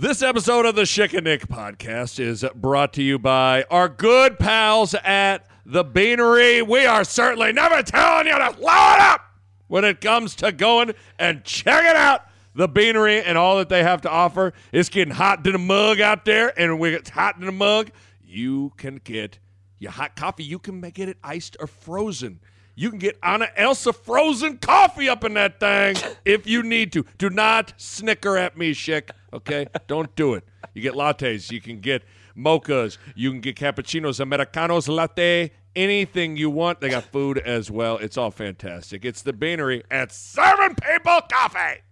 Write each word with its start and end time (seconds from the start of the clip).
This 0.00 0.22
episode 0.22 0.64
of 0.64 0.76
the 0.76 0.84
Schick 0.84 1.12
and 1.12 1.24
Nick 1.24 1.46
podcast 1.46 2.18
is 2.18 2.42
brought 2.54 2.94
to 2.94 3.02
you 3.02 3.18
by 3.18 3.64
our 3.64 3.86
good 3.86 4.38
pals 4.38 4.94
at 4.94 5.46
the 5.66 5.84
Beanery. 5.84 6.62
We 6.62 6.86
are 6.86 7.04
certainly 7.04 7.52
never 7.52 7.82
telling 7.82 8.26
you 8.26 8.32
to 8.32 8.54
blow 8.58 8.94
it 8.94 9.00
up 9.00 9.20
when 9.66 9.84
it 9.84 10.00
comes 10.00 10.34
to 10.36 10.52
going 10.52 10.94
and 11.18 11.44
checking 11.44 11.98
out 11.98 12.22
the 12.54 12.66
Beanery 12.66 13.22
and 13.22 13.36
all 13.36 13.58
that 13.58 13.68
they 13.68 13.82
have 13.82 14.00
to 14.00 14.10
offer. 14.10 14.54
It's 14.72 14.88
getting 14.88 15.12
hot 15.12 15.44
in 15.46 15.52
the 15.52 15.58
mug 15.58 16.00
out 16.00 16.24
there, 16.24 16.58
and 16.58 16.78
when 16.78 16.94
it's 16.94 17.10
hot 17.10 17.36
in 17.36 17.44
the 17.44 17.52
mug, 17.52 17.90
you 18.24 18.72
can 18.78 19.02
get 19.04 19.38
your 19.78 19.90
hot 19.90 20.16
coffee. 20.16 20.44
You 20.44 20.58
can 20.58 20.80
get 20.80 21.10
it 21.10 21.18
iced 21.22 21.58
or 21.60 21.66
frozen. 21.66 22.40
You 22.80 22.88
can 22.88 22.98
get 22.98 23.18
Anna 23.22 23.46
Elsa 23.56 23.92
frozen 23.92 24.56
coffee 24.56 25.06
up 25.06 25.22
in 25.22 25.34
that 25.34 25.60
thing 25.60 25.96
if 26.24 26.46
you 26.46 26.62
need 26.62 26.94
to. 26.94 27.04
Do 27.18 27.28
not 27.28 27.74
snicker 27.76 28.38
at 28.38 28.56
me, 28.56 28.72
Schick. 28.72 29.10
Okay? 29.34 29.66
Don't 29.86 30.16
do 30.16 30.32
it. 30.32 30.44
You 30.72 30.80
get 30.80 30.94
lattes. 30.94 31.50
You 31.50 31.60
can 31.60 31.80
get 31.80 32.04
mochas. 32.34 32.96
You 33.14 33.32
can 33.32 33.42
get 33.42 33.56
cappuccinos, 33.56 34.18
americanos, 34.18 34.88
latte, 34.88 35.50
anything 35.76 36.38
you 36.38 36.48
want. 36.48 36.80
They 36.80 36.88
got 36.88 37.04
food 37.04 37.36
as 37.36 37.70
well. 37.70 37.98
It's 37.98 38.16
all 38.16 38.30
fantastic. 38.30 39.04
It's 39.04 39.20
the 39.20 39.34
Beanery 39.34 39.82
at 39.90 40.10
serving 40.10 40.76
people 40.76 41.20
coffee. 41.30 41.82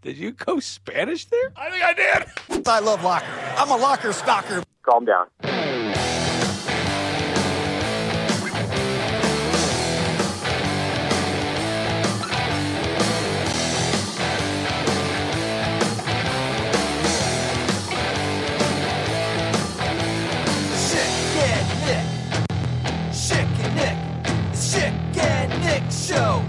Did 0.00 0.16
you 0.16 0.32
go 0.32 0.58
Spanish 0.58 1.26
there? 1.26 1.52
I 1.54 1.70
think 1.70 1.84
I 1.84 1.92
did. 1.92 2.66
I 2.66 2.80
love 2.80 3.04
locker. 3.04 3.26
I'm 3.56 3.70
a 3.70 3.76
locker 3.76 4.12
stalker. 4.12 4.64
Calm 4.82 5.04
down. 5.04 5.91
Show. 25.92 26.42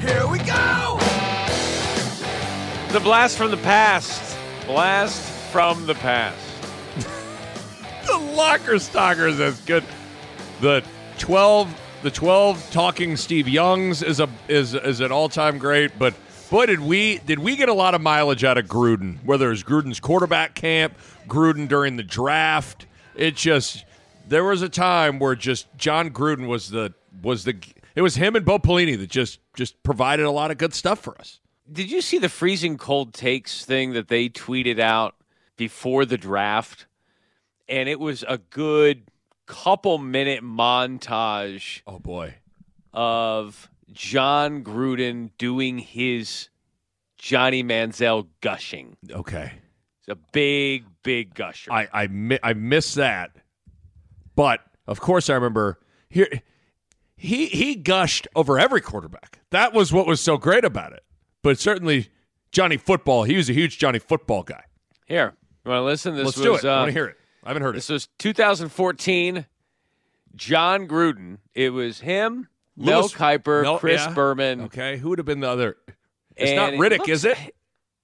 Here 0.00 0.26
we 0.26 0.38
go. 0.38 0.98
The 2.92 3.00
blast 3.02 3.38
from 3.38 3.50
the 3.50 3.56
past. 3.56 4.36
Blast 4.66 5.22
from 5.50 5.86
the 5.86 5.94
past. 5.94 6.38
the 8.06 8.18
locker 8.18 8.78
stalker 8.78 9.28
is 9.28 9.60
good. 9.60 9.82
The 10.60 10.84
twelve, 11.18 11.74
the 12.02 12.10
twelve 12.10 12.64
talking 12.70 13.16
Steve 13.16 13.48
Youngs 13.48 14.02
is 14.02 14.20
a 14.20 14.28
is 14.46 14.74
is 14.74 15.00
an 15.00 15.10
all 15.10 15.30
time 15.30 15.56
great. 15.56 15.98
But 15.98 16.14
boy, 16.50 16.66
did 16.66 16.80
we 16.80 17.18
did 17.18 17.38
we 17.38 17.56
get 17.56 17.70
a 17.70 17.74
lot 17.74 17.94
of 17.94 18.02
mileage 18.02 18.44
out 18.44 18.58
of 18.58 18.66
Gruden? 18.66 19.24
Whether 19.24 19.50
it's 19.50 19.62
Gruden's 19.62 20.00
quarterback 20.00 20.54
camp, 20.54 20.94
Gruden 21.26 21.66
during 21.66 21.96
the 21.96 22.02
draft, 22.02 22.86
it 23.14 23.36
just 23.36 23.86
there 24.28 24.44
was 24.44 24.60
a 24.60 24.68
time 24.68 25.18
where 25.18 25.34
just 25.34 25.66
Jon 25.78 26.10
Gruden 26.10 26.46
was 26.46 26.68
the 26.68 26.92
was 27.22 27.44
the 27.44 27.56
it 27.94 28.02
was 28.02 28.16
him 28.16 28.36
and 28.36 28.44
Bo 28.44 28.58
Pelini 28.58 28.98
that 28.98 29.10
just 29.10 29.40
just 29.54 29.82
provided 29.82 30.24
a 30.26 30.30
lot 30.30 30.50
of 30.50 30.58
good 30.58 30.74
stuff 30.74 31.00
for 31.00 31.18
us. 31.20 31.40
Did 31.70 31.90
you 31.90 32.00
see 32.00 32.18
the 32.18 32.28
freezing 32.28 32.76
cold 32.78 33.14
takes 33.14 33.64
thing 33.64 33.92
that 33.92 34.08
they 34.08 34.28
tweeted 34.28 34.78
out 34.80 35.14
before 35.56 36.04
the 36.04 36.18
draft? 36.18 36.86
And 37.68 37.88
it 37.88 38.00
was 38.00 38.24
a 38.28 38.38
good 38.38 39.04
couple 39.46 39.98
minute 39.98 40.42
montage 40.42 41.82
Oh 41.86 41.98
boy, 41.98 42.34
of 42.92 43.70
Jon 43.92 44.62
Gruden 44.64 45.30
doing 45.38 45.78
his 45.78 46.48
Johnny 47.18 47.62
Manziel 47.62 48.26
gushing. 48.40 48.96
okay. 49.10 49.52
It's 50.00 50.08
a 50.08 50.16
big, 50.32 50.84
big 51.04 51.32
gusher. 51.34 51.70
I 51.72 51.88
I 51.92 52.06
mi- 52.08 52.38
I 52.42 52.54
missed 52.54 52.96
that, 52.96 53.36
but 54.34 54.60
of 54.88 54.98
course 55.00 55.30
I 55.30 55.34
remember 55.34 55.78
here. 56.08 56.28
He 57.22 57.46
he 57.46 57.76
gushed 57.76 58.26
over 58.34 58.58
every 58.58 58.80
quarterback. 58.80 59.38
That 59.50 59.72
was 59.72 59.92
what 59.92 60.08
was 60.08 60.20
so 60.20 60.36
great 60.36 60.64
about 60.64 60.92
it. 60.92 61.04
But 61.42 61.56
certainly 61.58 62.10
Johnny 62.50 62.76
Football. 62.76 63.22
He 63.22 63.36
was 63.36 63.48
a 63.48 63.52
huge 63.52 63.78
Johnny 63.78 64.00
Football 64.00 64.42
guy. 64.42 64.64
Here, 65.06 65.34
you 65.64 65.70
want 65.70 65.78
to 65.80 65.84
listen? 65.84 66.16
This 66.16 66.24
Let's 66.24 66.36
was, 66.38 66.60
do 66.62 66.66
it. 66.66 66.70
I 66.70 66.74
uh, 66.74 66.78
want 66.80 66.88
to 66.88 66.92
hear 66.92 67.06
it. 67.06 67.16
I 67.44 67.48
haven't 67.48 67.62
heard 67.62 67.76
This 67.76 67.84
it. 67.90 67.92
This 67.92 68.06
was 68.06 68.08
2014. 68.18 69.46
Jon 70.34 70.88
Gruden. 70.88 71.38
It 71.54 71.70
was 71.70 72.00
him, 72.00 72.48
Mel 72.76 73.08
Kiper, 73.08 73.62
Mel- 73.62 73.78
Chris 73.78 74.00
yeah. 74.00 74.14
Berman. 74.14 74.62
Okay, 74.62 74.96
who 74.96 75.10
would 75.10 75.18
have 75.18 75.26
been 75.26 75.40
the 75.40 75.48
other? 75.48 75.76
It's 76.34 76.50
and 76.50 76.56
not 76.56 76.72
Riddick, 76.72 77.08
is 77.08 77.24
it? 77.24 77.36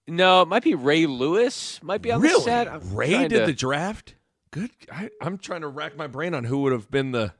No, 0.06 0.42
it 0.42 0.48
might 0.48 0.62
be 0.62 0.74
Ray 0.74 1.06
Lewis. 1.06 1.82
Might 1.82 2.02
be 2.02 2.12
on 2.12 2.20
Really? 2.20 2.36
the 2.36 2.42
set. 2.42 2.68
I'm 2.68 2.94
Ray 2.94 3.26
did 3.26 3.30
to- 3.40 3.46
the 3.46 3.52
draft. 3.52 4.14
Good. 4.50 4.70
I, 4.92 5.10
I'm 5.20 5.38
trying 5.38 5.60
to 5.62 5.68
rack 5.68 5.96
my 5.96 6.06
brain 6.06 6.34
on 6.34 6.44
who 6.44 6.58
would 6.62 6.72
have 6.72 6.88
been 6.90 7.10
the. 7.12 7.32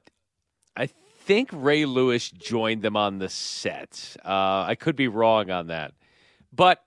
I 1.29 1.31
think 1.31 1.51
Ray 1.53 1.85
Lewis 1.85 2.31
joined 2.31 2.81
them 2.81 2.97
on 2.97 3.19
the 3.19 3.29
set. 3.29 4.17
Uh, 4.25 4.65
I 4.67 4.77
could 4.77 4.97
be 4.97 5.09
wrong 5.09 5.51
on 5.51 5.67
that, 5.67 5.93
but 6.55 6.83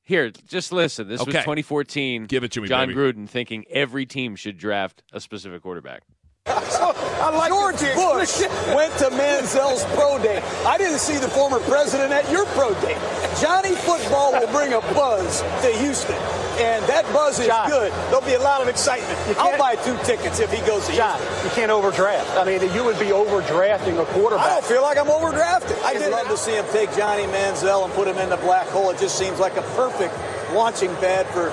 here, 0.00 0.30
just 0.30 0.72
listen. 0.72 1.06
This 1.06 1.18
was 1.20 1.34
2014. 1.34 2.24
Give 2.24 2.44
it 2.44 2.52
to 2.52 2.62
me, 2.62 2.68
John 2.68 2.88
baby. 2.88 2.98
Gruden 2.98 3.28
thinking 3.28 3.66
every 3.68 4.06
team 4.06 4.36
should 4.36 4.56
draft 4.56 5.02
a 5.12 5.20
specific 5.20 5.60
quarterback. 5.60 6.02
I 6.46 7.30
like 7.30 7.50
George 7.50 7.94
Bush 7.94 8.40
went 8.74 8.96
to 8.98 9.10
Manziel's 9.10 9.84
pro 9.96 10.18
day. 10.18 10.42
I 10.66 10.78
didn't 10.78 10.98
see 10.98 11.18
the 11.18 11.28
former 11.28 11.58
president 11.60 12.10
at 12.10 12.30
your 12.30 12.46
pro 12.46 12.72
day. 12.80 12.96
Johnny 13.38 13.74
Football 13.74 14.32
will 14.32 14.50
bring 14.52 14.72
a 14.72 14.80
buzz 14.94 15.42
to 15.60 15.68
Houston, 15.78 16.16
and 16.58 16.84
that 16.86 17.04
buzz 17.12 17.38
is 17.38 17.46
John. 17.46 17.68
good. 17.68 17.92
There'll 18.10 18.20
be 18.24 18.34
a 18.34 18.40
lot 18.42 18.60
of 18.62 18.68
excitement. 18.68 19.18
I'll 19.38 19.58
buy 19.58 19.76
two 19.76 19.96
tickets 20.04 20.40
if 20.40 20.52
he 20.52 20.64
goes 20.66 20.86
to 20.88 20.94
John, 20.94 21.18
Houston. 21.18 21.44
you 21.44 21.50
can't 21.50 21.70
overdraft. 21.70 22.30
I 22.36 22.44
mean, 22.44 22.62
you 22.74 22.84
would 22.84 22.98
be 22.98 23.06
overdrafting 23.06 24.00
a 24.00 24.04
quarterback. 24.12 24.46
I 24.46 24.48
don't 24.50 24.64
feel 24.64 24.82
like 24.82 24.98
I'm 24.98 25.06
overdrafted. 25.06 25.82
I 25.82 25.94
did 25.94 26.10
love 26.10 26.28
to 26.28 26.36
see 26.36 26.52
him 26.52 26.64
take 26.72 26.94
Johnny 26.96 27.24
Manziel 27.24 27.84
and 27.84 27.92
put 27.94 28.06
him 28.08 28.18
in 28.18 28.30
the 28.30 28.36
black 28.38 28.66
hole. 28.68 28.90
It 28.90 28.98
just 28.98 29.18
seems 29.18 29.38
like 29.38 29.56
a 29.56 29.62
perfect 29.74 30.14
launching 30.52 30.94
pad 30.96 31.26
for 31.28 31.48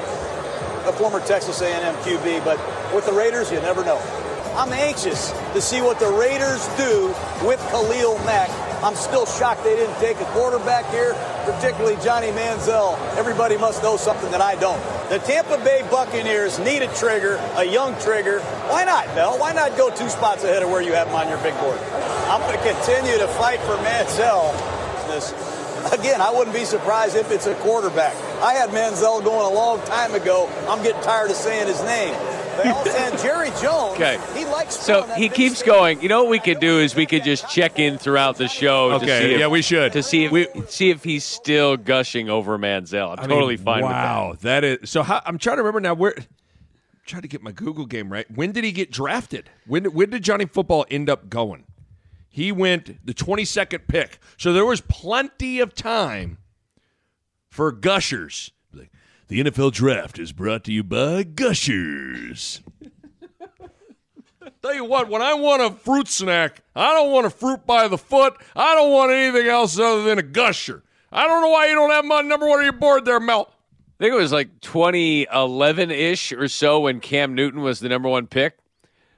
a 0.87 0.93
former 0.93 1.19
Texas 1.21 1.61
A&M 1.61 1.95
QB. 2.03 2.43
But 2.45 2.59
with 2.93 3.05
the 3.05 3.13
Raiders, 3.13 3.51
you 3.51 3.59
never 3.61 3.83
know. 3.83 3.97
I'm 4.55 4.71
anxious 4.73 5.31
to 5.53 5.61
see 5.61 5.81
what 5.81 5.99
the 5.99 6.09
Raiders 6.11 6.67
do 6.77 7.07
with 7.45 7.59
Khalil 7.71 8.17
Mack. 8.25 8.49
I'm 8.83 8.95
still 8.95 9.25
shocked 9.27 9.63
they 9.63 9.75
didn't 9.75 9.99
take 9.99 10.19
a 10.19 10.25
quarterback 10.33 10.89
here, 10.89 11.13
particularly 11.45 11.97
Johnny 12.03 12.29
Manziel. 12.29 12.97
Everybody 13.15 13.57
must 13.57 13.83
know 13.83 13.95
something 13.95 14.31
that 14.31 14.41
I 14.41 14.55
don't. 14.55 14.81
The 15.09 15.19
Tampa 15.19 15.57
Bay 15.63 15.85
Buccaneers 15.91 16.57
need 16.59 16.81
a 16.81 16.93
trigger, 16.95 17.35
a 17.57 17.63
young 17.63 17.93
trigger. 17.99 18.39
Why 18.69 18.83
not, 18.83 19.05
Mel? 19.13 19.37
Why 19.37 19.53
not 19.53 19.77
go 19.77 19.93
two 19.95 20.09
spots 20.09 20.43
ahead 20.43 20.63
of 20.63 20.69
where 20.69 20.81
you 20.81 20.93
have 20.93 21.07
him 21.07 21.15
on 21.15 21.29
your 21.29 21.37
big 21.43 21.53
board? 21.59 21.77
I'm 22.25 22.41
going 22.41 22.57
to 22.57 22.63
continue 22.63 23.17
to 23.19 23.27
fight 23.27 23.59
for 23.61 23.75
Manziel. 23.77 24.51
This 25.07 25.31
Again, 25.91 26.21
I 26.21 26.31
wouldn't 26.31 26.55
be 26.55 26.63
surprised 26.63 27.15
if 27.15 27.31
it's 27.31 27.47
a 27.47 27.55
quarterback. 27.55 28.15
I 28.41 28.53
had 28.53 28.69
Manziel 28.69 29.23
going 29.23 29.51
a 29.51 29.53
long 29.53 29.81
time 29.87 30.13
ago. 30.13 30.47
I'm 30.69 30.83
getting 30.83 31.01
tired 31.01 31.31
of 31.31 31.35
saying 31.35 31.67
his 31.67 31.81
name. 31.83 32.13
They 32.63 32.69
also 32.69 32.89
and 32.91 33.19
Jerry 33.19 33.49
Jones. 33.61 33.95
Okay. 33.95 34.19
He 34.37 34.45
likes 34.45 34.75
So 34.75 35.03
he 35.15 35.29
keeps 35.29 35.55
stick. 35.57 35.67
going. 35.67 36.01
You 36.01 36.09
know 36.09 36.23
what 36.23 36.29
we 36.31 36.39
could 36.39 36.59
do 36.59 36.79
is 36.79 36.95
we 36.95 37.05
could 37.05 37.23
just 37.23 37.49
check 37.49 37.79
in 37.79 37.97
throughout 37.97 38.37
the 38.37 38.47
show. 38.47 38.89
to 38.89 38.95
Okay, 38.95 39.05
see 39.27 39.33
if, 39.33 39.39
yeah, 39.39 39.47
we 39.47 39.61
should. 39.61 39.93
to 39.93 40.03
see 40.03 40.25
if 40.25 40.31
We- 40.31 40.47
see 40.67 40.89
if 40.89 41.03
he's 41.03 41.23
still 41.23 41.77
gushing 41.77 42.29
over 42.29 42.57
Manziel. 42.57 43.11
I'm 43.13 43.19
I 43.19 43.21
mean, 43.23 43.29
totally 43.29 43.57
fine 43.57 43.81
with 43.83 43.91
that. 43.91 44.03
Wow, 44.03 44.35
that 44.41 44.63
is 44.63 44.89
so. 44.89 45.03
How, 45.03 45.21
I'm 45.25 45.37
trying 45.37 45.57
to 45.57 45.63
remember 45.63 45.79
now. 45.81 45.93
Where 45.93 46.15
trying 47.05 47.23
to 47.23 47.27
get 47.27 47.41
my 47.41 47.51
Google 47.51 47.85
game 47.85 48.11
right. 48.11 48.29
When 48.29 48.51
did 48.51 48.63
he 48.63 48.71
get 48.71 48.91
drafted? 48.91 49.49
When 49.67 49.85
when 49.85 50.09
did 50.11 50.23
Johnny 50.23 50.45
Football 50.45 50.85
end 50.89 51.09
up 51.09 51.29
going? 51.29 51.65
He 52.29 52.51
went 52.53 53.05
the 53.05 53.13
22nd 53.13 53.87
pick, 53.87 54.17
so 54.37 54.53
there 54.53 54.65
was 54.65 54.79
plenty 54.81 55.59
of 55.59 55.75
time 55.75 56.37
for 57.49 57.71
gushers. 57.73 58.51
Like, 59.31 59.45
the 59.45 59.51
NFL 59.51 59.71
draft 59.71 60.19
is 60.19 60.33
brought 60.33 60.65
to 60.65 60.73
you 60.73 60.83
by 60.83 61.23
Gushers. 61.23 62.61
Tell 64.61 64.73
you 64.75 64.83
what, 64.85 65.09
when 65.09 65.21
I 65.21 65.33
want 65.35 65.61
a 65.61 65.71
fruit 65.71 66.07
snack, 66.07 66.61
I 66.75 66.93
don't 66.93 67.11
want 67.11 67.25
a 67.25 67.29
fruit 67.29 67.65
by 67.65 67.87
the 67.87 67.97
foot. 67.97 68.35
I 68.55 68.75
don't 68.75 68.91
want 68.91 69.11
anything 69.11 69.47
else 69.47 69.79
other 69.79 70.03
than 70.03 70.19
a 70.19 70.23
gusher. 70.23 70.83
I 71.11 71.27
don't 71.27 71.41
know 71.41 71.49
why 71.49 71.67
you 71.67 71.75
don't 71.75 71.89
have 71.91 72.05
my 72.05 72.21
number 72.21 72.47
one 72.47 72.59
on 72.59 72.65
your 72.65 72.73
board 72.73 73.05
there, 73.05 73.19
Mel. 73.19 73.51
I 73.99 74.03
think 74.03 74.13
it 74.13 74.17
was 74.17 74.31
like 74.31 74.59
2011 74.61 75.91
ish 75.91 76.31
or 76.33 76.47
so 76.47 76.81
when 76.81 76.99
Cam 76.99 77.33
Newton 77.33 77.61
was 77.61 77.79
the 77.79 77.89
number 77.89 78.09
one 78.09 78.27
pick 78.27 78.57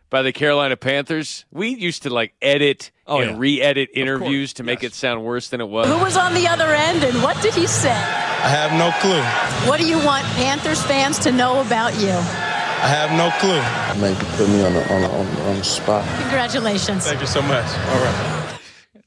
by 0.09 0.21
the 0.21 0.31
Carolina 0.31 0.77
Panthers. 0.77 1.45
We 1.51 1.69
used 1.69 2.03
to 2.03 2.09
like 2.09 2.35
edit 2.41 2.91
Oh, 3.05 3.19
and 3.19 3.31
yeah. 3.31 3.37
re-edit 3.37 3.89
interviews 3.93 4.53
to 4.53 4.63
make 4.63 4.81
yes. 4.81 4.93
it 4.93 4.95
sound 4.95 5.25
worse 5.25 5.49
than 5.49 5.59
it 5.59 5.67
was. 5.67 5.87
Who 5.87 5.97
was 5.97 6.15
on 6.15 6.33
the 6.33 6.47
other 6.47 6.73
end 6.73 7.03
and 7.03 7.21
what 7.21 7.41
did 7.41 7.53
he 7.53 7.67
say? 7.67 8.32
I 8.43 8.49
have 8.49 8.73
no 8.73 8.91
clue. 8.99 9.21
What 9.69 9.79
do 9.79 9.87
you 9.87 9.97
want 10.05 10.25
Panthers 10.35 10.83
fans 10.83 11.17
to 11.19 11.31
know 11.31 11.61
about 11.61 11.93
you? 11.99 12.09
I 12.09 12.87
have 12.87 13.11
no 13.11 13.31
clue. 13.39 13.61
Maybe 14.01 14.19
put 14.35 14.49
me 14.49 14.63
on 14.65 14.73
the, 14.73 14.93
on 14.93 15.01
the, 15.01 15.09
on 15.09 15.25
the, 15.35 15.41
on 15.49 15.57
the 15.59 15.63
spot. 15.63 16.05
Congratulations. 16.21 17.05
Thank 17.07 17.21
you 17.21 17.27
so 17.27 17.41
much. 17.41 17.65
All 17.65 18.03
right. 18.03 18.59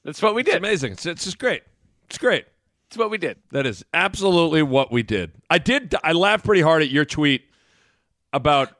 That's 0.05 0.23
what 0.23 0.35
we 0.35 0.41
It's 0.41 0.51
did. 0.51 0.57
amazing. 0.57 0.93
It's, 0.93 1.05
it's 1.05 1.25
just 1.25 1.39
great. 1.39 1.63
It's 2.09 2.17
great. 2.17 2.47
It's 2.89 2.97
what 2.97 3.11
we 3.11 3.19
did. 3.19 3.37
That 3.51 3.67
is 3.67 3.85
absolutely 3.93 4.63
what 4.63 4.91
we 4.91 5.03
did. 5.03 5.33
I 5.51 5.59
did. 5.59 5.95
I 6.03 6.13
laughed 6.13 6.45
pretty 6.47 6.63
hard 6.63 6.81
at 6.83 6.89
your 6.89 7.05
tweet 7.05 7.43
about 8.33 8.73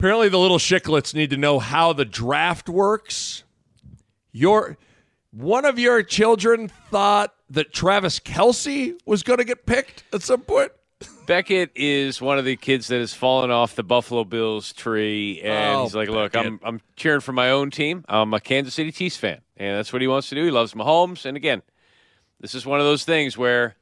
apparently 0.00 0.28
the 0.30 0.38
little 0.38 0.58
chicklets 0.58 1.14
need 1.14 1.30
to 1.30 1.36
know 1.36 1.60
how 1.60 1.92
the 1.92 2.04
draft 2.04 2.68
works. 2.68 3.44
Your 4.32 4.78
one 5.32 5.64
of 5.64 5.78
your 5.78 6.02
children 6.02 6.68
thought 6.90 7.34
that 7.50 7.72
Travis 7.72 8.20
Kelce 8.20 8.94
was 9.04 9.22
going 9.22 9.38
to 9.38 9.44
get 9.44 9.66
picked 9.66 10.04
at 10.12 10.22
some 10.22 10.40
point. 10.42 10.72
Beckett 11.26 11.70
is 11.74 12.20
one 12.20 12.38
of 12.38 12.44
the 12.44 12.56
kids 12.56 12.86
that 12.88 12.98
has 13.00 13.12
fallen 13.12 13.50
off 13.50 13.74
the 13.74 13.82
Buffalo 13.82 14.24
Bills 14.24 14.72
tree, 14.72 15.40
and 15.42 15.76
Oh, 15.76 15.82
he's 15.84 15.94
like, 15.94 16.08
"Look, 16.08 16.36
I'm 16.36 16.60
I'm 16.62 16.80
cheering 16.96 17.20
for 17.20 17.32
my 17.32 17.50
own 17.50 17.70
team. 17.70 18.04
I'm 18.08 18.32
a 18.34 18.40
Kansas 18.40 18.74
City 18.74 18.92
Chiefs 18.92 19.16
fan, 19.16 19.40
and 19.56 19.76
that's 19.76 19.92
what 19.92 20.00
he 20.02 20.08
wants 20.08 20.28
to 20.28 20.34
do. 20.36 20.44
He 20.44 20.50
loves 20.50 20.74
Mahomes, 20.74 21.24
and 21.24 21.36
again, 21.36 21.62
this 22.40 22.54
is 22.54 22.64
one 22.64 22.78
of 22.80 22.86
those 22.86 23.04
things 23.04 23.36
where." 23.36 23.76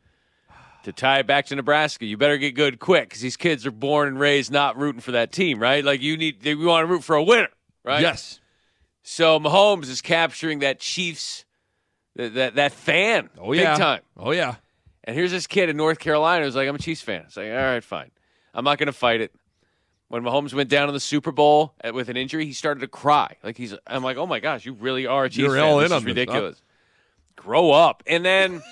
To 0.84 0.92
tie 0.92 1.18
it 1.18 1.26
back 1.26 1.44
to 1.48 1.56
Nebraska, 1.56 2.06
you 2.06 2.16
better 2.16 2.38
get 2.38 2.52
good 2.54 2.78
quick 2.78 3.10
because 3.10 3.20
these 3.20 3.36
kids 3.36 3.66
are 3.66 3.70
born 3.70 4.08
and 4.08 4.18
raised 4.18 4.50
not 4.50 4.78
rooting 4.78 5.02
for 5.02 5.12
that 5.12 5.30
team, 5.30 5.58
right? 5.58 5.84
Like 5.84 6.00
you 6.00 6.16
need, 6.16 6.42
we 6.42 6.54
want 6.54 6.84
to 6.84 6.90
root 6.90 7.04
for 7.04 7.16
a 7.16 7.22
winner, 7.22 7.50
right? 7.84 8.00
Yes. 8.00 8.39
So 9.12 9.40
Mahomes 9.40 9.90
is 9.90 10.02
capturing 10.02 10.60
that 10.60 10.78
Chiefs, 10.78 11.44
that 12.14 12.32
that, 12.34 12.54
that 12.54 12.70
fan, 12.70 13.28
Oh 13.36 13.50
big 13.50 13.62
yeah. 13.62 13.74
time. 13.74 14.02
Oh 14.16 14.30
yeah. 14.30 14.54
And 15.02 15.16
here's 15.16 15.32
this 15.32 15.48
kid 15.48 15.68
in 15.68 15.76
North 15.76 15.98
Carolina 15.98 16.44
who's 16.44 16.54
like, 16.54 16.68
I'm 16.68 16.76
a 16.76 16.78
Chiefs 16.78 17.02
fan. 17.02 17.22
It's 17.26 17.36
like, 17.36 17.48
all 17.48 17.56
right, 17.56 17.82
fine. 17.82 18.12
I'm 18.54 18.64
not 18.64 18.78
going 18.78 18.86
to 18.86 18.92
fight 18.92 19.20
it. 19.20 19.34
When 20.06 20.22
Mahomes 20.22 20.54
went 20.54 20.70
down 20.70 20.86
in 20.86 20.94
the 20.94 21.00
Super 21.00 21.32
Bowl 21.32 21.74
at- 21.80 21.92
with 21.92 22.08
an 22.08 22.16
injury, 22.16 22.44
he 22.46 22.52
started 22.52 22.82
to 22.82 22.86
cry. 22.86 23.34
Like 23.42 23.56
he's, 23.56 23.74
I'm 23.84 24.04
like, 24.04 24.16
oh 24.16 24.26
my 24.26 24.38
gosh, 24.38 24.64
you 24.64 24.74
really 24.74 25.08
are 25.08 25.24
a 25.24 25.28
Chiefs 25.28 25.38
You're 25.38 25.56
fan. 25.56 25.64
all 25.64 25.78
this 25.78 25.90
in 25.90 25.96
is 25.96 26.02
on 26.02 26.04
this, 26.04 26.06
ridiculous. 26.06 26.62
Grow 27.34 27.72
up. 27.72 28.04
And 28.06 28.24
then, 28.24 28.62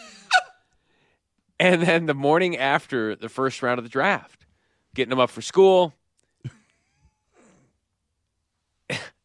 and 1.58 1.82
then 1.82 2.06
the 2.06 2.14
morning 2.14 2.56
after 2.56 3.17
the 3.17 3.29
first 3.29 3.61
round 3.61 3.79
of 3.79 3.85
the 3.85 3.90
draft, 3.90 4.46
getting 4.94 5.11
him 5.11 5.19
up 5.19 5.31
for 5.31 5.43
school. 5.43 5.94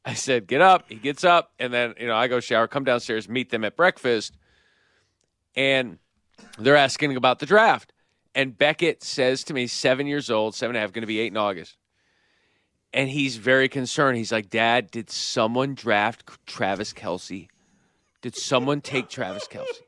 I 0.06 0.16
said, 0.16 0.48
get 0.48 0.62
up. 0.62 0.86
He 0.90 0.96
gets 0.96 1.24
up, 1.24 1.54
and 1.60 1.74
then 1.74 1.94
you 2.00 2.08
know 2.08 2.16
I 2.16 2.28
go 2.28 2.40
shower, 2.40 2.68
come 2.68 2.84
downstairs, 2.84 3.30
meet 3.30 3.50
them 3.50 3.64
at 3.64 3.78
breakfast, 3.78 4.38
and 5.56 5.98
they're 6.58 6.76
asking 6.76 7.16
about 7.16 7.40
the 7.40 7.46
draft. 7.46 7.94
And 8.36 8.58
Beckett 8.58 9.04
says 9.04 9.44
to 9.46 9.54
me, 9.54 9.68
seven 9.68 10.08
years 10.08 10.30
old, 10.30 10.56
seven 10.56 10.76
and 10.76 10.78
a 10.78 10.82
half, 10.82 10.92
going 10.92 11.02
to 11.02 11.08
be 11.08 11.20
eight 11.20 11.32
in 11.32 11.38
August. 11.38 11.78
And 12.92 13.10
he's 13.10 13.38
very 13.38 13.70
concerned. 13.70 14.18
He's 14.18 14.32
like, 14.32 14.50
Dad, 14.50 14.92
did 14.92 15.10
someone 15.10 15.76
draft 15.76 16.24
Travis 16.46 16.94
Kelce? 16.94 17.48
Did 18.22 18.36
someone 18.36 18.82
take 18.82 19.10
Travis 19.10 19.48
Kelce? 19.48 19.82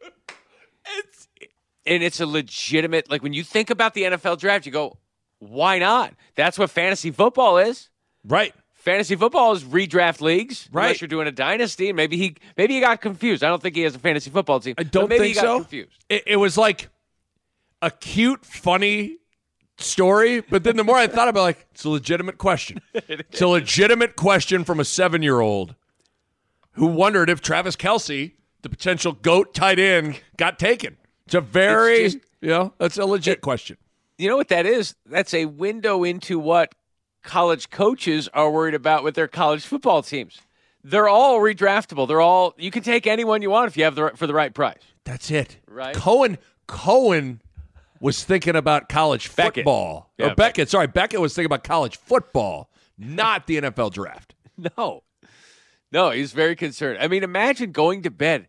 and 1.86 2.04
it's 2.04 2.20
a 2.20 2.26
legitimate, 2.26 3.10
like 3.10 3.24
when 3.24 3.34
you 3.34 3.44
think 3.44 3.70
about 3.70 3.94
the 3.94 4.04
NFL 4.04 4.40
draft, 4.40 4.66
you 4.66 4.72
go, 4.72 4.98
why 5.40 5.80
not? 5.80 6.14
That's 6.36 6.58
what 6.58 6.70
fantasy 6.70 7.12
football 7.12 7.58
is. 7.58 7.90
Right. 8.24 8.54
Fantasy 8.86 9.16
football 9.16 9.52
is 9.54 9.64
redraft 9.64 10.22
leagues, 10.22 10.70
Right. 10.72 10.84
Unless 10.86 11.02
you're 11.02 11.08
doing 11.08 11.28
a 11.28 11.32
dynasty, 11.32 11.92
maybe 11.92 12.18
he 12.18 12.36
maybe 12.56 12.76
he 12.76 12.80
got 12.80 13.02
confused. 13.02 13.44
I 13.44 13.48
don't 13.50 13.62
think 13.62 13.76
he 13.76 13.82
has 13.82 13.96
a 13.96 14.00
fantasy 14.00 14.30
football 14.30 14.60
team. 14.60 14.76
I 14.78 14.84
don't 14.84 15.10
maybe 15.10 15.24
think 15.24 15.28
he 15.30 15.34
got 15.34 15.42
so. 15.42 15.60
Confused. 15.62 16.06
It, 16.08 16.24
it 16.28 16.36
was 16.38 16.56
like 16.56 16.90
a 17.82 17.90
cute, 17.90 18.46
funny 18.46 19.18
story, 19.78 20.40
but 20.42 20.64
then 20.64 20.78
the 20.78 20.84
more 20.84 20.96
I 20.98 21.08
thought 21.08 21.28
about, 21.28 21.42
it, 21.42 21.44
like, 21.44 21.68
it's 21.72 21.84
a 21.84 21.90
legitimate 21.90 22.38
question. 22.38 22.80
it's 22.94 23.42
a 23.42 23.48
legitimate 23.48 24.16
question 24.16 24.64
from 24.64 24.80
a 24.80 24.86
seven-year-old 24.86 25.76
who 26.74 26.86
wondered 26.86 27.30
if 27.30 27.42
Travis 27.42 27.76
Kelce, 27.76 28.34
the 28.62 28.70
potential 28.70 29.14
goat 29.14 29.54
tight 29.54 29.80
end, 29.80 30.22
got 30.38 30.60
taken. 30.60 30.96
It's 31.26 31.36
a 31.36 31.42
very, 31.42 32.04
It's 32.04 32.14
just- 32.16 32.26
you 32.42 32.50
know, 32.50 32.74
that's 32.78 32.98
a 32.98 33.06
legit 33.06 33.42
question. 33.42 33.78
You 34.20 34.30
know 34.30 34.38
what 34.38 34.48
that 34.50 34.66
is? 34.68 34.96
That's 35.08 35.34
a 35.34 35.46
window 35.46 36.04
into 36.04 36.38
what 36.40 36.74
college 37.26 37.70
coaches 37.70 38.30
are 38.34 38.50
worried 38.50 38.74
about 38.76 39.04
with 39.04 39.16
their 39.16 39.28
college 39.28 39.66
football 39.66 40.02
teams. 40.02 40.40
They're 40.84 41.10
all 41.10 41.40
redraftable. 41.40 42.08
They're 42.08 42.22
all 42.22 42.54
you 42.58 42.72
can 42.72 42.84
take 42.84 43.08
anyone 43.08 43.42
you 43.42 43.50
want 43.50 43.68
if 43.68 43.76
you 43.76 43.84
have 43.84 43.96
the 43.96 44.12
for 44.16 44.28
the 44.28 44.34
right 44.34 44.54
price. 44.54 44.78
That's 45.04 45.30
it. 45.32 45.58
Right. 45.68 45.96
Cohen. 45.96 46.38
Cohen 46.68 47.42
was 48.00 48.24
thinking 48.24 48.56
about 48.56 48.90
college 48.90 49.36
Beckett. 49.36 49.56
football. 49.66 50.12
Yeah, 50.18 50.26
or 50.26 50.30
Beckett. 50.30 50.38
Beckett. 50.38 50.70
Sorry, 50.70 50.88
Beckett 50.88 51.20
was 51.22 51.34
thinking 51.34 51.48
about 51.48 51.64
college 51.64 51.98
football, 51.98 52.70
not 52.98 53.48
the 53.48 53.62
NFL 53.62 53.92
draft. 53.94 54.34
No, 54.78 55.04
no, 55.92 56.12
he's 56.12 56.32
very 56.32 56.56
concerned. 56.56 56.98
I 57.02 57.10
mean, 57.10 57.24
imagine 57.24 57.74
going 57.74 58.04
to 58.04 58.10
bed. 58.10 58.48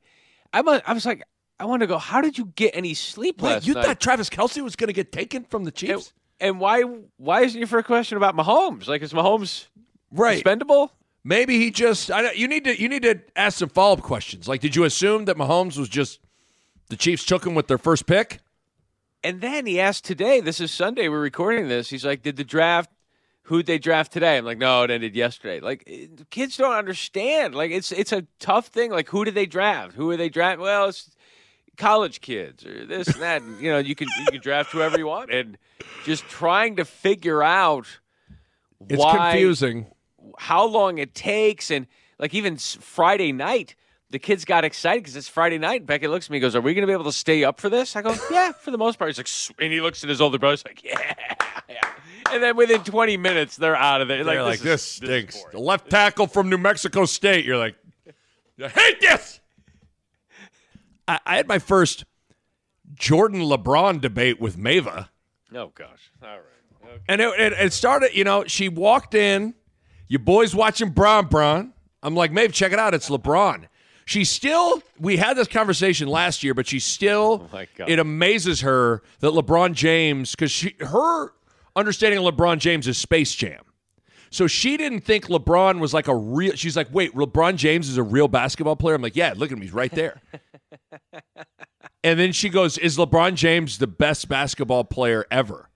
I'm 0.53 0.69
a, 0.69 0.81
I 0.87 0.93
was 0.93 1.05
like, 1.05 1.25
I 1.59 1.65
want 1.65 1.81
to 1.81 1.89
go. 1.89 1.99
How 1.99 2.21
did 2.21 2.39
you 2.39 2.53
get 2.55 2.77
any 2.77 2.95
sleep 2.95 3.43
Wait, 3.43 3.51
last 3.55 3.67
you 3.67 3.75
night? 3.75 3.85
thought 3.87 4.01
Travis 4.01 4.31
Kelce 4.31 4.63
was 4.63 4.77
going 4.77 4.87
to 4.87 4.93
get 4.93 5.11
taken 5.11 5.43
from 5.45 5.65
the 5.65 5.73
Chiefs? 5.73 6.13
And 6.41 6.61
why? 6.61 6.83
Why 7.17 7.43
isn't 7.43 7.59
your 7.59 7.69
first 7.69 7.87
question 7.87 8.17
about 8.17 8.37
Mahomes? 8.37 8.87
Like, 8.87 9.03
is 9.03 9.13
Mahomes 9.13 9.67
right. 10.11 10.39
expendable? 10.39 10.93
Maybe 11.25 11.59
he 11.59 11.71
just. 11.71 12.11
I 12.11 12.23
don't, 12.23 12.37
you 12.37 12.47
need 12.49 12.65
to. 12.65 12.81
You 12.81 12.89
need 12.89 13.03
to 13.03 13.21
ask 13.35 13.59
some 13.59 13.69
follow 13.69 13.95
up 13.95 14.03
questions. 14.03 14.47
Like, 14.49 14.61
did 14.61 14.77
you 14.77 14.85
assume 14.85 15.25
that 15.25 15.37
Mahomes 15.37 15.77
was 15.77 15.89
just 15.89 16.21
the 16.89 16.97
Chiefs 16.97 17.25
took 17.25 17.47
him 17.47 17.55
with 17.55 17.67
their 17.67 17.79
first 17.79 18.07
pick? 18.07 18.41
And 19.25 19.41
then 19.41 19.67
he 19.67 19.81
asked 19.81 20.05
today, 20.05 20.41
this 20.41 20.61
is 20.61 20.71
Sunday, 20.71 21.09
we're 21.09 21.21
recording 21.21 21.67
this. 21.67 21.91
He's 21.91 22.05
like, 22.05 22.23
Did 22.23 22.37
the 22.37 22.45
draft, 22.45 22.91
who'd 23.43 23.67
they 23.67 23.79
draft 23.79 24.13
today? 24.13 24.37
I'm 24.37 24.45
like, 24.45 24.59
No, 24.59 24.85
it 24.85 24.91
ended 24.93 25.17
yesterday. 25.17 25.59
Like, 25.59 25.91
kids 26.31 26.57
don't 26.57 26.77
understand. 26.77 27.55
Like, 27.55 27.73
it's 27.73 27.91
it's 27.91 28.13
a 28.13 28.27
tough 28.39 28.69
thing. 28.69 28.93
Like, 28.93 29.09
who 29.09 29.25
did 29.25 29.35
they 29.35 29.47
draft? 29.47 29.95
Who 29.97 30.11
are 30.11 30.17
they 30.17 30.29
draft? 30.29 30.61
Well, 30.61 30.91
it's 30.91 31.11
college 31.77 32.21
kids 32.21 32.65
or 32.67 32.85
this 32.87 33.09
and 33.09 33.23
that. 33.23 33.43
And, 33.43 33.61
you 33.61 33.71
know, 33.71 33.79
you 33.79 33.95
can, 33.95 34.09
you 34.21 34.27
can 34.27 34.41
draft 34.41 34.73
whoever 34.73 34.99
you 34.99 35.07
want. 35.07 35.31
And 35.31 35.57
just 36.05 36.25
trying 36.29 36.77
to 36.77 36.85
figure 36.85 37.43
out 37.43 37.87
It's 38.89 38.99
why, 39.01 39.31
confusing. 39.33 39.87
how 40.39 40.67
long 40.67 40.99
it 40.99 41.15
takes. 41.15 41.71
And 41.71 41.87
like, 42.19 42.35
even 42.35 42.57
Friday 42.57 43.33
night, 43.33 43.75
the 44.11 44.19
kids 44.19 44.45
got 44.45 44.65
excited 44.65 45.03
because 45.03 45.17
it's 45.17 45.29
Friday 45.29 45.59
night. 45.59 45.85
Beckett 45.85 46.11
looks 46.11 46.27
at 46.27 46.31
me 46.31 46.37
and 46.39 46.43
goes, 46.43 46.55
Are 46.55 46.61
we 46.61 46.75
going 46.75 46.83
to 46.83 46.87
be 46.87 46.93
able 46.93 47.05
to 47.05 47.13
stay 47.13 47.43
up 47.45 47.61
for 47.61 47.69
this? 47.69 47.97
I 47.97 48.03
go, 48.03 48.15
Yeah, 48.31 48.53
for 48.53 48.71
the 48.71 48.79
most 48.79 48.99
part. 48.99 49.09
He's 49.15 49.19
like, 49.19 49.61
and 49.63 49.73
he 49.73 49.81
looks 49.81 50.03
at 50.05 50.09
his 50.11 50.21
older 50.21 50.39
brother. 50.39 50.53
He's 50.53 50.65
like, 50.65 50.85
Yeah. 50.85 51.15
yeah. 51.69 51.89
And 52.33 52.43
then 52.43 52.57
within 52.57 52.83
20 52.83 53.17
minutes, 53.17 53.57
they're 53.57 53.77
out 53.77 54.01
of 54.01 54.09
there. 54.09 54.25
They're 54.25 54.43
like, 54.43 54.57
is- 54.57 54.63
this 54.63 54.83
is 54.83 54.93
stinks. 54.97 55.37
boring." 55.37 55.53
the 55.53 55.61
left 55.61 55.91
tackle 55.91 56.27
from 56.27 56.49
New 56.51 56.59
Mexico 56.59 57.05
State. 57.05 57.45
You're 57.45 57.57
like, 57.59 57.75
I 58.63 58.69
hate 58.69 59.01
this. 59.01 59.41
I, 61.09 61.21
I 61.27 61.37
had 61.37 61.49
my 61.49 61.59
first 61.59 62.05
Jordan 62.95 63.41
LeBron 63.41 64.01
debate 64.01 64.41
with 64.41 64.57
Mava. 64.57 65.09
Oh, 65.55 65.73
gosh. 65.75 66.11
All 66.23 66.29
right. 66.29 66.41
Okay. 66.85 67.03
And 67.09 67.21
it, 67.21 67.41
it, 67.41 67.53
it 67.55 67.73
started, 67.73 68.15
you 68.15 68.25
know, 68.25 68.45
she 68.47 68.69
walked 68.69 69.15
in, 69.15 69.55
you 70.09 70.19
boys 70.19 70.55
watching 70.55 70.91
Bron 70.91 71.27
Bron. 71.27 71.73
I'm 72.03 72.15
like, 72.15 72.31
Mave, 72.33 72.53
check 72.53 72.73
it 72.73 72.79
out. 72.79 72.95
It's 72.95 73.09
LeBron. 73.11 73.67
She 74.05 74.25
still, 74.25 74.81
we 75.01 75.17
had 75.17 75.37
this 75.37 75.49
conversation 75.49 76.07
last 76.07 76.45
year, 76.45 76.55
but 76.55 76.69
she 76.69 76.79
still, 76.79 77.43
Oh 77.45 77.49
my 77.53 77.67
God. 77.77 77.89
it 77.89 77.99
amazes 77.99 78.61
her 78.61 79.03
that 79.19 79.33
LeBron 79.33 79.73
James, 79.75 80.31
because 80.31 80.53
she, 80.53 80.77
her 80.79 81.33
understanding 81.75 82.25
of 82.25 82.35
LeBron 82.35 82.59
James 82.59 82.87
is 82.87 82.99
Space 82.99 83.35
Jam. 83.35 83.63
So 84.31 84.47
she 84.47 84.77
didn't 84.77 85.01
think 85.01 85.27
LeBron 85.27 85.81
was 85.81 85.93
like 85.93 86.07
a 86.07 86.15
real, 86.15 86.53
she's 86.55 86.77
like, 86.77 86.89
wait, 86.93 87.15
LeBron 87.15 87.57
James 87.57 87.89
is 87.89 87.97
a 87.97 88.03
real 88.03 88.29
basketball 88.29 88.77
player? 88.77 88.95
I'm 88.95 89.03
like, 89.03 89.17
yeah, 89.17 89.35
look 89.37 89.51
at 89.51 89.57
him. 89.57 89.63
He's 89.63 89.73
right 89.73 89.91
there. 89.93 90.21
and 92.05 92.19
then 92.19 92.33
she 92.33 92.49
goes, 92.49 92.79
is 92.79 92.97
LeBron 92.97 93.35
James 93.35 93.79
the 93.79 93.87
best 93.87 94.29
basketball 94.29 94.85
player 94.85 95.27
ever? 95.31 95.71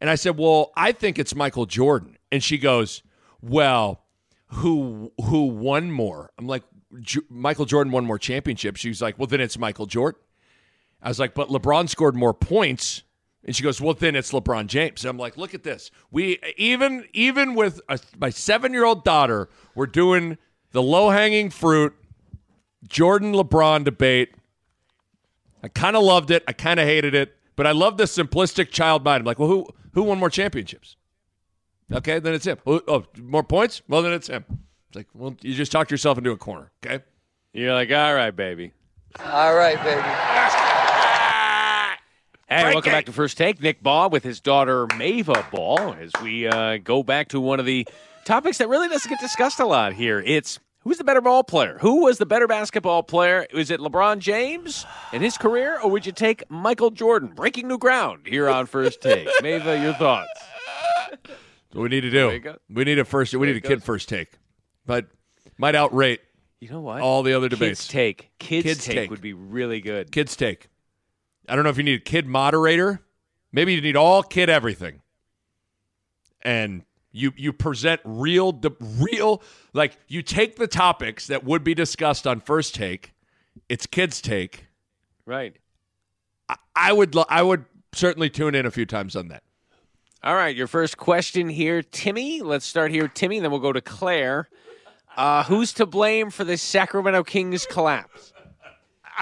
And 0.00 0.08
I 0.08 0.14
said, 0.14 0.38
"Well, 0.38 0.72
I 0.76 0.92
think 0.92 1.18
it's 1.18 1.34
Michael 1.34 1.66
Jordan." 1.66 2.16
And 2.32 2.42
she 2.42 2.56
goes, 2.58 3.02
"Well, 3.42 4.04
who 4.46 5.12
who 5.22 5.44
won 5.48 5.92
more?" 5.92 6.30
I'm 6.38 6.46
like, 6.46 6.62
"Michael 7.28 7.66
Jordan 7.66 7.92
won 7.92 8.06
more 8.06 8.18
championships." 8.18 8.80
She 8.80 8.88
was 8.88 9.02
like, 9.02 9.18
"Well, 9.18 9.26
then 9.26 9.40
it's 9.40 9.58
Michael 9.58 9.86
Jordan." 9.86 10.20
I 11.02 11.08
was 11.08 11.18
like, 11.18 11.34
"But 11.34 11.48
LeBron 11.48 11.88
scored 11.88 12.16
more 12.16 12.32
points." 12.32 13.02
And 13.44 13.54
she 13.54 13.62
goes, 13.62 13.80
"Well, 13.80 13.94
then 13.94 14.16
it's 14.16 14.32
LeBron 14.32 14.68
James." 14.68 15.04
I'm 15.04 15.18
like, 15.18 15.36
"Look 15.36 15.52
at 15.52 15.64
this. 15.64 15.90
We 16.10 16.38
even 16.56 17.06
even 17.12 17.54
with 17.54 17.80
a, 17.88 17.98
my 18.18 18.30
7-year-old 18.30 19.04
daughter, 19.04 19.50
we're 19.74 19.86
doing 19.86 20.38
the 20.72 20.82
low-hanging 20.82 21.50
fruit 21.50 21.94
Jordan 22.88 23.32
LeBron 23.32 23.84
debate. 23.84 24.34
I 25.62 25.68
kind 25.68 25.96
of 25.96 26.02
loved 26.02 26.30
it. 26.30 26.42
I 26.48 26.52
kind 26.52 26.80
of 26.80 26.86
hated 26.86 27.14
it, 27.14 27.36
but 27.56 27.66
I 27.66 27.72
love 27.72 27.96
the 27.98 28.04
simplistic 28.04 28.70
child 28.70 29.04
mind. 29.04 29.20
I'm 29.20 29.26
like, 29.26 29.38
well, 29.38 29.48
who 29.48 29.66
who 29.92 30.02
won 30.04 30.18
more 30.18 30.30
championships? 30.30 30.96
Okay, 31.92 32.18
then 32.20 32.34
it's 32.34 32.46
him. 32.46 32.58
Oh, 32.66 32.80
oh, 32.86 33.04
more 33.20 33.42
points? 33.42 33.82
Well, 33.88 34.02
then 34.02 34.12
it's 34.12 34.28
him. 34.28 34.44
It's 34.88 34.96
like, 34.96 35.08
well, 35.14 35.34
you 35.42 35.54
just 35.54 35.72
talked 35.72 35.90
yourself 35.90 36.18
into 36.18 36.30
a 36.30 36.36
corner. 36.36 36.70
Okay. 36.84 37.02
You're 37.52 37.74
like, 37.74 37.90
All 37.90 38.14
right, 38.14 38.34
baby. 38.34 38.72
All 39.18 39.54
right, 39.54 39.76
baby. 39.82 40.02
Hey, 42.48 42.62
Break 42.62 42.74
welcome 42.74 42.90
it. 42.90 42.94
back 42.94 43.06
to 43.06 43.12
First 43.12 43.36
Take. 43.38 43.62
Nick 43.62 43.80
Bahe 43.80 44.10
with 44.10 44.24
his 44.24 44.40
daughter 44.40 44.86
Mava 44.88 45.48
Ball 45.52 45.94
as 46.00 46.10
we 46.20 46.48
uh, 46.48 46.78
go 46.78 47.04
back 47.04 47.28
to 47.28 47.40
one 47.40 47.60
of 47.60 47.66
the 47.66 47.86
topics 48.24 48.58
that 48.58 48.68
really 48.68 48.88
doesn't 48.88 49.08
get 49.08 49.20
discussed 49.20 49.60
a 49.60 49.66
lot 49.66 49.92
here. 49.92 50.20
It's 50.26 50.58
who's 50.80 50.98
the 50.98 51.04
better 51.04 51.20
ball 51.20 51.42
player? 51.44 51.78
Who 51.80 52.04
was 52.04 52.18
the 52.18 52.26
better 52.26 52.46
basketball 52.46 53.02
player? 53.02 53.46
Was 53.54 53.70
it 53.70 53.80
LeBron 53.80 54.18
James 54.18 54.86
in 55.12 55.22
his 55.22 55.36
career, 55.38 55.78
or 55.82 55.90
would 55.90 56.06
you 56.06 56.12
take 56.12 56.48
Michael 56.50 56.90
Jordan? 56.90 57.30
Breaking 57.34 57.68
new 57.68 57.78
ground 57.78 58.22
here 58.26 58.48
on 58.48 58.66
First 58.66 59.00
Take. 59.00 59.26
Mava, 59.42 59.80
your 59.82 59.94
thoughts? 59.94 60.28
what 61.72 61.82
we 61.82 61.88
need 61.88 62.02
to 62.02 62.10
do. 62.10 62.54
We 62.68 62.84
need 62.84 62.98
a 62.98 63.04
first. 63.04 63.34
We 63.34 63.46
need 63.46 63.56
a 63.56 63.60
kid 63.60 63.82
first 63.82 64.08
take, 64.08 64.32
but 64.86 65.06
might 65.58 65.74
outrate 65.74 66.18
You 66.60 66.68
know 66.70 66.80
what? 66.80 67.00
all 67.00 67.22
the 67.22 67.32
other 67.34 67.48
debates. 67.48 67.80
Kids 67.82 67.88
take. 67.88 68.30
Kids, 68.38 68.64
Kids 68.64 68.84
take, 68.84 68.96
take. 68.96 69.10
would 69.10 69.20
be 69.20 69.32
really 69.34 69.80
good. 69.80 70.10
Kids 70.12 70.34
take. 70.36 70.68
I 71.48 71.54
don't 71.54 71.64
know 71.64 71.70
if 71.70 71.76
you 71.78 71.82
need 71.84 72.00
a 72.00 72.04
kid 72.04 72.26
moderator. 72.26 73.00
Maybe 73.52 73.74
you 73.74 73.80
need 73.80 73.96
all 73.96 74.22
kid 74.22 74.48
everything. 74.48 75.02
And 76.42 76.84
you 77.12 77.32
you 77.36 77.52
present 77.52 78.00
real 78.04 78.52
the 78.52 78.70
real 78.80 79.42
like 79.72 79.96
you 80.08 80.22
take 80.22 80.56
the 80.56 80.66
topics 80.66 81.26
that 81.26 81.44
would 81.44 81.64
be 81.64 81.74
discussed 81.74 82.26
on 82.26 82.40
first 82.40 82.74
take. 82.74 83.12
It's 83.68 83.86
kids 83.86 84.20
take. 84.20 84.66
Right. 85.26 85.56
I 86.74 86.92
would 86.92 87.14
lo- 87.14 87.26
I 87.28 87.42
would 87.42 87.64
certainly 87.92 88.30
tune 88.30 88.54
in 88.54 88.66
a 88.66 88.70
few 88.70 88.86
times 88.86 89.16
on 89.16 89.28
that. 89.28 89.42
All 90.22 90.34
right, 90.34 90.54
your 90.54 90.66
first 90.66 90.98
question 90.98 91.48
here, 91.48 91.82
Timmy. 91.82 92.42
Let's 92.42 92.66
start 92.66 92.90
here, 92.90 93.08
Timmy, 93.08 93.40
then 93.40 93.50
we'll 93.50 93.60
go 93.60 93.72
to 93.72 93.80
Claire. 93.80 94.50
Uh, 95.16 95.44
who's 95.44 95.72
to 95.74 95.86
blame 95.86 96.28
for 96.28 96.44
the 96.44 96.58
Sacramento 96.58 97.24
Kings 97.24 97.64
collapse? 97.64 98.34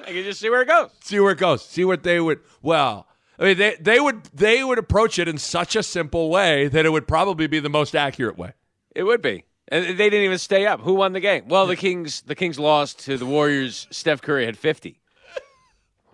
I 0.00 0.04
can 0.04 0.22
just 0.22 0.38
see 0.38 0.48
where 0.48 0.62
it 0.62 0.68
goes. 0.68 0.90
See 1.02 1.18
where 1.18 1.32
it 1.32 1.38
goes. 1.38 1.64
See 1.64 1.84
what 1.84 2.04
they 2.04 2.20
would. 2.20 2.38
Well, 2.62 3.07
I 3.38 3.44
mean, 3.44 3.56
they 3.58 3.76
they 3.80 4.00
would 4.00 4.24
they 4.34 4.64
would 4.64 4.78
approach 4.78 5.18
it 5.18 5.28
in 5.28 5.38
such 5.38 5.76
a 5.76 5.82
simple 5.82 6.28
way 6.30 6.66
that 6.68 6.84
it 6.84 6.90
would 6.90 7.06
probably 7.06 7.46
be 7.46 7.60
the 7.60 7.68
most 7.68 7.94
accurate 7.94 8.36
way. 8.36 8.52
It 8.94 9.04
would 9.04 9.22
be. 9.22 9.44
And 9.70 9.84
they 9.84 10.08
didn't 10.10 10.24
even 10.24 10.38
stay 10.38 10.66
up. 10.66 10.80
Who 10.80 10.94
won 10.94 11.12
the 11.12 11.20
game? 11.20 11.46
Well, 11.46 11.66
the 11.66 11.76
Kings 11.76 12.22
the 12.22 12.34
Kings 12.34 12.58
lost 12.58 13.00
to 13.00 13.16
the 13.18 13.26
Warriors. 13.26 13.86
Steph 13.90 14.22
Curry 14.22 14.44
had 14.46 14.56
50. 14.56 14.98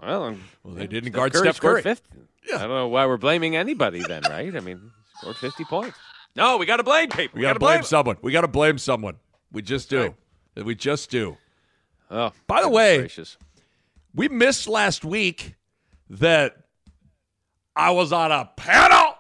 Well, 0.02 0.24
um, 0.24 0.44
Well, 0.62 0.74
they 0.74 0.86
didn't 0.86 1.04
Steph 1.10 1.14
guard 1.14 1.32
Curry 1.32 1.42
Steph 1.46 1.56
scored 1.56 1.82
Curry. 1.82 1.94
50. 1.94 2.10
I 2.56 2.58
don't 2.58 2.68
know 2.68 2.88
why 2.88 3.06
we're 3.06 3.16
blaming 3.16 3.56
anybody 3.56 4.02
then, 4.02 4.22
right? 4.28 4.54
I 4.54 4.60
mean, 4.60 4.90
scored 5.18 5.36
50 5.36 5.64
points. 5.64 5.96
No, 6.36 6.58
we 6.58 6.66
got 6.66 6.76
to 6.78 6.82
blame 6.82 7.08
people. 7.08 7.38
We 7.38 7.42
got 7.42 7.54
to 7.54 7.58
blame 7.60 7.84
someone. 7.84 8.16
We 8.20 8.32
got 8.32 8.42
to 8.42 8.48
blame 8.48 8.76
someone. 8.76 9.16
We 9.52 9.62
just 9.62 9.88
do. 9.88 10.14
We 10.56 10.74
just 10.74 11.10
do. 11.10 11.38
Oh, 12.10 12.32
By 12.46 12.60
the 12.60 12.68
way- 12.68 12.98
gracious. 12.98 13.38
We 14.14 14.28
missed 14.28 14.68
last 14.68 15.04
week 15.04 15.54
that 16.10 16.56
I 17.76 17.90
was 17.90 18.12
on 18.12 18.30
a 18.32 18.50
panel. 18.56 19.16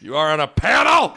You 0.00 0.16
are 0.16 0.30
on 0.30 0.40
a 0.40 0.46
panel. 0.48 1.16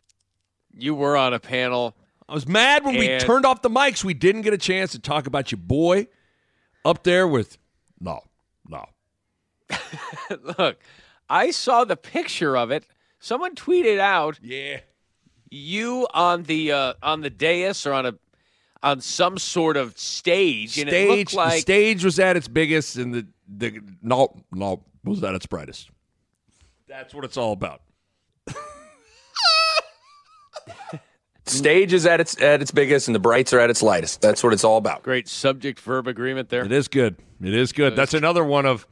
you 0.76 0.96
were 0.96 1.16
on 1.18 1.34
a 1.34 1.40
panel. 1.40 1.96
I 2.28 2.34
was 2.34 2.48
mad 2.48 2.86
when 2.86 2.96
we 2.98 3.18
turned 3.20 3.46
off 3.46 3.62
the 3.62 3.70
mics. 3.70 4.04
We 4.04 4.14
didn't 4.14 4.44
get 4.44 4.54
a 4.54 4.58
chance 4.58 4.92
to 4.92 5.00
talk 5.00 5.28
about 5.28 5.52
your 5.52 5.60
boy 5.60 6.08
up 6.86 7.04
there 7.04 7.28
with 7.28 7.58
no, 8.00 8.22
no. 8.68 8.86
Look, 10.58 10.80
I 11.30 11.52
saw 11.52 11.84
the 11.86 11.98
picture 11.98 12.56
of 12.58 12.72
it. 12.72 12.86
Someone 13.20 13.56
tweeted 13.56 14.00
out 14.00 14.40
Yeah. 14.42 14.80
you 15.50 16.08
on 16.14 16.44
the 16.44 16.72
uh, 16.72 16.94
on 17.04 17.22
the 17.22 17.30
dais 17.30 17.86
or 17.86 17.94
on 17.94 18.06
a 18.06 18.14
on 18.82 19.02
some 19.02 19.38
sort 19.38 19.76
of 19.76 19.98
stage, 20.00 20.78
and 20.78 20.88
it 20.88 20.92
Stage. 20.94 21.34
looked 21.34 21.50
the 21.52 21.58
stage 21.60 22.06
was 22.06 22.18
at 22.20 22.38
its 22.38 22.48
biggest, 22.48 22.96
and 22.96 23.14
the 23.14 23.28
the 23.48 23.82
no, 24.02 24.42
no 24.54 24.84
was 25.04 25.22
at 25.24 25.36
its 25.36 25.46
brightest. 25.46 25.90
That's 26.90 27.14
what 27.14 27.24
it's 27.24 27.38
all 27.38 27.54
about. 27.54 27.82
Stage 31.46 31.94
is 31.94 32.06
at 32.06 32.20
its 32.20 32.40
at 32.42 32.62
its 32.62 32.70
biggest, 32.72 33.08
and 33.08 33.16
the 33.16 33.20
brights 33.20 33.54
are 33.54 33.60
at 33.60 33.70
its 33.70 33.82
lightest. 33.82 34.22
That's 34.22 34.44
what 34.44 34.54
it's 34.54 34.64
all 34.64 34.78
about. 34.78 35.02
great 35.02 35.28
subject 35.28 35.80
verb 35.80 36.08
agreement 36.08 36.50
there. 36.50 36.64
It 36.64 36.72
is 36.72 36.88
good. 36.88 37.16
It 37.42 37.54
is 37.54 37.72
good. 37.72 37.96
That's 37.96 38.14
another 38.14 38.44
one 38.44 38.68
of 38.68 38.86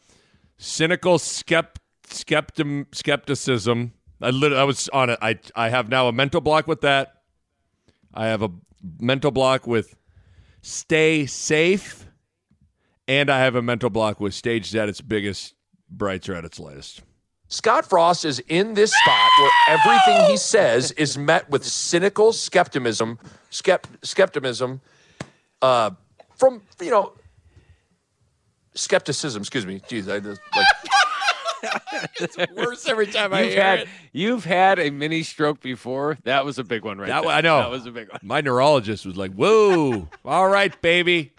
cynical 0.58 1.20
skept, 1.20 1.76
skeptim, 2.08 2.88
skepticism. 2.96 3.94
I 4.22 4.32
lit- 4.32 4.54
I 4.54 4.64
was 4.64 4.90
on 4.90 5.12
it. 5.12 5.20
I 5.22 5.40
I 5.56 5.70
have 5.70 5.90
now 5.90 6.08
a 6.08 6.12
mental 6.12 6.42
block 6.42 6.68
with 6.68 6.82
that. 6.82 7.22
I 8.14 8.28
have 8.28 8.42
a 8.42 8.50
mental 9.00 9.30
block 9.30 9.68
with 9.68 9.96
stay 10.64 11.28
safe, 11.28 12.08
and 13.08 13.30
I 13.30 13.40
have 13.40 13.54
a 13.56 13.62
mental 13.62 13.92
block 13.92 14.20
with 14.20 14.34
stage 14.34 14.68
is 14.68 14.76
at 14.76 14.90
its 14.90 15.02
biggest, 15.02 15.54
brights 15.90 16.28
are 16.28 16.34
at 16.34 16.46
its 16.46 16.60
lightest. 16.60 17.04
Scott 17.50 17.86
Frost 17.90 18.26
is 18.26 18.40
in 18.48 18.74
this 18.74 18.92
spot 18.94 19.30
where 19.40 19.52
everything 19.70 20.30
he 20.30 20.38
says 20.38 20.92
is 20.92 21.18
met 21.18 21.50
with 21.50 21.64
cynical 21.66 22.34
skepticism, 22.34 23.20
skept, 23.52 23.86
skepticism, 24.04 24.82
uh, 25.62 25.92
from 26.36 26.62
you 26.82 26.92
know, 26.92 27.14
skepticism. 28.74 29.42
Excuse 29.42 29.66
me. 29.66 29.80
Jeez, 29.80 30.12
I 30.12 30.20
just 30.20 30.42
like. 30.56 30.68
It's 32.20 32.38
worse 32.56 32.88
every 32.88 33.08
time 33.08 33.34
I 33.34 33.42
You've 33.42 33.54
hear 33.54 33.64
had 33.64 33.80
it. 33.80 33.88
you've 34.14 34.46
had 34.46 34.78
a 34.78 34.92
mini 34.92 35.24
stroke 35.24 35.60
before. 35.60 36.18
That 36.24 36.46
was 36.46 36.60
a 36.60 36.64
big 36.64 36.84
one, 36.86 37.00
right 37.00 37.08
That 37.08 37.24
there. 37.24 37.32
I 37.32 37.42
know. 37.42 37.58
that 37.58 37.72
was 37.72 37.88
a 37.88 37.92
big 37.92 38.12
one. 38.12 38.20
My 38.22 38.42
neurologist 38.42 39.04
was 39.08 39.18
like, 39.18 39.34
"Whoa, 39.34 40.08
all 40.24 40.48
right, 40.48 40.80
baby." 40.84 41.34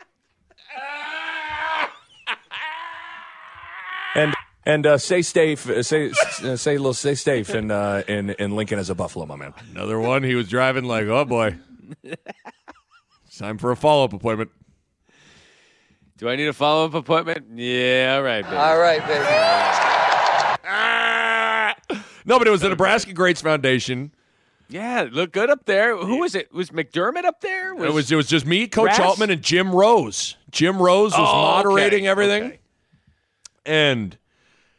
And 4.17 4.35
and 4.69 4.87
uh, 4.87 4.99
say 4.99 5.23
safe, 5.23 5.69
uh, 5.69 5.83
say 5.83 6.11
uh, 6.45 6.55
say 6.57 6.75
a 6.75 6.79
little 6.79 6.95
say 6.95 7.15
safe 7.15 7.51
in 7.51 7.71
uh, 7.73 8.03
in 8.07 8.31
in 8.31 8.55
Lincoln 8.55 8.79
as 8.79 8.91
a 8.91 8.95
Buffalo, 8.95 9.27
my 9.27 9.35
man. 9.37 9.55
Another 9.73 9.99
one. 9.99 10.23
He 10.23 10.35
was 10.37 10.49
driving 10.49 10.85
like, 10.85 11.07
oh 11.07 11.25
boy. 11.25 11.57
It's 12.05 13.39
time 13.39 13.59
for 13.59 13.71
a 13.73 13.77
follow 13.77 14.05
up 14.05 14.13
appointment. 14.13 14.51
Do 16.19 16.29
I 16.29 16.37
need 16.37 16.49
a 16.49 16.53
follow 16.53 16.85
up 16.85 16.95
appointment? 16.95 17.47
Yeah, 17.55 18.15
all 18.17 18.23
right, 18.23 18.45
baby. 18.45 18.57
All 18.57 18.79
right, 18.79 19.01
baby. 19.07 19.25
No, 22.25 22.39
but 22.39 22.47
it 22.47 22.51
was 22.51 22.61
the 22.61 22.69
Nebraska 22.69 23.13
Greats 23.15 23.41
Foundation. 23.41 24.13
Yeah, 24.69 25.09
look 25.11 25.33
good 25.33 25.49
up 25.49 25.65
there. 25.65 25.97
Who 25.97 26.19
was 26.19 26.35
it? 26.35 26.53
Was 26.53 26.69
McDermott 26.71 27.25
up 27.25 27.41
there? 27.41 27.73
It 27.83 27.93
was 27.93 28.13
it 28.13 28.17
was 28.17 28.27
just 28.27 28.45
me, 28.45 28.67
Coach 28.67 28.97
Grass? 28.97 29.01
Altman, 29.01 29.31
and 29.31 29.41
Jim 29.41 29.75
Rose. 29.75 30.37
Jim 30.51 30.77
Rose 30.83 31.13
was 31.13 31.21
Oh, 31.21 31.23
okay, 31.23 31.69
moderating 31.71 32.07
everything, 32.07 32.43
okay. 32.45 32.59
and 33.65 34.19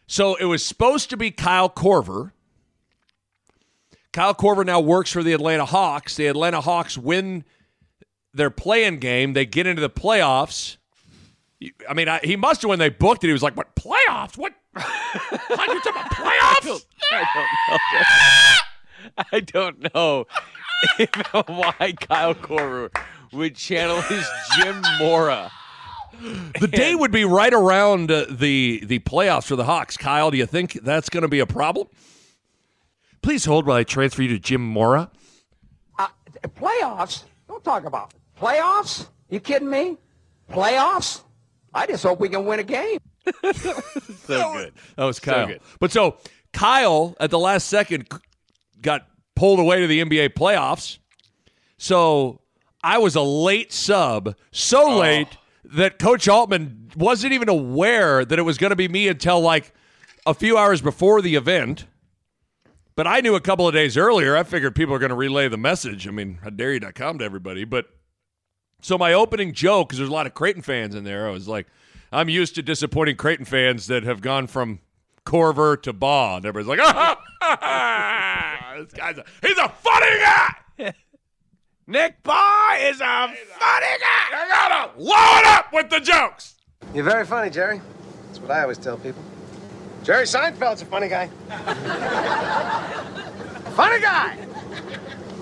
so 0.09 0.33
it 0.33 0.45
was 0.45 0.65
supposed 0.65 1.11
to 1.11 1.17
be 1.17 1.29
Kyle 1.29 1.69
Korver. 1.69 2.31
Kyle 4.11 4.33
Korver 4.33 4.65
now 4.65 4.79
works 4.79 5.11
for 5.11 5.21
the 5.21 5.33
Atlanta 5.33 5.65
Hawks. 5.65 6.15
The 6.15 6.25
Atlanta 6.25 6.61
Hawks 6.61 6.97
win 6.97 7.45
their 8.33 8.49
playing 8.49 8.97
game. 8.97 9.33
They 9.33 9.45
get 9.45 9.67
into 9.67 9.81
the 9.83 9.89
playoffs. 9.89 10.77
I 11.87 11.93
mean, 11.93 12.09
I, 12.09 12.19
he 12.23 12.35
must 12.35 12.63
have 12.63 12.69
when 12.69 12.79
they 12.79 12.89
booked 12.89 13.23
it. 13.23 13.27
He 13.27 13.33
was 13.33 13.43
like, 13.43 13.55
"What 13.55 13.75
playoffs? 13.75 14.35
What? 14.35 14.53
What 14.73 15.67
you 15.67 15.81
talking 15.81 15.91
about 15.91 16.11
playoffs?" 16.11 16.85
I 17.11 17.21
don't 17.35 17.53
know. 19.13 19.15
I 19.31 19.39
don't 19.41 19.93
know 19.93 20.25
if, 20.99 21.09
why 21.47 21.93
Kyle 21.99 22.33
Korver 22.33 22.89
would 23.31 23.55
channel 23.55 24.01
his 24.01 24.27
Jim 24.55 24.81
Mora. 24.97 25.51
The 26.59 26.67
day 26.67 26.95
would 26.95 27.11
be 27.11 27.25
right 27.25 27.53
around 27.53 28.11
uh, 28.11 28.25
the 28.29 28.81
the 28.85 28.99
playoffs 28.99 29.45
for 29.45 29.55
the 29.55 29.63
Hawks. 29.65 29.97
Kyle, 29.97 30.31
do 30.31 30.37
you 30.37 30.45
think 30.45 30.73
that's 30.83 31.09
going 31.09 31.21
to 31.21 31.27
be 31.27 31.39
a 31.39 31.45
problem? 31.45 31.87
Please 33.21 33.45
hold 33.45 33.65
while 33.65 33.77
I 33.77 33.83
transfer 33.83 34.21
you 34.21 34.29
to 34.29 34.39
Jim 34.39 34.61
Mora. 34.61 35.09
Playoffs? 36.55 37.23
Don't 37.47 37.63
talk 37.63 37.85
about 37.85 38.13
it. 38.13 38.39
Playoffs? 38.41 39.07
You 39.29 39.39
kidding 39.39 39.69
me? 39.69 39.97
Playoffs? 40.49 41.21
I 41.73 41.85
just 41.85 42.03
hope 42.03 42.19
we 42.19 42.29
can 42.29 42.45
win 42.45 42.59
a 42.59 42.63
game. 42.63 42.99
So 44.25 44.53
good. 44.53 44.73
That 44.95 45.05
was 45.05 45.19
Kyle. 45.19 45.47
good. 45.47 45.59
But 45.79 45.91
so 45.91 46.17
Kyle 46.53 47.15
at 47.19 47.31
the 47.31 47.39
last 47.39 47.67
second 47.67 48.07
got 48.79 49.07
pulled 49.35 49.59
away 49.59 49.81
to 49.81 49.87
the 49.87 50.01
NBA 50.01 50.29
playoffs. 50.35 50.99
So 51.77 52.41
I 52.83 52.99
was 52.99 53.15
a 53.15 53.21
late 53.21 53.73
sub, 53.73 54.35
so 54.51 54.97
late 54.99 55.29
that 55.73 55.99
Coach 55.99 56.27
Altman 56.27 56.91
wasn't 56.95 57.33
even 57.33 57.49
aware 57.49 58.25
that 58.25 58.39
it 58.39 58.43
was 58.43 58.57
going 58.57 58.71
to 58.71 58.75
be 58.75 58.87
me 58.87 59.07
until 59.07 59.39
like 59.39 59.73
a 60.25 60.33
few 60.33 60.57
hours 60.57 60.81
before 60.81 61.21
the 61.21 61.35
event. 61.35 61.85
But 62.95 63.07
I 63.07 63.21
knew 63.21 63.35
a 63.35 63.41
couple 63.41 63.67
of 63.67 63.73
days 63.73 63.95
earlier. 63.95 64.35
I 64.35 64.43
figured 64.43 64.75
people 64.75 64.93
are 64.93 64.99
going 64.99 65.09
to 65.11 65.15
relay 65.15 65.47
the 65.47 65.57
message. 65.57 66.07
I 66.07 66.11
mean, 66.11 66.39
how 66.43 66.49
dare 66.49 66.73
you.com 66.73 66.91
to 66.91 66.93
come 66.93 67.19
to 67.19 67.25
everybody. 67.25 67.63
But 67.63 67.85
so 68.81 68.97
my 68.97 69.13
opening 69.13 69.53
joke, 69.53 69.89
because 69.89 69.99
there's 69.99 70.09
a 70.09 70.13
lot 70.13 70.25
of 70.25 70.33
Creighton 70.33 70.61
fans 70.61 70.95
in 70.95 71.03
there, 71.03 71.27
I 71.27 71.31
was 71.31 71.47
like, 71.47 71.67
I'm 72.11 72.29
used 72.29 72.55
to 72.55 72.61
disappointing 72.61 73.15
Creighton 73.15 73.45
fans 73.45 73.87
that 73.87 74.03
have 74.03 74.21
gone 74.21 74.47
from 74.47 74.79
Korver 75.25 75.81
to 75.83 75.93
Bahe. 75.93 76.37
And 76.37 76.45
everybody's 76.45 76.79
like, 76.79 76.95
ah, 77.41 78.73
this 78.79 78.91
guy's 78.91 79.17
a, 79.17 79.25
he's 79.41 79.57
a 79.57 79.69
funny 79.69 80.17
guy. 80.19 80.55
Nick 81.89 82.21
Bahe 82.21 82.91
is 82.91 83.01
a 83.01 83.03
funny 83.03 83.97
guy. 83.99 84.29
I 84.31 84.45
gotta 84.47 84.91
load 85.01 85.43
up 85.47 85.73
with 85.73 85.89
the 85.89 85.99
jokes. 85.99 86.53
You're 86.93 87.03
very 87.03 87.25
funny, 87.25 87.49
Jerry. 87.49 87.81
That's 88.27 88.39
what 88.39 88.51
I 88.51 88.61
always 88.61 88.77
tell 88.77 88.95
people. 88.97 89.23
Jerry 90.03 90.25
Seinfeld's 90.25 90.83
a 90.83 90.85
funny 90.85 91.07
guy. 91.07 91.25
funny 93.75 93.99
guy! 94.01 94.35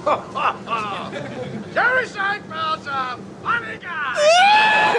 Jerry 1.73 2.05
Seinfeld's 2.05 2.87
a 2.87 3.19
funny 3.43 3.77
guy! 3.79 4.95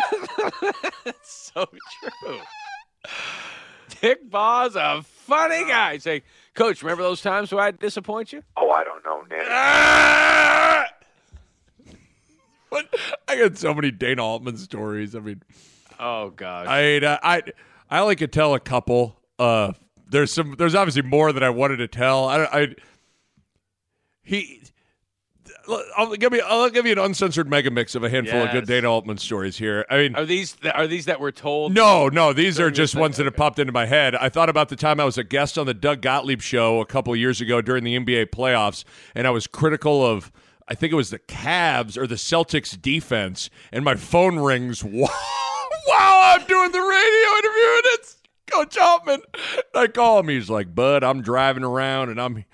That's 1.07 1.51
so 1.55 1.65
true. 1.65 2.41
Nick 4.03 4.31
Bahe's 4.31 4.77
a 4.77 5.03
funny 5.03 5.65
guy. 5.67 5.97
Say, 5.97 6.25
Coach, 6.55 6.83
remember 6.83 7.05
those 7.05 7.23
times 7.23 7.51
where 7.53 7.65
I 7.65 7.71
disappoint 7.71 8.35
you? 8.35 8.43
Oh, 8.55 8.69
I 8.71 8.85
don't 8.85 9.03
know, 9.03 9.23
Nick. 9.31 9.49
What? 12.69 12.87
I 13.27 13.37
got 13.37 13.57
so 13.57 13.73
many 13.75 13.91
Dana 13.91 14.25
Altman 14.25 14.57
stories. 14.59 15.15
I 15.15 15.21
mean, 15.21 15.43
Oh 15.99 16.31
gosh. 16.31 16.67
I 16.69 16.99
uh, 16.99 17.19
I 17.23 17.43
I 17.91 17.99
only 18.01 18.17
could 18.17 18.33
tell 18.33 18.55
a 18.55 18.61
couple. 18.61 19.17
Uh, 19.39 19.73
there's 20.09 20.33
some. 20.33 20.55
There's 20.59 20.75
obviously 20.75 21.03
more 21.03 21.33
that 21.33 21.43
I 21.43 21.51
wanted 21.51 21.79
to 21.79 21.89
tell. 21.89 22.27
I, 22.29 22.45
I 22.45 22.75
he. 24.23 24.63
I'll 25.97 26.15
give 26.17 26.33
you. 26.33 26.43
I'll 26.47 26.71
give 26.71 26.87
you 26.87 26.93
an 26.93 26.99
uncensored 26.99 27.49
mega 27.49 27.71
mix 27.71 27.95
of 27.95 28.03
a 28.03 28.09
handful 28.09 28.41
of 28.41 28.51
good 28.51 28.63
Yes. 28.63 28.69
Dana 28.69 28.91
Altman 28.91 29.19
stories 29.19 29.59
here. 29.59 29.85
I 29.91 29.99
mean, 29.99 30.15
are 30.15 30.25
these 30.25 30.57
are 30.75 30.87
these 30.87 31.05
that 31.07 31.21
were 31.21 31.33
told? 31.33 31.75
no, 31.75 32.09
no, 32.09 32.33
these 32.33 32.59
are 32.59 32.71
just 32.71 32.95
ones 32.95 33.19
that 33.19 33.27
have 33.27 33.37
popped 33.37 33.59
into 33.59 33.73
my 33.73 33.85
head. 33.85 34.15
I 34.15 34.29
thought 34.31 34.49
about 34.49 34.71
the 34.71 34.77
time 34.77 34.99
I 34.99 35.05
was 35.05 35.19
a 35.19 35.25
guest 35.25 35.59
on 35.59 35.67
the 35.67 35.75
Doug 35.75 36.01
Gottlieb 36.01 36.41
show 36.41 36.81
a 36.81 36.87
couple 36.87 37.13
of 37.13 37.19
years 37.19 37.41
ago 37.43 37.61
during 37.61 37.85
the 37.85 37.99
NBA 37.99 38.27
playoffs, 38.31 38.85
and 39.15 39.27
I 39.27 39.31
was 39.31 39.47
critical 39.47 40.05
of, 40.07 40.33
I 40.69 40.75
think 40.75 40.93
it 40.93 40.97
was 40.97 41.11
the 41.11 41.19
Cavs 41.19 41.97
or 41.97 42.07
the 42.07 42.17
Celtics 42.17 42.81
defense, 42.81 43.49
and 43.73 43.85
my 43.85 43.95
phone 43.95 44.39
rings 44.39 44.81
while, 44.85 45.11
I'm 45.91 46.45
doing 46.47 46.73
the 46.73 46.81
radio 46.81 47.39
interview, 47.39 47.77
and 47.77 47.83
it's 47.85 48.17
Coach 48.53 48.77
Altman. 48.77 49.23
I 49.75 49.87
call 49.87 50.21
him. 50.21 50.29
He's 50.29 50.51
like, 50.51 50.75
Bud, 50.75 51.03
I'm 51.03 51.23
driving 51.23 51.65
around, 51.65 52.11
and 52.11 52.21
I'm 52.21 52.45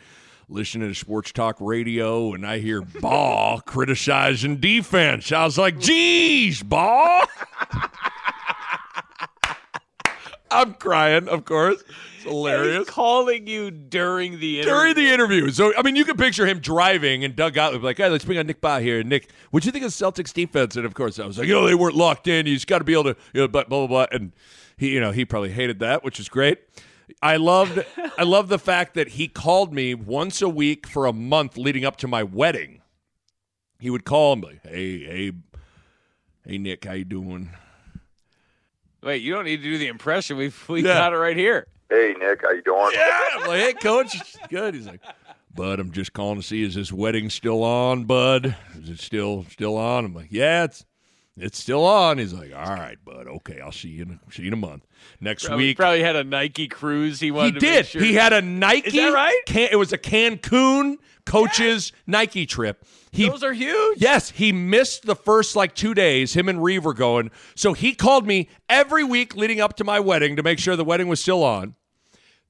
listening 0.49 0.88
to 0.88 0.94
sports 0.94 1.33
talk 1.33 1.56
radio 1.59 2.35
and 2.35 2.47
I 2.47 2.59
hear 2.59 2.83
Ball 2.83 3.61
criticizing 3.66 4.59
defense. 4.59 5.33
I 5.33 5.44
was 5.44 5.59
like, 5.59 5.80
geez, 5.80 6.62
Ball. 6.62 7.23
I'm 10.50 10.75
crying, 10.75 11.28
of 11.28 11.44
course. 11.44 11.83
Hilarious. 12.24 12.78
He's 12.78 12.86
calling 12.88 13.46
you 13.46 13.70
during 13.70 14.38
the 14.40 14.60
interview. 14.60 14.72
During 14.74 14.94
the 14.94 15.12
interview. 15.12 15.50
So, 15.50 15.72
I 15.76 15.82
mean, 15.82 15.96
you 15.96 16.04
can 16.04 16.16
picture 16.16 16.46
him 16.46 16.58
driving 16.58 17.24
and 17.24 17.36
Doug 17.36 17.54
Gottlieb 17.54 17.82
like, 17.82 17.96
hey, 17.98 18.08
let's 18.08 18.24
bring 18.24 18.38
on 18.38 18.46
Nick 18.46 18.60
Bahe 18.60 18.82
here. 18.82 19.02
Nick, 19.02 19.30
what'd 19.50 19.64
you 19.66 19.72
think 19.72 19.84
of 19.84 19.90
Celtics 19.92 20.32
defense? 20.32 20.76
And 20.76 20.84
of 20.84 20.94
course, 20.94 21.18
I 21.18 21.26
was 21.26 21.38
like, 21.38 21.46
"You 21.46 21.54
know, 21.54 21.66
they 21.66 21.74
weren't 21.74 21.96
locked 21.96 22.26
in. 22.28 22.46
You 22.46 22.54
just 22.54 22.66
got 22.66 22.78
to 22.78 22.84
be 22.84 22.92
able 22.92 23.04
to, 23.04 23.16
you 23.32 23.40
know, 23.42 23.48
blah, 23.48 23.64
blah, 23.64 23.86
blah, 23.86 24.06
blah. 24.06 24.16
And 24.16 24.32
he, 24.76 24.90
you 24.94 25.00
know, 25.00 25.10
he 25.12 25.24
probably 25.24 25.50
hated 25.52 25.78
that, 25.80 26.02
which 26.04 26.18
is 26.18 26.28
great. 26.28 26.58
I 27.22 27.36
loved, 27.36 27.84
I 28.18 28.22
love 28.22 28.48
the 28.48 28.58
fact 28.58 28.94
that 28.94 29.08
he 29.08 29.28
called 29.28 29.72
me 29.74 29.94
once 29.94 30.40
a 30.42 30.48
week 30.48 30.86
for 30.86 31.06
a 31.06 31.12
month 31.12 31.56
leading 31.56 31.84
up 31.84 31.96
to 31.98 32.08
my 32.08 32.22
wedding. 32.22 32.80
He 33.78 33.90
would 33.90 34.04
call 34.04 34.32
and 34.32 34.42
be 34.42 34.48
like, 34.48 34.62
hey, 34.62 34.98
hey, 35.04 35.32
hey, 36.46 36.58
Nick, 36.58 36.84
how 36.86 36.92
you 36.94 37.04
doing? 37.04 37.50
Wait, 39.02 39.20
you 39.20 39.34
don't 39.34 39.44
need 39.44 39.58
to 39.58 39.62
do 39.62 39.76
the 39.76 39.88
impression. 39.88 40.38
We've 40.38 40.68
we 40.68 40.78
Yeah. 40.82 40.94
got 40.94 41.12
it 41.12 41.16
right 41.16 41.36
here. 41.36 41.66
Hey, 41.90 42.14
Nick, 42.18 42.42
how 42.42 42.50
you 42.50 42.62
doing? 42.62 42.90
Yeah. 42.94 43.20
I'm 43.36 43.46
like, 43.46 43.60
hey, 43.60 43.72
coach, 43.74 44.36
good. 44.48 44.74
He's 44.74 44.86
like, 44.86 45.00
Bud, 45.54 45.78
I'm 45.78 45.92
just 45.92 46.12
calling 46.12 46.40
to 46.40 46.42
see 46.46 46.62
is 46.62 46.74
this 46.74 46.92
wedding 46.92 47.30
still 47.30 47.62
on, 47.62 48.04
Bud? 48.04 48.56
Is 48.80 48.88
it 48.88 49.00
still 49.00 49.44
still 49.50 49.76
on? 49.76 50.04
I'm 50.04 50.14
like, 50.14 50.28
yeah, 50.30 50.64
it's 50.64 50.84
it's 51.36 51.58
still 51.58 51.84
on. 51.84 52.18
He's 52.18 52.32
like, 52.32 52.54
all 52.54 52.74
right, 52.74 52.96
Bud. 53.04 53.26
Okay, 53.26 53.60
I'll 53.60 53.72
see 53.72 53.88
you 53.88 54.02
in 54.02 54.10
a, 54.10 54.32
see 54.32 54.42
you 54.42 54.48
in 54.48 54.54
a 54.54 54.56
month. 54.56 54.86
Next 55.20 55.46
Probably, 55.46 55.66
week, 55.66 55.76
probably 55.76 56.02
had 56.02 56.16
a 56.16 56.24
Nike 56.24 56.68
cruise. 56.68 57.20
He 57.20 57.26
he 57.26 57.30
wanted. 57.32 57.54
to 57.54 57.60
did. 57.60 57.86
Sure. 57.86 58.02
He 58.02 58.14
had 58.14 58.32
a 58.32 58.40
Nike. 58.40 58.88
Is 58.88 58.94
that 58.94 59.12
right? 59.12 59.40
Can, 59.46 59.68
it 59.70 59.76
was 59.76 59.92
a 59.92 59.98
Cancun 59.98 60.96
coaches 61.26 61.92
Nike 62.06 62.46
trip. 62.46 62.84
He 63.10 63.28
Those 63.28 63.42
are 63.42 63.52
huge. 63.52 64.00
Yes, 64.00 64.30
he 64.30 64.52
missed 64.52 65.06
the 65.06 65.16
first 65.16 65.56
like 65.56 65.74
two 65.74 65.94
days. 65.94 66.34
Him 66.34 66.48
and 66.48 66.62
Reeve 66.62 66.84
were 66.84 66.94
going. 66.94 67.30
So 67.54 67.72
he 67.72 67.94
called 67.94 68.26
me 68.26 68.48
every 68.68 69.04
week 69.04 69.36
leading 69.36 69.60
up 69.60 69.76
to 69.76 69.84
my 69.84 70.00
wedding 70.00 70.36
to 70.36 70.42
make 70.42 70.58
sure 70.58 70.76
the 70.76 70.84
wedding 70.84 71.08
was 71.08 71.20
still 71.20 71.42
on. 71.42 71.74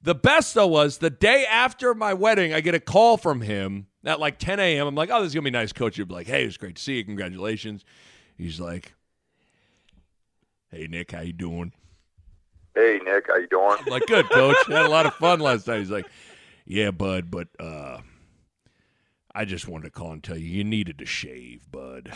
The 0.03 0.15
best 0.15 0.55
though 0.55 0.67
was 0.67 0.99
the 0.99 1.11
day 1.11 1.47
after 1.51 1.95
my 1.95 2.13
wedding, 2.13 2.53
I 2.53 2.61
get 2.61 2.75
a 2.75 2.81
call 2.81 3.17
from 3.17 3.41
him 3.41 3.87
at 4.05 4.21
like 4.21 4.39
10 4.39 4.61
a.m. 4.61 4.87
I'm 4.87 4.95
like, 4.95 5.11
oh, 5.11 5.21
this 5.21 5.29
is 5.29 5.35
gonna 5.35 5.45
be 5.45 5.51
nice, 5.51 5.73
coach. 5.73 5.97
You'd 5.97 6.09
be 6.09 6.15
like, 6.15 6.27
hey, 6.27 6.45
it's 6.45 6.57
great 6.59 6.77
to 6.77 6.83
see 6.83 6.97
you. 6.97 7.05
Congratulations. 7.05 7.85
He's 8.37 8.59
like, 8.61 8.95
hey, 10.71 10.87
Nick, 10.89 11.13
how 11.13 11.21
you 11.21 11.33
doing? 11.33 11.73
Hey, 12.75 12.99
Nick, 13.05 13.27
how 13.29 13.37
you 13.37 13.47
doing? 13.47 13.77
I'm 13.81 13.87
like, 13.87 14.07
good, 14.07 14.29
coach. 14.31 14.57
Had 14.67 14.87
a 14.87 14.89
lot 14.89 15.07
of 15.07 15.15
fun 15.15 15.39
last 15.41 15.67
night. 15.69 15.79
He's 15.79 15.91
like, 15.91 16.07
yeah, 16.67 16.91
bud, 16.91 17.31
but 17.31 17.49
uh, 17.61 17.99
I 19.35 19.45
just 19.45 19.69
wanted 19.69 19.85
to 19.85 19.91
call 19.91 20.13
and 20.13 20.23
tell 20.23 20.37
you 20.37 20.47
you 20.47 20.65
needed 20.65 20.99
to 20.99 21.07
shave, 21.07 21.71
bud. 21.71 22.13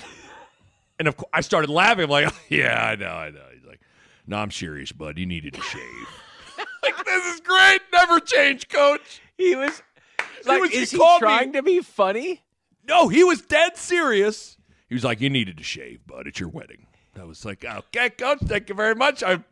And 0.98 1.06
of 1.06 1.16
course, 1.16 1.30
I 1.32 1.40
started 1.42 1.70
laughing. 1.70 2.04
I'm 2.04 2.10
like, 2.10 2.32
yeah, 2.48 2.84
I 2.84 2.96
know, 2.96 3.06
I 3.12 3.30
know. 3.30 3.44
He's 3.54 3.64
like, 3.64 3.80
no, 4.26 4.38
I'm 4.38 4.50
serious, 4.50 4.90
bud. 4.90 5.16
You 5.18 5.26
needed 5.26 5.54
to 5.54 5.62
shave. 5.62 6.08
like, 6.82 7.04
this 7.04 7.34
is 7.34 7.40
great. 7.40 7.80
Never 7.92 8.18
change, 8.18 8.68
coach. 8.68 9.20
He 9.36 9.54
was. 9.54 9.80
Like, 10.44 10.62
was- 10.62 10.70
is 10.72 10.90
he 10.90 10.98
called 10.98 11.22
me- 11.22 11.26
trying 11.28 11.52
to 11.52 11.62
be 11.62 11.80
funny? 11.80 12.42
No, 12.88 13.06
he 13.08 13.22
was 13.22 13.42
dead 13.42 13.76
serious. 13.76 14.56
He 14.88 14.94
was 14.94 15.04
like, 15.04 15.20
"You 15.20 15.30
needed 15.30 15.58
to 15.58 15.64
shave, 15.64 16.06
bud. 16.06 16.26
It's 16.26 16.40
your 16.40 16.48
wedding." 16.48 16.86
I 17.18 17.24
was 17.24 17.44
like, 17.44 17.64
"Okay, 17.64 18.10
coach. 18.10 18.38
Thank 18.44 18.68
you 18.68 18.74
very 18.74 18.94
much." 18.94 19.22
I, 19.22 19.42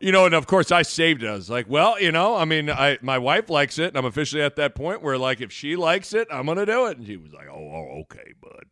you 0.00 0.12
know, 0.12 0.26
and 0.26 0.34
of 0.34 0.46
course, 0.46 0.70
I 0.70 0.82
saved 0.82 1.22
it. 1.22 1.28
I 1.28 1.34
was 1.34 1.50
like, 1.50 1.68
"Well, 1.68 2.00
you 2.00 2.12
know, 2.12 2.36
I 2.36 2.44
mean, 2.44 2.70
I 2.70 2.98
my 3.02 3.18
wife 3.18 3.50
likes 3.50 3.78
it, 3.78 3.88
and 3.88 3.96
I'm 3.96 4.04
officially 4.04 4.42
at 4.42 4.56
that 4.56 4.74
point 4.74 5.02
where, 5.02 5.18
like, 5.18 5.40
if 5.40 5.52
she 5.52 5.76
likes 5.76 6.12
it, 6.14 6.28
I'm 6.30 6.46
gonna 6.46 6.66
do 6.66 6.86
it." 6.86 6.98
And 6.98 7.06
she 7.06 7.16
was 7.16 7.32
like, 7.32 7.48
"Oh, 7.48 7.54
oh 7.54 8.00
okay, 8.02 8.34
bud." 8.40 8.64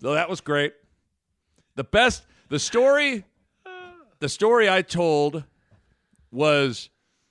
So 0.00 0.14
that 0.14 0.28
was 0.28 0.40
great. 0.40 0.74
The 1.74 1.84
best, 1.84 2.24
the 2.48 2.58
story, 2.58 3.24
the 4.18 4.28
story 4.28 4.68
I 4.68 4.82
told 4.82 5.44
was 6.30 6.90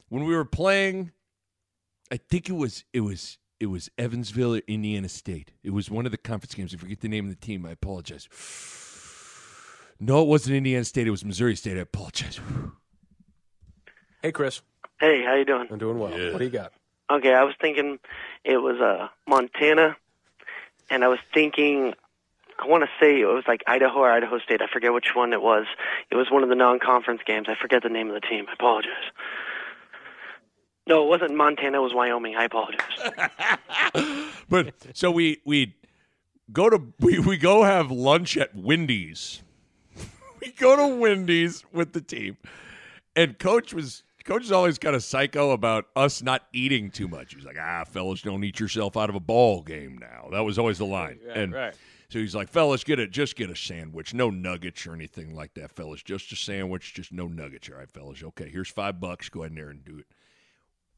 when 0.10 0.26
we 0.26 0.36
were 0.36 0.46
playing. 0.46 1.12
I 2.12 2.18
think 2.18 2.50
it 2.50 2.54
was 2.54 2.84
it 2.94 3.02
was 3.02 3.38
it 3.60 3.68
was 3.68 3.90
Evansville 3.98 4.56
or 4.56 4.62
Indiana 4.68 5.10
State. 5.10 5.52
It 5.64 5.72
was 5.72 5.90
one 5.90 6.06
of 6.06 6.12
the 6.12 6.18
conference 6.18 6.54
games. 6.56 6.74
I 6.74 6.78
forget 6.78 7.02
the 7.02 7.08
name 7.08 7.26
of 7.26 7.30
the 7.30 7.46
team. 7.46 7.66
I 7.66 7.72
apologize. 7.72 8.28
No, 9.98 10.22
it 10.22 10.28
wasn't 10.28 10.58
Indiana 10.58 10.84
State. 10.84 11.08
It 11.08 11.12
was 11.12 11.24
Missouri 11.24 11.56
State. 11.56 11.78
I 11.78 11.82
apologize. 11.82 12.40
Hey, 14.22 14.32
Chris. 14.32 14.62
Hey, 15.00 15.24
how 15.24 15.36
you 15.36 15.46
doing? 15.46 15.68
I'm 15.70 15.78
doing 15.78 16.00
well. 16.00 16.10
What 16.10 16.40
do 16.40 16.44
you 16.44 16.50
got? 16.50 16.74
Okay, 17.12 17.32
I 17.34 17.44
was 17.44 17.54
thinking 17.62 18.00
it 18.44 18.58
was 18.58 18.82
uh 18.82 19.08
Montana, 19.28 19.96
and 20.90 21.04
I 21.04 21.08
was 21.10 21.20
thinking 21.32 21.94
I 22.58 22.68
want 22.68 22.84
to 22.84 22.90
say 23.00 23.20
it 23.20 23.26
was 23.26 23.44
like 23.48 23.64
Idaho 23.68 24.00
or 24.00 24.12
Idaho 24.12 24.40
State. 24.40 24.62
I 24.62 24.68
forget 24.68 24.94
which 24.94 25.14
one 25.14 25.34
it 25.34 25.42
was. 25.42 25.66
It 26.10 26.16
was 26.16 26.32
one 26.32 26.42
of 26.42 26.50
the 26.50 26.56
non-conference 26.56 27.22
games. 27.26 27.48
I 27.50 27.56
forget 27.62 27.84
the 27.84 27.90
name 27.90 28.08
of 28.08 28.14
the 28.14 28.28
team. 28.28 28.46
I 28.50 28.54
apologize. 28.54 29.12
No, 30.88 31.04
it 31.04 31.08
wasn't 31.08 31.36
Montana. 31.36 31.80
It 31.80 31.82
was 31.82 31.94
Wyoming. 31.94 32.36
I 32.36 32.46
apologize. 32.46 32.82
But 34.48 34.76
so 34.94 35.10
we 35.10 35.42
we 35.44 35.76
go 36.52 36.70
to 36.70 36.80
we, 37.00 37.20
we 37.20 37.38
go 37.38 37.64
have 37.64 37.90
lunch 37.92 38.38
at 38.38 38.56
Wendy's. 38.56 39.42
we 40.42 40.52
go 40.52 40.76
to 40.76 40.96
Wendy's 40.96 41.64
with 41.74 41.94
the 41.94 42.02
team, 42.02 42.38
and 43.16 43.40
coach 43.40 43.74
was 43.74 44.04
coach 44.24 44.44
is 44.44 44.52
always 44.52 44.78
kind 44.78 44.96
of 44.96 45.04
psycho 45.04 45.52
about 45.52 45.86
us 45.96 46.22
not 46.22 46.44
eating 46.54 46.90
too 46.90 47.08
much. 47.08 47.34
He's 47.34 47.46
like, 47.46 47.58
ah, 47.60 47.86
fellas, 47.86 48.22
don't 48.22 48.44
eat 48.44 48.60
yourself 48.60 48.98
out 48.98 49.10
of 49.10 49.16
a 49.16 49.20
ball 49.20 49.62
game 49.62 49.98
now. 49.98 50.28
That 50.32 50.42
was 50.42 50.60
always 50.60 50.78
the 50.78 50.86
line. 50.86 51.20
Right, 51.26 51.38
and 51.38 51.54
right. 51.54 51.74
so 52.10 52.20
he's 52.20 52.36
like, 52.36 52.50
fellas, 52.50 52.84
get 52.84 53.00
it, 53.00 53.12
just 53.12 53.36
get 53.36 53.50
a 53.50 53.56
sandwich, 53.56 54.14
no 54.14 54.30
nuggets 54.30 54.86
or 54.86 54.94
anything 54.94 55.36
like 55.36 55.54
that, 55.56 55.72
fellas. 55.72 56.04
Just 56.04 56.32
a 56.32 56.36
sandwich, 56.36 56.94
just 56.94 57.12
no 57.12 57.28
nuggets. 57.28 57.70
All 57.70 57.78
right, 57.78 57.90
fellas. 57.90 58.24
Okay, 58.24 58.50
here's 58.50 58.70
five 58.70 59.00
bucks. 59.00 59.30
Go 59.30 59.42
ahead 59.42 59.52
in 59.52 59.56
there 59.56 59.70
and 59.70 59.84
do 59.84 60.00
it. 60.00 60.06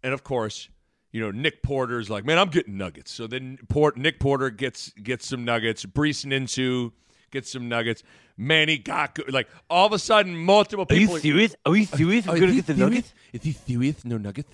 And 0.07 0.13
of 0.13 0.23
course, 0.23 0.69
you 1.11 1.19
know, 1.19 1.31
Nick 1.31 1.61
Porter's 1.61 2.09
like, 2.09 2.23
man, 2.23 2.39
I'm 2.39 2.47
getting 2.47 2.77
nuggets. 2.77 3.11
So 3.11 3.27
then 3.27 3.57
Port, 3.67 3.97
Nick 3.97 4.21
Porter 4.21 4.49
gets 4.49 4.91
gets 4.91 5.27
some 5.27 5.43
nuggets. 5.43 5.85
Brees 5.85 6.25
Ninsu 6.25 6.93
gets 7.29 7.51
some 7.51 7.67
nuggets. 7.67 8.03
Manny 8.37 8.77
Gaku, 8.77 9.23
like 9.29 9.49
all 9.69 9.85
of 9.85 9.91
a 9.91 9.99
sudden, 9.99 10.33
multiple 10.33 10.85
people. 10.85 11.15
Are 11.15 11.17
you 11.17 11.21
serious? 11.21 11.55
Are 11.65 11.75
you 11.75 11.83
serious? 11.83 12.25
Are 12.25 12.37
you 12.37 12.61
serious? 12.61 12.69
Nuggets. 12.69 13.13
Is 13.33 13.43
he 13.43 13.51
serious? 13.51 14.05
No 14.05 14.17
nuggets? 14.17 14.49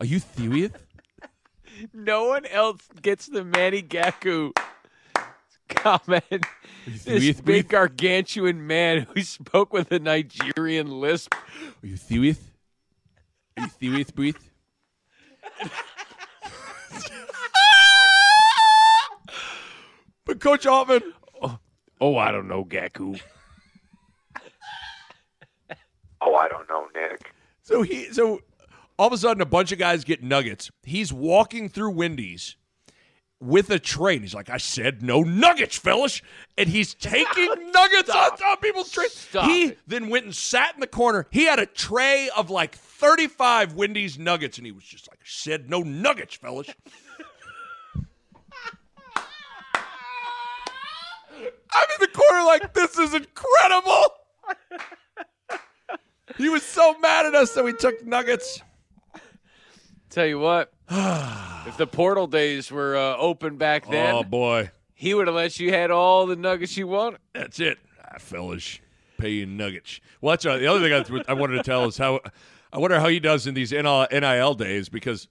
Are 0.00 0.06
you 0.06 0.20
serious? 0.20 0.72
No 1.92 2.26
one 2.28 2.46
else 2.46 2.80
gets 3.00 3.26
the 3.26 3.44
Manny 3.44 3.82
Gaku 3.82 4.52
comment. 5.68 6.46
This 6.86 7.02
serious, 7.02 7.40
big 7.42 7.68
gargantuan 7.68 8.66
man 8.66 9.06
who 9.12 9.22
spoke 9.22 9.72
with 9.72 9.90
a 9.92 9.98
Nigerian 9.98 10.88
lisp. 10.88 11.34
Are 11.34 11.86
you 11.86 11.96
serious? 11.96 12.38
Are 13.56 13.64
you 13.64 13.70
serious, 13.80 14.10
Brees? 14.10 14.36
Coach 20.42 20.66
Altman, 20.66 21.02
oh, 21.40 21.58
oh, 22.00 22.16
I 22.16 22.32
don't 22.32 22.48
know, 22.48 22.64
Gaku. 22.64 23.14
Oh, 26.24 26.36
I 26.36 26.46
don't 26.46 26.68
know, 26.68 26.86
Nick. 26.94 27.32
So 27.62 27.82
he 27.82 28.12
so 28.12 28.40
all 28.96 29.08
of 29.08 29.12
a 29.12 29.18
sudden 29.18 29.40
a 29.40 29.44
bunch 29.44 29.72
of 29.72 29.80
guys 29.80 30.04
get 30.04 30.22
nuggets. 30.22 30.70
He's 30.84 31.12
walking 31.12 31.68
through 31.68 31.90
Wendy's 31.90 32.54
with 33.40 33.70
a 33.70 33.78
tray. 33.80 34.14
And 34.14 34.22
he's 34.22 34.34
like, 34.34 34.48
I 34.48 34.58
said 34.58 35.02
no 35.02 35.22
nuggets, 35.22 35.76
fellas. 35.76 36.22
And 36.56 36.68
he's 36.68 36.94
taking 37.00 37.72
nuggets 37.72 38.08
on 38.08 38.36
top 38.36 38.58
of 38.58 38.60
people's 38.60 38.92
trays. 38.92 39.12
Stop 39.12 39.50
he 39.50 39.64
it. 39.64 39.78
then 39.88 40.08
went 40.08 40.26
and 40.26 40.34
sat 40.34 40.74
in 40.74 40.80
the 40.80 40.86
corner. 40.86 41.26
He 41.30 41.46
had 41.46 41.58
a 41.58 41.66
tray 41.66 42.30
of 42.36 42.50
like 42.50 42.76
35 42.76 43.74
Wendy's 43.74 44.16
nuggets. 44.16 44.58
And 44.58 44.66
he 44.66 44.72
was 44.72 44.84
just 44.84 45.10
like, 45.10 45.18
I 45.20 45.26
said 45.26 45.68
no 45.68 45.80
nuggets, 45.80 46.36
fellas. 46.36 46.68
I'm 51.74 51.86
in 51.94 52.00
the 52.00 52.08
corner 52.08 52.44
like, 52.44 52.74
this 52.74 52.98
is 52.98 53.14
incredible. 53.14 54.04
he 56.38 56.48
was 56.48 56.62
so 56.62 56.98
mad 56.98 57.26
at 57.26 57.34
us 57.34 57.52
that 57.54 57.64
we 57.64 57.72
took 57.72 58.04
nuggets. 58.06 58.60
Tell 60.10 60.26
you 60.26 60.38
what, 60.38 60.72
if 60.90 61.76
the 61.78 61.86
portal 61.86 62.26
days 62.26 62.70
were 62.70 62.96
uh, 62.96 63.16
open 63.16 63.56
back 63.56 63.88
then, 63.88 64.14
Oh, 64.14 64.22
boy. 64.22 64.70
he 64.94 65.14
would 65.14 65.26
have 65.26 65.36
let 65.36 65.58
you 65.58 65.70
had 65.72 65.90
all 65.90 66.26
the 66.26 66.36
nuggets 66.36 66.76
you 66.76 66.86
wanted. 66.86 67.20
That's 67.34 67.58
it. 67.60 67.78
Ah, 68.04 68.18
fellas, 68.18 68.78
pay 69.18 69.30
you 69.30 69.46
nuggets. 69.46 70.00
Well, 70.20 70.32
that's 70.32 70.44
uh, 70.44 70.58
the 70.58 70.66
other 70.66 70.80
thing 70.80 71.22
I, 71.26 71.30
I 71.30 71.34
wanted 71.34 71.56
to 71.56 71.62
tell 71.62 71.86
is 71.86 71.96
how 71.96 72.20
I 72.72 72.78
wonder 72.78 73.00
how 73.00 73.08
he 73.08 73.20
does 73.20 73.46
in 73.46 73.54
these 73.54 73.72
NIL, 73.72 74.06
NIL 74.12 74.54
days 74.54 74.90
because 74.90 75.28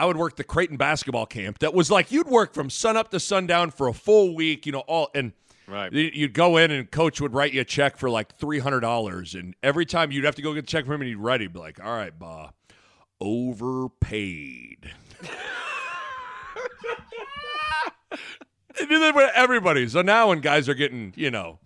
I 0.00 0.04
would 0.06 0.16
work 0.16 0.34
the 0.36 0.44
Creighton 0.44 0.76
basketball 0.76 1.26
camp 1.26 1.60
that 1.60 1.74
was 1.74 1.88
like 1.90 2.10
you'd 2.10 2.26
work 2.28 2.54
from 2.54 2.68
sun 2.70 2.96
up 2.96 3.10
to 3.10 3.20
sundown 3.20 3.70
for 3.70 3.86
a 3.86 3.92
full 3.92 4.34
week, 4.34 4.66
you 4.66 4.72
know, 4.72 4.80
all 4.80 5.10
and 5.14 5.32
Right. 5.68 5.92
you'd 5.92 6.32
go 6.32 6.56
in 6.56 6.70
and 6.70 6.90
coach 6.90 7.20
would 7.20 7.34
write 7.34 7.52
you 7.52 7.60
a 7.60 7.64
check 7.64 7.98
for 7.98 8.08
like 8.08 8.34
three 8.36 8.58
hundred 8.58 8.80
dollars, 8.80 9.34
and 9.34 9.54
every 9.62 9.84
time 9.84 10.10
you'd 10.10 10.24
have 10.24 10.34
to 10.36 10.42
go 10.42 10.54
get 10.54 10.64
a 10.64 10.66
check 10.66 10.84
from 10.86 10.94
him, 10.94 11.00
and 11.02 11.08
he'd 11.08 11.16
write, 11.16 11.40
he'd 11.42 11.52
be 11.52 11.58
like, 11.58 11.78
"All 11.84 11.94
right, 11.94 12.18
bah, 12.18 12.50
overpaid." 13.20 14.90
and 18.80 18.88
do 18.88 18.98
that 19.00 19.14
with 19.14 19.30
everybody. 19.34 19.88
So 19.88 20.02
now 20.02 20.28
when 20.28 20.40
guys 20.40 20.68
are 20.68 20.74
getting, 20.74 21.12
you 21.16 21.30
know, 21.30 21.58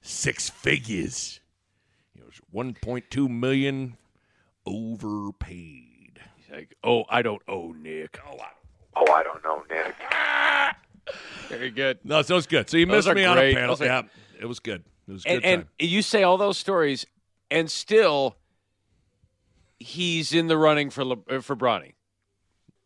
six 0.00 0.48
figures, 0.50 1.40
you 2.14 2.22
know, 2.22 2.28
one 2.50 2.74
point 2.74 3.04
two 3.10 3.28
million 3.28 3.96
overpaid. 4.66 6.20
He's 6.36 6.50
like, 6.54 6.74
oh, 6.82 7.04
I 7.08 7.22
don't 7.22 7.42
owe 7.48 7.72
Nick. 7.72 8.18
Oh, 8.26 8.36
I- 8.38 8.48
Oh, 9.00 9.12
I 9.12 9.22
don't 9.22 9.44
know, 9.44 9.62
Nick. 9.70 9.94
Ah! 10.10 10.74
Very 11.48 11.70
good. 11.70 11.98
no, 12.04 12.20
so 12.22 12.34
it 12.34 12.36
was 12.36 12.46
good. 12.46 12.68
So 12.70 12.76
you 12.76 12.86
Those 12.86 13.06
missed 13.06 13.08
are 13.08 13.14
me 13.14 13.24
on 13.24 13.38
a 13.38 13.54
panel. 13.54 13.74
Those 13.76 13.82
are- 13.82 13.86
Yeah, 13.86 14.02
it 14.40 14.46
was 14.46 14.60
good. 14.60 14.84
It 15.08 15.12
was 15.12 15.24
a 15.24 15.28
And, 15.30 15.42
good 15.42 15.48
and 15.48 15.62
time. 15.62 15.70
you 15.78 16.02
say 16.02 16.22
all 16.22 16.36
those 16.36 16.58
stories, 16.58 17.06
and 17.50 17.70
still, 17.70 18.36
he's 19.78 20.32
in 20.32 20.46
the 20.48 20.56
running 20.58 20.90
for 20.90 21.04
Le- 21.04 21.16
uh, 21.30 21.40
for 21.40 21.56
Bronny. 21.56 21.92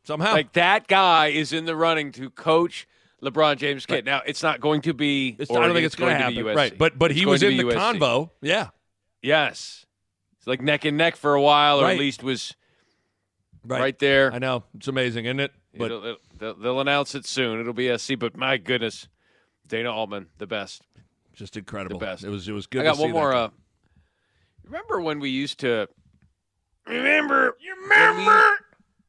Somehow, 0.05 0.33
Like 0.33 0.53
that 0.55 0.89
guy 0.89 1.29
is 1.29 1.53
in 1.53 1.65
the 1.65 1.77
running 1.77 2.11
to 2.13 2.31
coach 2.31 2.87
LeBron 3.23 3.57
James' 3.57 3.87
kid. 3.87 4.05
Now 4.05 4.21
it's 4.27 4.43
not 4.43 4.61
going 4.61 4.83
to 4.83 4.93
be. 4.95 5.31
It's- 5.39 5.49
I 5.51 5.55
don't 5.61 5.75
think 5.75 5.87
it's 5.87 5.95
going 5.95 6.13
to 6.13 6.19
to 6.19 6.25
happen, 6.25 6.45
right? 6.57 6.77
But 6.77 6.99
but 6.99 7.13
It's 7.13 7.21
he 7.21 7.27
was 7.27 7.43
in 7.43 7.57
the 7.57 7.63
USC. 7.65 7.99
convo. 7.99 8.31
Yeah, 8.41 8.69
Yes, 9.23 9.87
it's 10.39 10.47
like 10.49 10.61
neck 10.61 10.85
and 10.85 10.97
neck 10.97 11.15
for 11.17 11.35
a 11.35 11.41
while, 11.41 11.79
or 11.81 11.85
Right. 11.85 11.93
at 11.93 11.99
least 12.01 12.25
was 12.25 12.55
right, 13.65 13.81
right, 13.81 13.99
there. 14.01 14.33
I 14.33 14.39
know 14.41 14.65
it's 14.77 14.89
amazing, 14.89 15.27
isn't 15.27 15.39
it? 15.39 15.53
But 15.77 15.85
It'll- 15.87 16.05
it'll- 16.05 16.21
they'll, 16.43 16.55
they'll 16.55 16.81
announce 16.81 17.15
it 17.15 17.25
soon. 17.25 17.61
It'll 17.61 17.73
be 17.73 17.97
SC. 17.97 18.19
But 18.19 18.37
my 18.37 18.57
goodness, 18.57 19.09
Dana 19.67 19.93
Altman, 19.93 20.27
the 20.39 20.47
best. 20.47 20.83
just 21.33 21.57
incredible. 21.57 21.99
The 21.99 22.05
best. 22.05 22.25
It 22.25 22.29
was 22.29 22.49
it 22.49 22.53
was 22.53 22.67
good. 22.67 22.83
I 22.83 22.85
got 22.85 22.93
to 22.93 22.99
see 22.99 23.05
one 23.05 23.13
more. 23.13 23.33
Uh, 23.33 23.49
remember 24.65 25.01
when 25.01 25.21
we 25.21 25.31
used 25.31 25.61
to? 25.61 25.89
Remember? 26.87 27.57
You 27.61 27.75
remember 27.83 28.59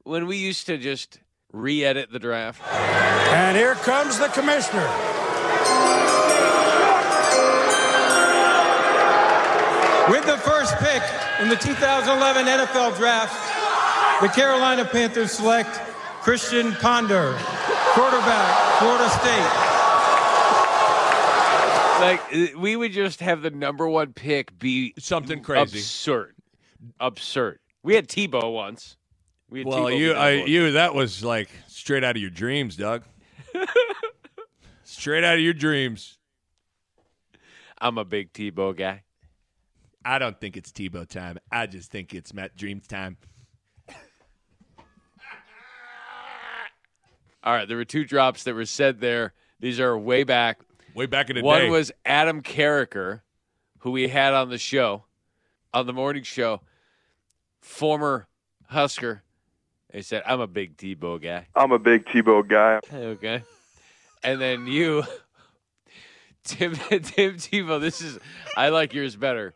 when 0.03 0.27
we 0.27 0.37
used 0.37 0.67
to 0.67 0.77
just 0.77 1.19
re-edit 1.51 2.11
the 2.11 2.19
draft? 2.19 2.61
And 2.71 3.57
here 3.57 3.73
comes 3.75 4.19
the 4.19 4.27
commissioner. 4.27 4.87
With 10.09 10.25
the 10.25 10.37
first 10.37 10.75
pick 10.77 11.01
in 11.41 11.47
the 11.47 11.55
2011 11.55 12.45
NFL 12.45 12.95
Draft, 12.97 14.21
the 14.21 14.27
Carolina 14.27 14.85
Panthers 14.85 15.31
select 15.31 15.79
Christian 16.23 16.71
Ponder, 16.73 17.33
quarterback, 17.93 18.79
Florida 18.79 19.09
State. 19.09 19.69
Like 21.99 22.55
we 22.57 22.75
would 22.75 22.91
just 22.91 23.19
have 23.19 23.41
the 23.41 23.51
number 23.51 23.87
one 23.87 24.13
pick 24.13 24.57
be 24.57 24.93
something 24.99 25.41
crazy. 25.41 25.79
absurd, 25.79 26.35
absurd. 26.99 27.59
We 27.83 27.95
had 27.95 28.07
Tebow 28.07 28.53
once. 28.53 28.97
We 29.49 29.59
had 29.59 29.67
Well, 29.67 29.83
Tebow 29.85 29.97
you, 29.99 30.13
I, 30.13 30.39
one. 30.39 30.47
you, 30.47 30.71
that 30.73 30.95
was 30.95 31.23
like 31.23 31.49
straight 31.67 32.03
out 32.03 32.15
of 32.15 32.21
your 32.21 32.31
dreams, 32.31 32.75
Doug. 32.77 33.03
straight 34.83 35.23
out 35.23 35.35
of 35.35 35.41
your 35.41 35.53
dreams. 35.53 36.17
I'm 37.79 37.97
a 37.97 38.05
big 38.05 38.31
Tebow 38.33 38.75
guy. 38.75 39.03
I 40.05 40.19
don't 40.19 40.39
think 40.39 40.57
it's 40.57 40.71
Tebow 40.71 41.07
time. 41.07 41.37
I 41.51 41.67
just 41.67 41.91
think 41.91 42.13
it's 42.13 42.33
Matt 42.33 42.55
Dreams 42.57 42.87
time. 42.87 43.17
All 47.43 47.53
right, 47.53 47.67
there 47.67 47.77
were 47.77 47.85
two 47.85 48.05
drops 48.05 48.43
that 48.43 48.55
were 48.55 48.65
said 48.65 49.01
there. 49.01 49.33
These 49.59 49.79
are 49.79 49.97
way 49.97 50.23
back. 50.23 50.61
Way 50.95 51.07
back 51.07 51.29
in 51.29 51.35
the 51.35 51.43
One 51.43 51.59
day. 51.59 51.65
One 51.65 51.73
was 51.73 51.91
Adam 52.05 52.41
Carriker, 52.41 53.21
who 53.79 53.91
we 53.91 54.07
had 54.07 54.33
on 54.33 54.49
the 54.49 54.57
show, 54.57 55.05
on 55.73 55.85
the 55.85 55.93
morning 55.93 56.23
show, 56.23 56.61
former 57.61 58.27
Husker. 58.67 59.23
He 59.91 60.01
said, 60.01 60.23
I'm 60.25 60.39
a 60.39 60.47
big 60.47 60.77
Tebow 60.77 61.21
guy. 61.21 61.47
I'm 61.55 61.71
a 61.71 61.79
big 61.79 62.05
Tebow 62.05 62.47
guy. 62.47 62.79
Okay. 62.91 63.43
And 64.23 64.41
then 64.41 64.65
you, 64.67 65.03
Tim, 66.43 66.75
Tim 66.75 67.35
Tebow, 67.37 67.79
this 67.79 68.01
is, 68.01 68.19
I 68.55 68.69
like 68.69 68.93
yours 68.93 69.15
better. 69.15 69.53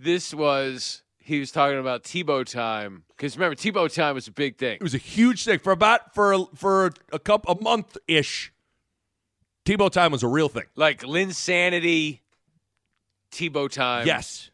This 0.00 0.34
was, 0.34 1.02
he 1.28 1.38
was 1.40 1.52
talking 1.52 1.78
about 1.78 2.04
Tebow 2.04 2.44
time. 2.44 3.04
Because 3.10 3.36
remember, 3.36 3.54
Tebow 3.54 3.92
time 3.94 4.14
was 4.14 4.26
a 4.28 4.32
big 4.32 4.56
thing. 4.56 4.76
It 4.76 4.82
was 4.82 4.94
a 4.94 4.98
huge 4.98 5.44
thing 5.44 5.58
for 5.58 5.72
about 5.72 6.14
for 6.14 6.46
for 6.54 6.92
a 7.12 7.18
couple 7.18 7.54
a 7.54 7.62
month 7.62 7.98
ish. 8.08 8.50
Tebow 9.66 9.90
time 9.90 10.10
was 10.10 10.22
a 10.22 10.28
real 10.28 10.48
thing. 10.48 10.64
Like 10.74 11.02
Linsanity, 11.02 12.20
Tebow 13.30 13.70
time. 13.70 14.06
Yes, 14.06 14.50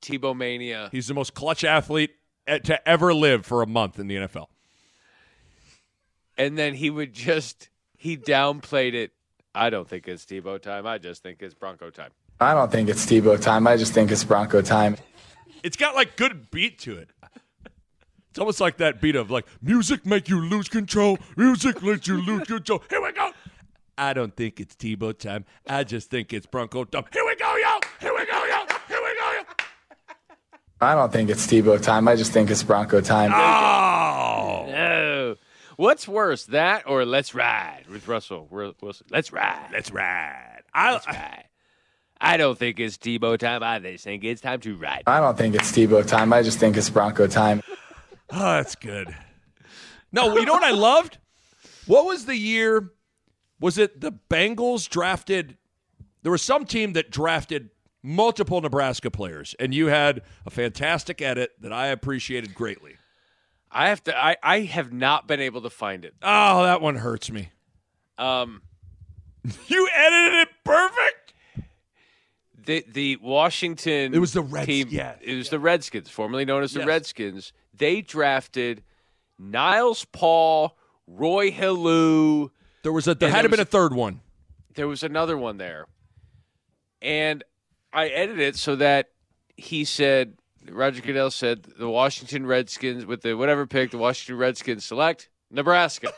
Tebow 0.00 0.36
mania. 0.36 0.88
he's 0.92 1.08
the 1.08 1.14
most 1.14 1.34
clutch 1.34 1.64
athlete 1.64 2.12
to 2.46 2.88
ever 2.88 3.12
live 3.12 3.44
for 3.44 3.60
a 3.62 3.66
month 3.66 3.98
in 3.98 4.06
the 4.06 4.14
NFL. 4.16 4.46
and 6.38 6.56
then 6.56 6.74
he 6.74 6.88
would 6.90 7.12
just 7.12 7.68
he 7.96 8.16
downplayed 8.16 8.94
it. 8.94 9.10
I 9.54 9.70
don't 9.70 9.88
think 9.88 10.06
it's 10.06 10.24
Tebow 10.24 10.62
time. 10.62 10.86
I 10.86 10.98
just 10.98 11.22
think 11.22 11.42
it's 11.42 11.54
Bronco 11.54 11.90
time. 11.90 12.10
I 12.40 12.54
don't 12.54 12.70
think 12.72 12.88
it's 12.88 13.04
Tebow 13.06 13.40
time. 13.40 13.66
I 13.66 13.76
just 13.76 13.92
think 13.92 14.10
it's 14.10 14.24
Bronco 14.24 14.62
time. 14.62 14.96
It's 15.62 15.76
got 15.76 15.94
like 15.94 16.16
good 16.16 16.50
beat 16.50 16.78
to 16.80 16.96
it. 16.96 17.10
It's 18.30 18.38
almost 18.38 18.60
like 18.60 18.78
that 18.78 19.00
beat 19.00 19.14
of 19.14 19.30
like 19.30 19.46
music 19.60 20.06
make 20.06 20.28
you 20.28 20.40
lose 20.40 20.68
control. 20.68 21.18
Music 21.36 21.82
lets 21.82 22.08
you 22.08 22.20
lose 22.20 22.46
control. 22.46 22.82
Here 22.88 23.02
we 23.02 23.12
go. 23.12 23.30
I 23.98 24.14
don't 24.14 24.34
think 24.34 24.58
it's 24.58 24.74
Tebow 24.74 25.16
time. 25.16 25.44
I 25.68 25.84
just 25.84 26.10
think 26.10 26.32
it's 26.32 26.46
Bronco 26.46 26.84
time. 26.84 27.04
Here 27.12 27.24
we 27.26 27.36
go, 27.36 27.56
yo. 27.56 27.78
Here 28.00 28.14
we 28.14 28.24
go, 28.24 28.44
yo. 28.44 28.66
Here 28.88 29.00
we 29.02 29.18
go, 29.18 29.32
yo. 29.32 29.42
I 30.80 30.94
don't 30.94 31.12
think 31.12 31.30
it's 31.30 31.46
Tebow 31.46 31.80
time. 31.80 32.08
I 32.08 32.16
just 32.16 32.32
think 32.32 32.50
it's 32.50 32.62
Bronco 32.62 33.00
time. 33.02 33.32
Oh. 33.34 34.66
No. 34.70 35.36
What's 35.76 36.08
worse, 36.08 36.46
that 36.46 36.88
or 36.88 37.04
Let's 37.04 37.34
Ride 37.34 37.84
with 37.88 38.08
Russell 38.08 38.48
Wilson? 38.50 39.06
Let's 39.10 39.32
ride. 39.32 39.68
Let's 39.72 39.90
ride. 39.90 40.62
I, 40.74 40.92
Let's 40.92 41.06
ride. 41.06 41.44
I 42.24 42.36
don't 42.36 42.56
think 42.56 42.78
it's 42.78 42.96
Tebow 42.96 43.36
time. 43.36 43.62
I 43.64 43.80
just 43.80 44.04
think 44.04 44.22
it's 44.22 44.40
time 44.40 44.60
to 44.60 44.76
ride. 44.76 45.02
I 45.08 45.18
don't 45.18 45.36
think 45.36 45.56
it's 45.56 45.72
Tebow 45.72 46.06
time. 46.06 46.32
I 46.32 46.42
just 46.42 46.58
think 46.58 46.76
it's 46.76 46.88
Bronco 46.88 47.26
time. 47.26 47.62
Oh, 48.34 48.38
that's 48.54 48.76
good. 48.76 49.14
No, 50.10 50.34
you 50.38 50.46
know 50.46 50.54
what 50.54 50.62
I 50.64 50.70
loved? 50.70 51.18
What 51.86 52.06
was 52.06 52.24
the 52.24 52.34
year? 52.36 52.90
Was 53.60 53.76
it 53.76 54.00
the 54.00 54.10
Bengals 54.30 54.88
drafted? 54.88 55.58
There 56.22 56.32
was 56.32 56.40
some 56.40 56.64
team 56.64 56.94
that 56.94 57.10
drafted 57.10 57.68
multiple 58.02 58.58
Nebraska 58.62 59.10
players, 59.10 59.54
and 59.60 59.74
you 59.74 59.88
had 59.88 60.22
a 60.46 60.50
fantastic 60.50 61.20
edit 61.20 61.50
that 61.60 61.74
I 61.74 61.88
appreciated 61.88 62.54
greatly. 62.54 62.94
I 63.70 63.88
have 63.88 64.02
to. 64.04 64.16
I, 64.16 64.36
I 64.42 64.60
have 64.60 64.94
not 64.94 65.28
been 65.28 65.40
able 65.40 65.60
to 65.60 65.70
find 65.70 66.02
it. 66.06 66.14
Oh, 66.22 66.62
that 66.62 66.80
one 66.80 66.96
hurts 66.96 67.30
me. 67.30 67.50
Um, 68.16 68.62
You 69.66 69.88
edited 69.94 70.34
it 70.40 70.48
perfect. 70.64 71.21
The 72.64 72.84
the 72.90 73.16
Washington. 73.16 74.14
It 74.14 74.18
was 74.18 74.32
the 74.32 74.42
Reds- 74.42 74.66
team. 74.66 74.88
yeah, 74.90 75.14
it 75.20 75.34
was 75.34 75.48
the 75.48 75.58
Redskins, 75.58 76.08
formerly 76.10 76.44
known 76.44 76.62
as 76.62 76.72
the 76.72 76.80
Yes. 76.80 76.86
Redskins. 76.88 77.52
They 77.74 78.00
drafted 78.02 78.82
Niles 79.38 80.04
Paul, 80.04 80.76
Roy 81.06 81.50
Helu. 81.50 82.50
There 82.82 82.92
was 82.92 83.08
a. 83.08 83.14
There 83.14 83.28
had 83.30 83.42
to 83.42 83.48
there 83.48 83.50
been 83.50 83.60
a 83.60 83.64
third 83.64 83.94
one. 83.94 84.20
there 84.74 84.86
was 84.88 85.02
another 85.02 85.36
one 85.36 85.56
there. 85.58 85.86
And 87.00 87.42
I 87.92 88.08
edited 88.08 88.40
it 88.40 88.56
so 88.56 88.76
that 88.76 89.10
he 89.56 89.84
said, 89.84 90.34
Roger 90.70 91.00
Goodell 91.02 91.30
said, 91.32 91.64
the 91.64 91.88
Washington 91.88 92.46
Redskins, 92.46 93.04
with 93.04 93.22
the 93.22 93.34
whatever 93.34 93.66
pick, 93.66 93.90
the 93.90 93.98
Washington 93.98 94.36
Redskins 94.38 94.84
select 94.84 95.28
Nebraska. 95.50 96.12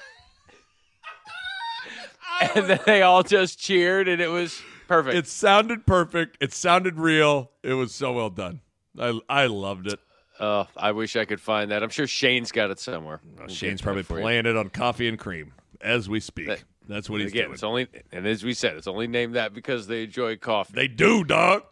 and 2.55 2.67
then 2.67 2.81
they 2.85 3.03
all 3.03 3.23
just 3.23 3.59
cheered, 3.59 4.09
and 4.09 4.21
it 4.21 4.29
was 4.29 4.61
perfect. 4.89 5.17
It 5.17 5.27
sounded 5.27 5.87
perfect. 5.87 6.37
It 6.41 6.53
sounded 6.53 6.99
real. 6.99 7.51
It 7.63 7.75
was 7.75 7.95
so 7.95 8.13
well 8.13 8.31
done. 8.31 8.61
I 8.99 9.19
I 9.29 9.47
loved 9.47 9.87
it. 9.89 9.99
Oh, 10.41 10.67
I 10.77 10.93
wish 10.93 11.15
I 11.17 11.25
could 11.25 11.41
find 11.41 11.71
that. 11.71 11.83
I'm 11.83 11.91
sure 11.91 12.07
Shane's 12.07 12.51
got 12.53 12.71
it 12.71 12.79
somewhere. 12.81 13.21
We'll 13.39 13.49
Shane's 13.49 13.81
probably 13.81 14.03
that 14.03 14.09
for 14.09 14.19
you. 14.19 14.23
playing 14.25 14.47
it 14.47 14.57
on 14.57 14.69
coffee 14.69 15.07
and 15.09 15.19
cream 15.19 15.53
as 15.81 16.09
we 16.09 16.19
speak. 16.21 16.49
That- 16.49 16.65
That's 16.89 17.09
what 17.09 17.21
he's 17.21 17.31
Again, 17.31 17.45
doing. 17.45 17.55
it's 17.55 17.63
only, 17.63 17.87
and 18.13 18.27
as 18.27 18.45
we 18.45 18.53
said, 18.53 18.77
it's 18.77 18.87
only 18.87 19.07
named 19.07 19.37
that 19.37 19.55
because 19.55 19.87
they 19.87 20.03
enjoy 20.05 20.37
coffee. 20.37 20.73
They 20.75 20.89
do, 20.89 21.25
dog. 21.25 21.63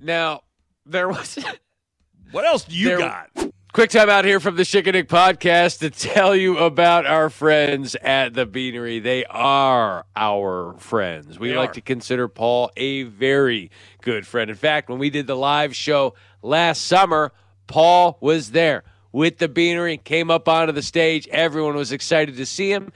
Now, 0.00 0.42
there 0.86 1.08
was. 1.08 1.38
What 2.30 2.44
else 2.44 2.64
do 2.64 2.74
you 2.76 2.88
There- 2.88 2.98
got? 2.98 3.30
Quick 3.74 3.90
time 3.90 4.08
out 4.08 4.24
here 4.24 4.40
from 4.40 4.56
the 4.56 4.62
Schick 4.62 4.86
and 4.86 4.94
Nick 4.94 5.08
podcast 5.08 5.80
to 5.80 5.90
tell 5.90 6.34
you 6.34 6.56
about 6.58 7.04
our 7.06 7.28
friends 7.30 7.94
at 7.96 8.32
the 8.34 8.46
Beanery. 8.46 8.98
They 8.98 9.24
are 9.26 10.04
our 10.16 10.74
friends. 10.78 11.38
We 11.38 11.50
They 11.50 11.56
like 11.56 11.70
are. 11.70 11.74
to 11.74 11.80
consider 11.82 12.28
Paul 12.28 12.70
a 12.76 13.02
very 13.04 13.70
good 14.02 14.26
friend. 14.26 14.48
In 14.50 14.56
fact, 14.56 14.88
when 14.88 14.98
we 14.98 15.10
did 15.10 15.26
the 15.26 15.36
live 15.36 15.76
show 15.76 16.14
last 16.42 16.84
summer, 16.84 17.30
Paul 17.66 18.16
was 18.20 18.50
there 18.52 18.84
with 19.12 19.36
the 19.38 19.48
Beanery, 19.48 19.98
came 19.98 20.30
up 20.30 20.48
onto 20.48 20.72
the 20.72 20.82
stage. 20.82 21.28
Everyone 21.28 21.76
was 21.76 21.92
excited 21.92 22.36
to 22.36 22.46
see 22.46 22.72
him. 22.72 22.90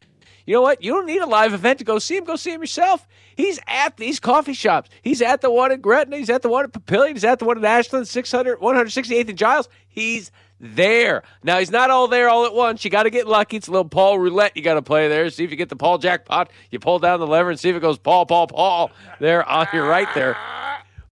You 0.46 0.54
know 0.54 0.62
what? 0.62 0.82
You 0.82 0.92
don't 0.94 1.06
need 1.06 1.20
a 1.22 1.26
live 1.26 1.52
event 1.52 1.78
to 1.78 1.84
go 1.84 1.98
see 2.00 2.16
him. 2.16 2.24
Go 2.24 2.34
see 2.34 2.50
him 2.52 2.60
yourself. 2.62 3.06
He's 3.36 3.60
at 3.68 3.98
these 3.98 4.18
coffee 4.18 4.54
shops. 4.54 4.90
He's 5.02 5.22
at 5.22 5.40
the 5.42 5.50
one 5.50 5.70
in 5.70 5.80
Gretna. 5.80 6.16
He's 6.16 6.30
at 6.30 6.42
the 6.42 6.48
one 6.48 6.64
at 6.64 6.72
Papillion. 6.72 7.12
He's 7.12 7.24
at 7.24 7.38
the 7.38 7.44
one 7.44 7.58
in 7.58 7.64
Ashland, 7.64 8.08
600, 8.08 8.58
168th 8.58 9.28
and 9.28 9.38
Giles. 9.38 9.68
He's 9.86 10.32
there. 10.62 11.24
Now, 11.42 11.58
he's 11.58 11.72
not 11.72 11.90
all 11.90 12.08
there 12.08 12.30
all 12.30 12.46
at 12.46 12.54
once. 12.54 12.84
You 12.84 12.90
got 12.90 13.02
to 13.02 13.10
get 13.10 13.26
lucky. 13.26 13.56
It's 13.56 13.66
a 13.66 13.72
little 13.72 13.88
Paul 13.88 14.18
roulette 14.18 14.56
you 14.56 14.62
got 14.62 14.74
to 14.74 14.82
play 14.82 15.08
there. 15.08 15.28
See 15.28 15.44
if 15.44 15.50
you 15.50 15.56
get 15.56 15.68
the 15.68 15.76
Paul 15.76 15.98
jackpot. 15.98 16.50
You 16.70 16.78
pull 16.78 17.00
down 17.00 17.20
the 17.20 17.26
lever 17.26 17.50
and 17.50 17.58
see 17.58 17.68
if 17.68 17.76
it 17.76 17.80
goes 17.80 17.98
Paul, 17.98 18.24
Paul, 18.24 18.46
Paul 18.46 18.90
there 19.18 19.46
on 19.46 19.66
your 19.74 19.86
right 19.86 20.08
there. 20.14 20.36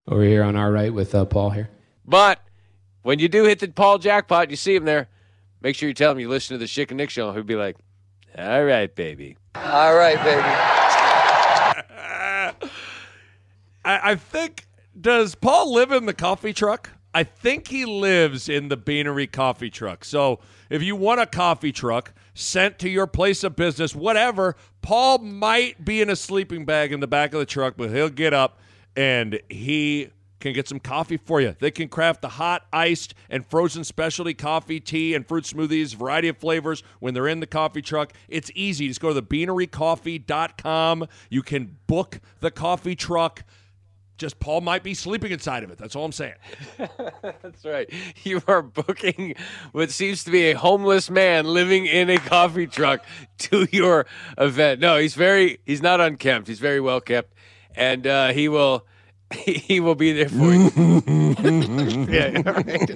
Over 0.07 0.23
here 0.23 0.43
on 0.43 0.55
our 0.55 0.71
right 0.71 0.93
with 0.93 1.13
uh, 1.13 1.25
Paul 1.25 1.51
here. 1.51 1.69
But 2.05 2.39
when 3.03 3.19
you 3.19 3.27
do 3.27 3.43
hit 3.43 3.59
the 3.59 3.67
Paul 3.67 3.99
jackpot, 3.99 4.49
you 4.49 4.55
see 4.55 4.73
him 4.73 4.85
there. 4.85 5.09
Make 5.61 5.75
sure 5.75 5.87
you 5.87 5.93
tell 5.93 6.11
him 6.11 6.19
you 6.19 6.29
listen 6.29 6.55
to 6.55 6.57
the 6.57 6.65
Schick 6.65 6.89
and 6.89 6.97
Nick 6.97 7.09
show. 7.09 7.31
He'll 7.33 7.43
be 7.43 7.55
like, 7.55 7.75
all 8.37 8.63
right, 8.63 8.93
baby. 8.93 9.37
All 9.53 9.95
right, 9.95 10.17
baby. 10.23 10.41
I, 13.83 14.11
I 14.11 14.15
think 14.15 14.65
does 14.99 15.35
Paul 15.35 15.73
live 15.73 15.91
in 15.91 16.05
the 16.05 16.13
coffee 16.13 16.53
truck? 16.53 16.89
I 17.13 17.23
think 17.23 17.67
he 17.67 17.85
lives 17.85 18.47
in 18.47 18.69
the 18.69 18.77
Beanery 18.77 19.27
coffee 19.27 19.69
truck. 19.69 20.05
So 20.05 20.39
if 20.69 20.81
you 20.81 20.95
want 20.95 21.19
a 21.19 21.25
coffee 21.25 21.71
truck 21.71 22.13
sent 22.33 22.79
to 22.79 22.89
your 22.89 23.07
place 23.07 23.43
of 23.43 23.55
business, 23.55 23.93
whatever, 23.93 24.55
Paul 24.81 25.17
might 25.19 25.83
be 25.83 26.01
in 26.01 26.09
a 26.09 26.15
sleeping 26.15 26.65
bag 26.65 26.93
in 26.93 27.01
the 27.01 27.07
back 27.07 27.33
of 27.33 27.39
the 27.39 27.45
truck, 27.45 27.75
but 27.75 27.89
he'll 27.89 28.09
get 28.09 28.33
up 28.33 28.59
and 28.95 29.39
he 29.49 30.09
can 30.39 30.53
get 30.53 30.67
some 30.67 30.79
coffee 30.79 31.17
for 31.17 31.39
you. 31.39 31.55
They 31.59 31.71
can 31.71 31.87
craft 31.87 32.21
the 32.21 32.29
hot, 32.29 32.65
iced, 32.73 33.13
and 33.29 33.45
frozen 33.45 33.83
specialty 33.83 34.33
coffee, 34.33 34.79
tea, 34.79 35.13
and 35.13 35.25
fruit 35.25 35.45
smoothies, 35.45 35.95
variety 35.95 36.27
of 36.29 36.37
flavors 36.37 36.83
when 36.99 37.13
they're 37.13 37.27
in 37.27 37.39
the 37.39 37.47
coffee 37.47 37.81
truck. 37.81 38.13
It's 38.27 38.51
easy. 38.55 38.87
Just 38.87 38.99
go 38.99 39.13
to 39.13 39.21
thebeanerycoffee.com. 39.21 41.07
You 41.29 41.43
can 41.43 41.77
book 41.87 42.19
the 42.39 42.51
coffee 42.51 42.95
truck. 42.95 43.43
Just 44.21 44.39
Paul 44.39 44.61
might 44.61 44.83
be 44.83 44.93
sleeping 44.93 45.31
inside 45.31 45.63
of 45.63 45.71
it. 45.71 45.79
That's 45.79 45.95
all 45.95 46.05
I'm 46.05 46.11
saying. 46.11 46.35
That's 47.23 47.65
right. 47.65 47.91
You 48.23 48.39
are 48.47 48.61
booking 48.61 49.33
what 49.71 49.89
seems 49.89 50.23
to 50.25 50.31
be 50.31 50.51
a 50.51 50.53
homeless 50.53 51.09
man 51.09 51.47
living 51.47 51.87
in 51.87 52.07
a 52.11 52.19
coffee 52.19 52.67
truck 52.67 53.03
to 53.39 53.67
your 53.71 54.05
event. 54.37 54.79
No, 54.79 54.99
he's 54.99 55.15
very 55.15 55.57
he's 55.65 55.81
not 55.81 55.99
unkempt. 55.99 56.47
He's 56.47 56.59
very 56.59 56.79
well 56.79 57.01
kept. 57.01 57.33
And 57.75 58.05
uh, 58.05 58.31
he 58.31 58.47
will 58.47 58.85
he 59.31 59.79
will 59.79 59.95
be 59.95 60.13
there 60.13 60.29
for 60.29 60.53
you. 60.53 60.71
yeah, 62.07 62.43
all 62.45 62.53
right. 62.53 62.91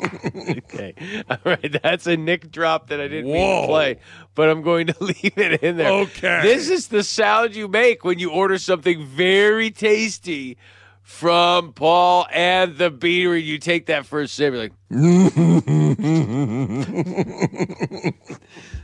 okay. 0.59 1.23
All 1.27 1.37
right. 1.43 1.79
That's 1.81 2.05
a 2.05 2.17
Nick 2.17 2.51
drop 2.51 2.89
that 2.89 3.01
I 3.01 3.07
didn't 3.07 3.31
mean 3.31 3.61
to 3.61 3.67
play, 3.67 3.99
but 4.35 4.47
I'm 4.47 4.61
going 4.61 4.85
to 4.87 4.95
leave 5.03 5.39
it 5.39 5.63
in 5.63 5.77
there. 5.77 5.91
Okay. 5.91 6.41
This 6.43 6.69
is 6.69 6.89
the 6.89 7.01
sound 7.01 7.55
you 7.55 7.67
make 7.67 8.03
when 8.03 8.19
you 8.19 8.29
order 8.29 8.59
something 8.59 9.03
very 9.07 9.71
tasty 9.71 10.57
from 11.05 11.71
Paul 11.73 12.25
and 12.31 12.77
the 12.77 12.89
Beanery. 12.89 13.43
You 13.43 13.59
take 13.59 13.85
that 13.85 14.05
first 14.07 14.33
sip, 14.33 14.53
you're 14.53 14.63
like, 14.63 14.73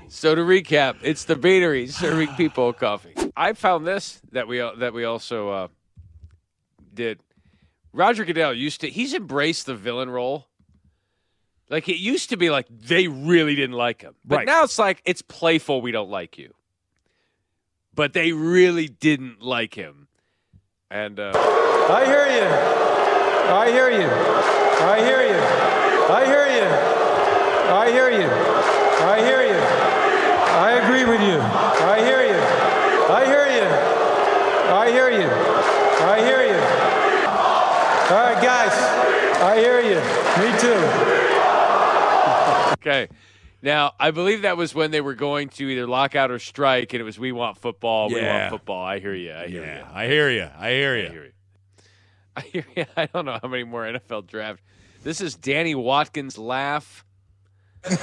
so 0.07 0.36
to 0.36 0.41
recap, 0.41 0.97
it's 1.01 1.25
the 1.25 1.36
Beanery 1.36 1.88
serving 1.88 2.29
people 2.36 2.71
coffee. 2.73 3.13
I 3.36 3.53
found 3.53 3.86
this 3.88 4.21
that 4.31 4.47
we 4.47 4.60
that 4.60 4.93
we 4.93 5.03
also 5.03 5.49
uh, 5.49 5.67
did. 6.93 7.19
Roger 7.91 8.23
Goodell 8.23 8.53
used 8.53 8.81
to 8.81 8.89
he's 8.89 9.13
embraced 9.13 9.65
the 9.65 9.75
villain 9.75 10.10
role. 10.10 10.47
Like 11.69 11.89
it 11.89 11.97
used 11.97 12.29
to 12.29 12.38
be 12.38 12.49
like 12.49 12.67
they 12.69 13.07
really 13.07 13.55
didn't 13.55 13.75
like 13.75 14.01
him. 14.01 14.15
But 14.23 14.38
Right. 14.38 14.47
now 14.47 14.63
it's 14.63 14.79
like 14.79 15.01
it's 15.05 15.21
playful 15.21 15.81
we 15.81 15.91
don't 15.91 16.10
like 16.10 16.38
you. 16.38 16.53
But 17.93 18.13
they 18.13 18.31
really 18.31 18.88
didn't 18.88 19.41
like 19.41 19.73
him. 19.73 20.00
And 20.91 21.19
uh 21.21 21.32
I 21.34 22.04
hear 22.06 22.27
you. 22.27 22.43
I 23.47 23.71
hear 23.71 23.89
you. 23.89 24.10
I 24.84 24.99
hear 24.99 25.21
you. 25.23 25.39
I 26.12 26.25
hear 26.25 26.47
you. 26.51 26.67
I 27.71 27.89
hear 27.91 28.10
you. 28.12 28.27
I 28.27 29.21
hear 29.23 29.41
you. 29.41 29.62
I 30.51 30.71
agree 30.84 31.06
with 31.06 31.21
you. 31.21 31.39
I 31.39 31.99
hear 32.04 32.21
you. 32.27 32.41
I 33.08 33.25
hear 33.25 33.47
you. 33.47 33.67
I 34.71 34.91
hear 34.91 35.10
you. 35.12 35.30
I 36.04 36.19
hear 36.19 36.41
you. 36.43 36.60
All 38.12 38.23
right, 38.27 38.43
guys. 38.43 38.75
I 39.41 39.58
hear 39.60 39.80
you. 39.80 39.95
Me 40.41 40.51
too. 40.60 40.82
Okay. 42.73 43.08
Now, 43.63 43.93
I 44.00 44.10
believe 44.12 44.41
that 44.41 44.58
was 44.58 44.74
when 44.74 44.89
they 44.91 45.02
were 45.02 45.13
going 45.13 45.50
to 45.50 45.69
either 45.69 45.86
lockout 45.88 46.32
or 46.32 46.39
strike, 46.39 46.93
and 46.93 47.02
it 47.02 47.04
was 47.04 47.19
"We 47.19 47.32
want 47.32 47.58
football, 47.58 48.10
we 48.10 48.15
Yeah. 48.15 48.39
want 48.41 48.52
football." 48.52 48.84
I 48.84 49.00
hear 49.00 49.13
you. 49.13 49.34
I 49.34 49.47
hear 49.47 49.63
Yeah, 49.63 49.78
you. 49.80 49.86
I 49.93 50.08
hear 50.08 50.30
you. 50.32 50.50
I 50.58 50.69
hear 50.71 50.97
you. 50.97 51.06
I 51.08 51.12
hear 51.12 51.24
you. 51.26 51.32
I 52.36 52.41
hear 52.41 52.65
you. 52.76 52.86
I 52.97 53.06
don't 53.08 53.26
know 53.26 53.38
how 53.41 53.47
many 53.47 53.63
more 53.63 53.84
NFL 53.86 54.26
draft. 54.28 54.62
This 55.04 55.21
is 55.21 55.36
Danny 55.36 55.76
Watkins' 55.76 56.38
laugh. 56.38 57.06
okay, 57.86 58.00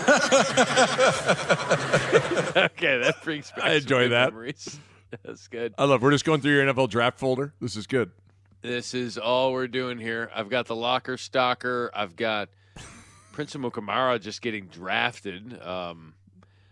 that 2.98 3.16
brings 3.22 3.50
back. 3.52 3.64
I 3.64 3.68
some 3.68 3.76
enjoy 3.82 4.02
good 4.04 4.12
that. 4.12 4.32
Memories. 4.32 4.78
That's 5.24 5.48
good. 5.48 5.74
I 5.78 5.84
love. 5.84 6.02
We're 6.02 6.10
just 6.10 6.24
going 6.24 6.40
through 6.40 6.52
your 6.56 6.66
NFL 6.72 6.90
draft 6.90 7.18
folder. 7.18 7.54
This 7.60 7.76
is 7.76 7.86
good. 7.86 8.10
This 8.60 8.92
is 8.94 9.16
all 9.18 9.52
we're 9.52 9.68
doing 9.68 9.98
here. 9.98 10.30
I've 10.34 10.50
got 10.50 10.66
the 10.66 10.74
locker 10.76 11.16
stalker. 11.16 11.90
I've 11.94 12.16
got 12.16 12.48
Prince 13.38 13.54
Amukamara 13.54 14.20
just 14.20 14.42
getting 14.42 14.66
drafted. 14.66 15.62
Um, 15.62 16.14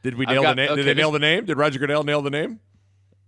Did 0.03 0.17
we 0.17 0.27
nail 0.27 0.43
got- 0.43 0.49
the 0.57 0.63
name? 0.63 0.71
okay, 0.73 0.83
Did 0.83 0.87
they 0.97 1.01
nail 1.01 1.13
the 1.13 1.21
name? 1.21 1.45
Did 1.45 1.57
Roger 1.57 1.79
Goodell 1.79 2.03
nail 2.03 2.23
the 2.23 2.31
name? 2.31 2.59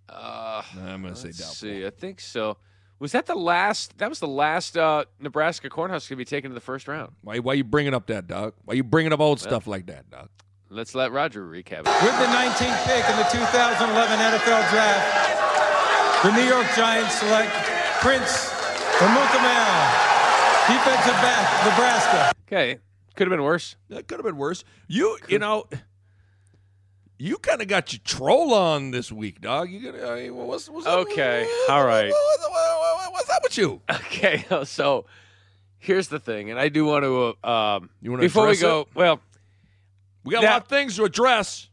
Uh, 0.09 0.61
I'm 0.77 1.03
gonna 1.03 1.14
say 1.14 1.29
let's 1.29 1.38
doubtful. 1.38 1.55
see. 1.55 1.87
I 1.87 1.90
think 1.90 2.18
so. 2.20 2.57
Was 2.98 3.12
that 3.12 3.27
the 3.27 3.37
last? 3.37 3.96
That 3.98 4.09
was 4.09 4.18
the 4.18 4.27
last 4.27 4.77
uh, 4.77 5.05
Nebraska 5.20 5.70
Cornhusker 5.70 6.09
to 6.09 6.16
be 6.16 6.24
taken 6.24 6.51
to 6.51 6.55
the 6.57 6.61
first 6.61 6.88
round. 6.88 7.12
Why? 7.22 7.38
Why 7.38 7.53
you 7.53 7.62
bringing 7.62 7.94
up 7.94 8.09
that, 8.09 8.27
dog? 8.27 8.55
Why 8.64 8.74
you 8.74 8.83
bringing 8.83 9.12
up 9.12 9.20
old 9.20 9.38
stuff 9.38 9.68
like 9.68 9.87
that, 9.87 10.11
dog? 10.11 10.31
Let's 10.68 10.96
let 10.96 11.12
Roger 11.12 11.46
recap 11.46 11.87
it. 11.87 12.03
With 12.03 12.18
the 12.18 12.27
19th 12.27 12.87
pick 12.90 13.09
in 13.09 13.16
the 13.18 13.29
2011 13.31 14.18
NFL 14.18 14.68
Draft, 14.70 16.24
the 16.24 16.33
New 16.33 16.42
York 16.42 16.66
Giants 16.74 17.14
select 17.20 17.53
Prince 18.03 18.51
Amukamara, 18.98 19.79
defensive 20.66 21.14
back, 21.22 21.64
Nebraska. 21.70 22.33
Okay, 22.48 22.79
could 23.18 23.26
have 23.26 23.33
been 23.37 23.42
worse. 23.44 23.76
That 23.90 24.07
could 24.09 24.18
have 24.18 24.24
been 24.24 24.37
worse. 24.38 24.64
You, 24.87 25.18
you 25.28 25.38
know, 25.40 25.64
you 27.18 27.37
kind 27.38 27.61
of 27.61 27.66
got 27.68 27.92
your 27.92 28.00
troll 28.04 28.54
on 28.54 28.92
this 28.92 29.11
week, 29.11 29.40
dog. 29.40 29.70
You 29.70 29.92
got 29.92 30.00
I 30.09 30.22
mean, 30.22 30.37
what's 30.37 30.68
what's 30.70 30.87
up? 30.87 31.00
Okay, 31.00 31.48
all 31.68 31.85
right. 31.85 32.09
What- 32.11 32.40
what- 32.40 32.52
what- 32.52 33.12
What's 33.12 33.31
up 33.31 33.42
with 33.42 33.59
you? 33.59 33.83
Okay, 33.90 34.44
so 34.64 35.04
here's 35.78 36.07
the 36.07 36.20
thing, 36.20 36.50
and 36.50 36.61
I 36.61 36.68
do 36.68 36.85
want 36.85 37.02
to. 37.04 37.48
Um, 37.50 37.90
You 38.00 38.12
wanna 38.12 38.22
before 38.22 38.46
we 38.46 38.57
go? 38.57 38.83
it? 38.83 38.88
Well, 38.94 39.20
We 40.24 40.35
got 40.35 40.44
a 40.44 40.46
lot 40.46 40.62
of 40.62 40.68
things 40.68 40.94
to 40.96 41.04
address. 41.04 41.68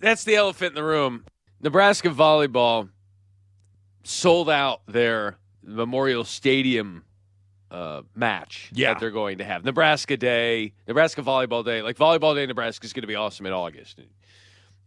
that's 0.00 0.24
the 0.24 0.36
elephant 0.36 0.70
in 0.70 0.74
the 0.76 0.82
room. 0.84 1.24
Nebraska 1.60 2.08
volleyball 2.08 2.88
sold 4.04 4.48
out 4.48 4.80
their 4.86 5.36
Memorial 5.62 6.24
Stadium 6.24 7.04
uh, 7.70 8.02
match 8.14 8.70
Yeah. 8.72 8.92
that 8.94 9.00
they're 9.00 9.10
going 9.10 9.38
to 9.38 9.44
have. 9.44 9.64
Nebraska 9.64 10.16
Day, 10.16 10.72
Nebraska 10.86 11.22
Volleyball 11.22 11.64
Day. 11.64 11.82
Like 11.82 11.96
Volleyball 11.96 12.34
Day 12.34 12.42
in 12.44 12.48
Nebraska 12.48 12.84
is 12.86 12.92
going 12.92 13.02
to 13.02 13.06
be 13.08 13.14
awesome 13.16 13.46
in 13.46 13.52
August. 13.52 13.98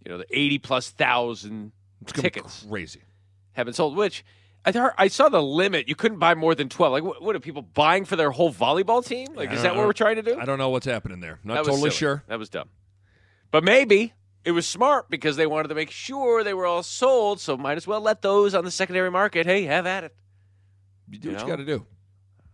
You 0.06 0.12
know, 0.12 0.18
the 0.18 0.26
80 0.32 0.60
plus 0.60 0.89
thousand 0.89 1.72
It's 2.02 2.13
gonna 2.13 2.24
be 2.24 2.30
tickets 2.30 2.65
crazy. 2.70 3.02
have 3.54 3.65
been 3.65 3.74
sold, 3.74 3.96
which 3.98 4.24
I, 4.65 4.72
heard, 4.72 4.94
I 4.98 5.08
saw 5.10 5.30
the 5.30 5.42
limit. 5.42 5.88
You 5.89 5.96
couldn't 5.96 6.20
buy 6.20 6.36
more 6.36 6.56
than 6.56 6.70
12. 6.70 6.92
Like, 6.92 7.04
what, 7.04 7.22
what 7.22 7.36
are 7.36 7.39
people 7.39 7.62
buying 7.62 8.06
for 8.06 8.15
their 8.15 8.32
whole 8.32 8.54
volleyball 8.54 9.06
team? 9.06 9.28
Like, 9.36 9.50
I 9.50 9.54
is 9.56 9.62
that 9.63 9.76
what 9.76 9.86
we're 9.86 9.94
trying 9.94 10.15
to 10.18 10.22
do? 10.22 10.38
I 10.39 10.46
don't 10.46 10.58
know 10.58 10.70
what's 10.70 10.86
happening 10.86 11.20
there. 11.20 11.39
Not 11.44 11.58
totally 11.58 11.78
silly. 11.78 11.89
sure. 11.92 12.24
That 12.28 12.39
was 12.39 12.50
dumb. 12.50 12.70
But 13.52 13.63
maybe, 13.63 14.13
it 14.46 14.52
was 14.52 14.68
smart 14.68 15.10
because 15.10 15.36
they 15.38 15.48
wanted 15.48 15.68
to 15.70 15.76
make 15.76 15.92
sure 15.92 16.44
they 16.44 16.54
were 16.54 16.65
all 16.65 16.84
sold. 16.84 17.39
So 17.42 17.58
might 17.58 17.78
as 17.78 17.88
well 17.88 18.00
let 18.02 18.22
those 18.22 18.54
on 18.56 18.63
the 18.65 18.72
secondary 18.72 19.10
market. 19.12 19.46
Hey, 19.46 19.63
have 19.63 19.86
at 19.86 20.04
it. 20.06 20.15
You 21.10 21.18
do 21.20 21.30
You 21.30 21.34
what 21.36 21.42
know? 21.42 21.46
you 21.48 21.52
got 21.54 21.58
to 21.58 21.65
do. 21.65 21.86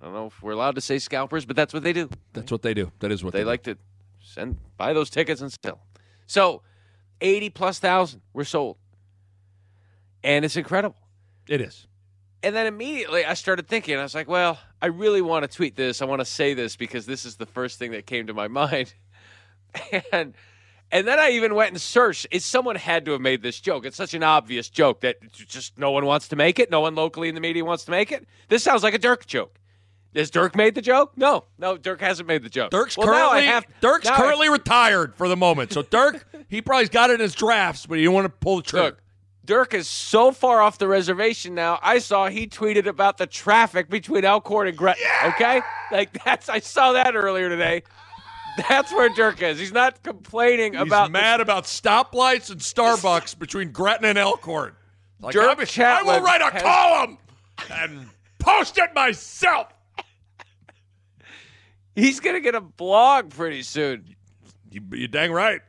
I 0.02 0.06
don't 0.06 0.14
know 0.14 0.28
if 0.28 0.42
we're 0.44 0.52
allowed 0.52 0.76
to 0.76 0.82
say 0.82 1.00
scalpers, 1.00 1.46
but 1.46 1.56
that's 1.56 1.74
what 1.74 1.84
they 1.84 1.94
do. 1.94 2.10
That's 2.34 2.52
what 2.52 2.62
they 2.62 2.74
do. 2.74 2.92
That 3.00 3.12
is 3.12 3.24
what 3.24 3.34
they, 3.34 3.40
do. 3.40 3.46
They 3.46 3.50
like 3.50 3.64
to 3.64 3.78
send 4.22 4.58
buy 4.78 4.94
those 4.94 5.10
tickets 5.10 5.42
and 5.42 5.56
sell. 5.64 5.80
So, 6.28 6.62
eighty 7.22 7.50
plus 7.50 7.80
thousand 7.80 8.22
were 8.34 8.46
sold, 8.46 8.78
and 10.24 10.46
it's 10.46 10.58
incredible. 10.58 10.98
It 11.48 11.62
is. 11.62 11.88
And 12.44 12.56
then 12.56 12.68
immediately 12.68 13.26
I 13.26 13.34
started 13.34 13.68
thinking, 13.68 13.98
I 13.98 14.04
was 14.04 14.14
like, 14.14 14.28
well, 14.28 14.60
I 14.80 14.88
really 14.88 15.22
want 15.22 15.44
to 15.44 15.48
tweet 15.48 15.76
this. 15.76 16.02
I 16.04 16.06
want 16.06 16.22
to 16.22 16.26
say 16.26 16.54
this 16.54 16.76
because 16.76 17.08
this 17.08 17.26
is 17.26 17.38
the 17.38 17.48
first 17.48 17.80
thing 17.80 17.92
that 17.92 18.06
came 18.06 18.28
to 18.28 18.36
my 18.36 18.48
mind. 18.50 18.94
and 20.12 20.36
and 20.92 21.08
then 21.08 21.20
I 21.20 21.32
even 21.32 21.56
went 21.56 21.72
and 21.72 21.82
searched. 21.82 22.28
Is 22.30 22.46
someone 22.46 22.76
had 22.76 23.06
to 23.06 23.12
have 23.14 23.22
made 23.22 23.42
this 23.42 23.60
joke? 23.60 23.86
It's 23.86 23.98
such 23.98 24.14
an 24.14 24.22
obvious 24.22 24.70
joke 24.70 25.02
that 25.02 25.18
just 25.32 25.78
no 25.78 25.92
one 25.92 26.06
wants 26.06 26.28
to 26.30 26.36
make 26.36 26.60
it. 26.60 26.70
No 26.70 26.82
one 26.82 26.94
locally 26.96 27.30
in 27.30 27.36
the 27.36 27.42
media 27.42 27.66
wants 27.66 27.86
to 27.86 27.92
make 27.92 28.12
it. 28.12 28.28
This 28.50 28.64
sounds 28.64 28.84
like 28.84 28.94
a 28.94 29.00
Dirk 29.00 29.26
joke. 29.26 29.58
Has 30.15 30.30
Dirk 30.32 30.56
made 30.56 30.75
the 30.75 30.82
joke? 30.82 31.12
No, 31.17 31.43
no, 31.58 31.75
Dirk 31.78 31.99
hasn't 31.99 32.28
made 32.28 32.41
the 32.43 32.49
joke. 32.49 32.71
Dirk's 32.71 32.97
Well, 32.97 33.08
currently 33.08 33.45
have- 33.47 33.65
Dirk's 33.82 34.06
now 34.06 34.15
I- 34.15 34.47
retired 34.47 35.13
for 35.15 35.28
the 35.28 35.36
moment. 35.36 35.73
So 35.73 35.82
Dirk, 35.82 36.25
he 36.49 36.62
probably's 36.62 36.89
got 36.89 37.10
it 37.10 37.15
in 37.15 37.19
his 37.19 37.36
drafts, 37.36 37.86
but 37.86 37.97
he 37.97 38.06
don't 38.06 38.13
want 38.13 38.25
to 38.25 38.30
pull 38.30 38.58
the 38.58 38.63
trigger. 38.63 38.97
Dirk 39.43 39.73
is 39.75 39.88
so 39.88 40.32
far 40.32 40.62
off 40.62 40.80
the 40.80 40.88
reservation 40.88 41.54
now. 41.54 41.78
I 41.84 41.99
saw 41.99 42.30
he 42.30 42.47
tweeted 42.47 42.88
about 42.88 43.17
the 43.17 43.28
traffic 43.28 43.89
between 43.89 44.25
Elkhorn 44.25 44.67
and 44.67 44.75
Gretna. 44.78 45.04
Okay, 45.25 45.62
like 45.91 46.23
that's 46.23 46.49
I 46.49 46.60
saw 46.60 46.93
that 46.93 47.15
earlier 47.15 47.49
today. 47.49 47.84
That's 48.69 48.91
where 48.93 49.10
Dirk 49.10 49.41
is. 49.41 49.60
He's 49.60 49.73
not 49.73 50.01
complaining 50.01 50.73
He's 50.73 50.82
about 50.82 51.08
the- 51.08 51.12
mad 51.12 51.41
about 51.41 51.65
stoplights 51.65 52.49
and 52.49 52.60
Starbucks 52.62 53.38
between 53.38 53.71
Gretna 53.71 54.08
and 54.08 54.17
Elkhorn. 54.17 54.73
Like, 55.19 55.34
Dirk 55.34 55.60
I, 55.80 55.84
I 55.84 56.01
will 56.04 56.21
write 56.21 56.41
a 56.41 56.45
has- 56.51 56.62
column 56.62 57.17
and 57.69 58.10
post 58.39 58.78
it 58.78 58.95
myself. 58.95 59.67
He's 61.96 62.20
gonna 62.20 62.42
get 62.42 62.56
a 62.56 62.62
blog 62.62 63.30
pretty 63.32 63.62
soon, 63.62 64.16
You, 64.70 64.82
you 64.92 65.08
dang 65.08 65.32
right. 65.32 65.62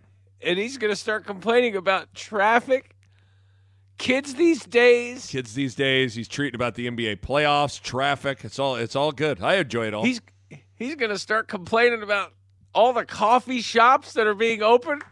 and 0.42 0.58
he's 0.58 0.76
gonna 0.76 0.96
start 0.96 1.24
complaining 1.24 1.76
about 1.76 2.12
traffic. 2.14 2.90
Kids 3.98 4.34
these 4.34 4.64
days, 4.66 5.26
Kids 5.26 5.54
these 5.54 5.74
days, 5.74 6.14
he's 6.14 6.28
treating 6.28 6.54
about 6.54 6.74
the 6.74 6.86
NBA 6.86 7.16
playoffs, 7.20 7.80
traffic. 7.80 8.44
It's 8.44 8.58
all 8.58 8.74
it's 8.76 8.94
all 8.96 9.12
good. 9.12 9.40
I 9.40 9.54
enjoy 9.54 9.86
it 9.86 9.94
all. 9.94 10.04
he's 10.04 10.20
he's 10.74 10.94
gonna 10.96 11.18
start 11.18 11.48
complaining 11.48 12.02
about 12.02 12.32
all 12.74 12.92
the 12.92 13.06
coffee 13.06 13.62
shops 13.62 14.12
that 14.14 14.26
are 14.26 14.34
being 14.34 14.62
opened. 14.62 15.02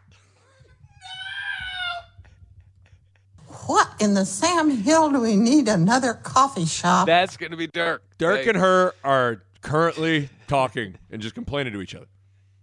What 3.66 3.88
in 4.00 4.12
the 4.14 4.26
Sam 4.26 4.68
Hill 4.70 5.10
do 5.10 5.20
we 5.20 5.36
need 5.36 5.68
another 5.68 6.14
coffee 6.14 6.66
shop? 6.66 7.06
That's 7.06 7.36
gonna 7.38 7.56
be 7.56 7.66
Dirk. 7.68 8.02
Dirk 8.18 8.38
Like, 8.40 8.46
and 8.48 8.58
her 8.58 8.92
are 9.02 9.42
currently 9.62 10.28
talking 10.46 10.96
and 11.10 11.20
just 11.20 11.34
complaining 11.34 11.72
to 11.72 11.80
each 11.80 11.94
other. 11.94 12.06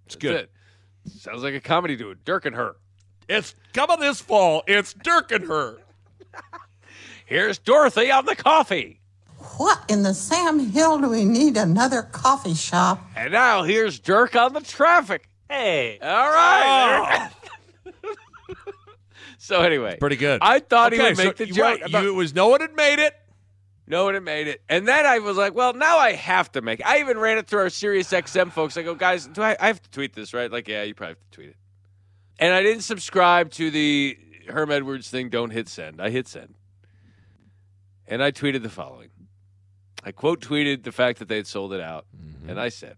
It's 0.05 0.15
that's 0.15 0.21
good. 0.21 0.35
it. 0.35 0.51
Sounds 1.11 1.43
like 1.43 1.53
a 1.53 1.59
comedy 1.59 1.95
dude. 1.95 2.23
Dirk 2.23 2.45
and 2.45 2.55
her. 2.55 2.75
It's 3.27 3.55
coming 3.73 3.99
this 3.99 4.21
fall. 4.21 4.63
It's 4.67 4.93
Dirk 4.93 5.31
and 5.31 5.45
her. 5.47 5.77
Here's 7.25 7.57
Dorothy 7.57 8.11
on 8.11 8.25
the 8.25 8.35
coffee. 8.35 8.99
What 9.57 9.79
in 9.89 10.03
the 10.03 10.13
Sam 10.13 10.59
Hill 10.59 10.99
do 10.99 11.09
we 11.09 11.25
need 11.25 11.57
another 11.57 12.03
coffee 12.03 12.53
shop? 12.53 13.01
And 13.15 13.31
now 13.31 13.63
here's 13.63 13.99
Dirk 13.99 14.35
on 14.35 14.53
the 14.53 14.61
traffic. 14.61 15.27
Hey. 15.49 15.97
All 16.01 16.07
right. 16.09 17.31
Oh. 17.87 17.93
so 19.39 19.61
anyway. 19.61 19.97
Pretty 19.99 20.15
good. 20.15 20.39
I 20.43 20.59
thought 20.59 20.93
he 20.93 20.99
would 20.99 21.17
so 21.17 21.23
make 21.23 21.37
the 21.37 21.47
joke. 21.47 21.57
right. 21.63 21.81
about- 21.85 22.05
it 22.05 22.11
was 22.11 22.35
no 22.35 22.49
one 22.49 22.61
had 22.61 22.75
made 22.75 22.99
it. 22.99 23.15
No 23.91 24.05
one 24.05 24.13
had 24.13 24.23
made 24.23 24.47
it. 24.47 24.61
And 24.69 24.87
then 24.87 25.05
I 25.05 25.19
was 25.19 25.35
like, 25.35 25.53
well, 25.53 25.73
now 25.73 25.97
I 25.97 26.13
have 26.13 26.49
to 26.53 26.61
make 26.61 26.79
it. 26.79 26.87
I 26.87 27.01
even 27.01 27.19
ran 27.19 27.37
it 27.37 27.45
through 27.45 27.59
our 27.59 27.69
Sirius 27.69 28.11
XM 28.11 28.51
folks. 28.51 28.77
I 28.77 28.83
go, 28.83 28.95
guys, 28.95 29.27
do 29.27 29.43
I, 29.43 29.57
I 29.59 29.67
have 29.67 29.81
to 29.81 29.89
tweet 29.91 30.13
this, 30.13 30.33
right? 30.33 30.49
Like, 30.49 30.69
yeah, 30.69 30.83
you 30.83 30.95
probably 30.95 31.15
have 31.15 31.19
to 31.19 31.31
tweet 31.31 31.49
it. 31.49 31.57
And 32.39 32.53
I 32.53 32.63
didn't 32.63 32.83
subscribe 32.83 33.51
to 33.51 33.69
the 33.69 34.17
Herm 34.47 34.71
Edwards 34.71 35.09
thing, 35.09 35.29
don't 35.29 35.51
hit 35.51 35.67
send. 35.67 36.01
I 36.01 36.09
hit 36.09 36.27
send. 36.29 36.55
And 38.07 38.23
I 38.23 38.31
tweeted 38.31 38.63
the 38.63 38.69
following. 38.69 39.09
I 40.03 40.11
quote 40.11 40.39
tweeted 40.39 40.83
the 40.83 40.91
fact 40.91 41.19
that 41.19 41.27
they 41.27 41.35
had 41.35 41.47
sold 41.47 41.73
it 41.73 41.81
out. 41.81 42.05
Mm-hmm. 42.17 42.49
And 42.49 42.59
I 42.59 42.69
said, 42.69 42.95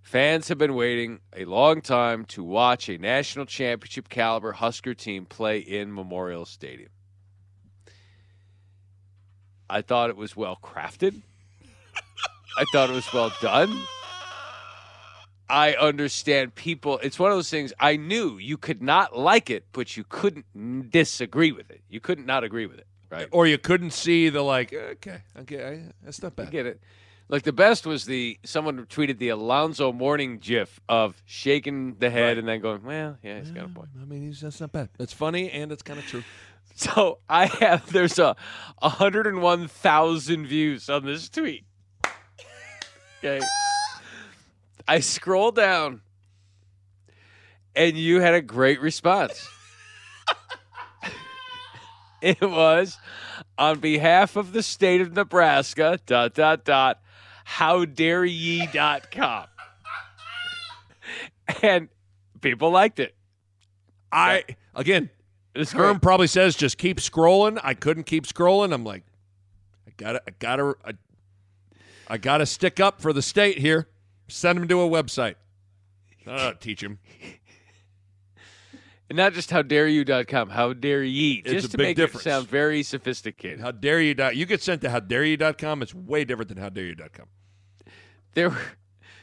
Fans 0.00 0.48
have 0.48 0.58
been 0.58 0.74
waiting 0.74 1.20
a 1.34 1.44
long 1.44 1.80
time 1.80 2.24
to 2.26 2.44
watch 2.44 2.88
a 2.88 2.98
national 2.98 3.46
championship 3.46 4.08
caliber 4.08 4.52
Husker 4.52 4.94
team 4.94 5.26
play 5.26 5.58
in 5.58 5.92
Memorial 5.92 6.44
Stadium. 6.44 6.90
I 9.74 9.82
thought 9.82 10.08
it 10.08 10.16
was 10.16 10.36
well 10.36 10.56
crafted. 10.62 11.20
I 12.56 12.64
thought 12.70 12.90
it 12.90 12.92
was 12.92 13.12
well 13.12 13.32
done. 13.42 13.76
I 15.48 15.72
understand 15.74 16.54
people. 16.54 17.00
It's 17.02 17.18
one 17.18 17.32
of 17.32 17.36
those 17.36 17.50
things 17.50 17.72
I 17.80 17.96
knew 17.96 18.38
you 18.38 18.56
could 18.56 18.80
not 18.80 19.18
like 19.18 19.50
it, 19.50 19.64
but 19.72 19.96
you 19.96 20.04
couldn't 20.08 20.90
disagree 20.92 21.50
with 21.50 21.72
it. 21.72 21.80
You 21.88 21.98
couldn't 21.98 22.24
not 22.24 22.44
agree 22.44 22.66
with 22.66 22.78
it, 22.78 22.86
right? 23.10 23.26
Or 23.32 23.48
you 23.48 23.58
couldn't 23.58 23.90
see 23.90 24.28
the 24.28 24.42
like. 24.42 24.72
Okay, 24.72 25.18
okay, 25.40 25.66
I, 25.66 25.92
that's 26.04 26.22
not 26.22 26.36
bad. 26.36 26.46
I 26.46 26.50
get 26.50 26.66
it. 26.66 26.80
Like 27.28 27.42
the 27.42 27.52
best 27.52 27.84
was 27.84 28.04
the 28.04 28.38
someone 28.44 28.86
tweeted 28.86 29.18
the 29.18 29.30
Alonzo 29.30 29.92
Mourning 29.92 30.38
gif 30.38 30.78
of 30.88 31.20
shaking 31.24 31.96
the 31.96 32.10
head 32.10 32.38
and 32.38 32.46
then 32.46 32.60
going, 32.60 32.84
"Well, 32.84 33.18
yeah, 33.24 33.40
he's 33.40 33.50
got 33.50 33.64
a 33.64 33.68
point." 33.68 33.88
I 34.00 34.04
mean, 34.04 34.22
he's, 34.22 34.40
that's 34.40 34.60
not 34.60 34.70
bad. 34.70 34.90
It's 35.00 35.12
funny 35.12 35.50
and 35.50 35.72
it's 35.72 35.82
kind 35.82 35.98
of 35.98 36.06
true. 36.06 36.22
So 36.74 37.18
I 37.28 37.46
have 37.46 37.92
there's 37.92 38.18
a 38.18 38.36
101,000 38.80 40.46
views 40.46 40.90
on 40.90 41.04
this 41.06 41.28
tweet. 41.28 41.64
Okay. 43.18 43.40
I 44.86 45.00
scroll 45.00 45.52
down 45.52 46.02
and 47.74 47.96
you 47.96 48.20
had 48.20 48.34
a 48.34 48.42
great 48.42 48.80
response. 48.80 49.48
it 52.22 52.40
was 52.40 52.98
on 53.56 53.80
behalf 53.80 54.36
of 54.36 54.52
the 54.52 54.62
state 54.62 55.00
of 55.00 55.12
Nebraska, 55.12 55.98
dot, 56.06 56.34
dot, 56.34 56.64
dot, 56.64 57.00
how 57.44 57.84
dare 57.84 58.24
ye 58.24 58.66
dot 58.66 59.10
com. 59.10 59.46
And 61.62 61.88
people 62.40 62.70
liked 62.70 62.98
it. 63.00 63.14
I 64.10 64.44
again, 64.74 65.10
It's 65.54 65.72
Herm 65.72 65.94
great. 65.94 66.02
probably 66.02 66.26
says 66.26 66.56
just 66.56 66.78
keep 66.78 66.98
scrolling. 66.98 67.60
I 67.62 67.74
couldn't 67.74 68.04
keep 68.04 68.26
scrolling. 68.26 68.72
I'm 68.72 68.84
like, 68.84 69.04
I 69.86 69.92
gotta, 69.96 70.22
I 70.26 70.30
gotta, 70.38 70.74
I, 70.84 70.92
I 72.08 72.18
gotta 72.18 72.46
stick 72.46 72.80
up 72.80 73.00
for 73.00 73.12
the 73.12 73.22
state 73.22 73.58
here. 73.58 73.88
Send 74.28 74.58
him 74.58 74.68
to 74.68 74.80
a 74.80 74.88
website. 74.88 75.36
Uh, 76.26 76.52
teach 76.60 76.82
him. 76.82 76.98
And 79.08 79.18
not 79.18 79.34
just 79.34 79.50
how 79.50 79.62
dare 79.62 79.86
you.com, 79.86 80.48
how 80.48 80.72
dare 80.72 81.04
ye. 81.04 81.42
It's 81.44 81.52
just 81.52 81.66
a 81.66 81.70
to 81.72 81.76
big 81.76 81.86
make 81.88 81.96
difference. 81.98 82.26
it 82.26 82.30
sound 82.30 82.48
very 82.48 82.82
sophisticated. 82.82 83.60
How 83.60 83.70
dare 83.70 84.00
you? 84.00 84.14
Dot, 84.14 84.34
you 84.34 84.46
get 84.46 84.62
sent 84.62 84.80
to 84.80 84.88
howdareyou.com. 84.88 85.82
It's 85.82 85.94
way 85.94 86.24
different 86.24 86.48
than 86.48 86.58
howdareyou.com. 86.58 87.26
There 88.32 88.50
were 88.50 88.62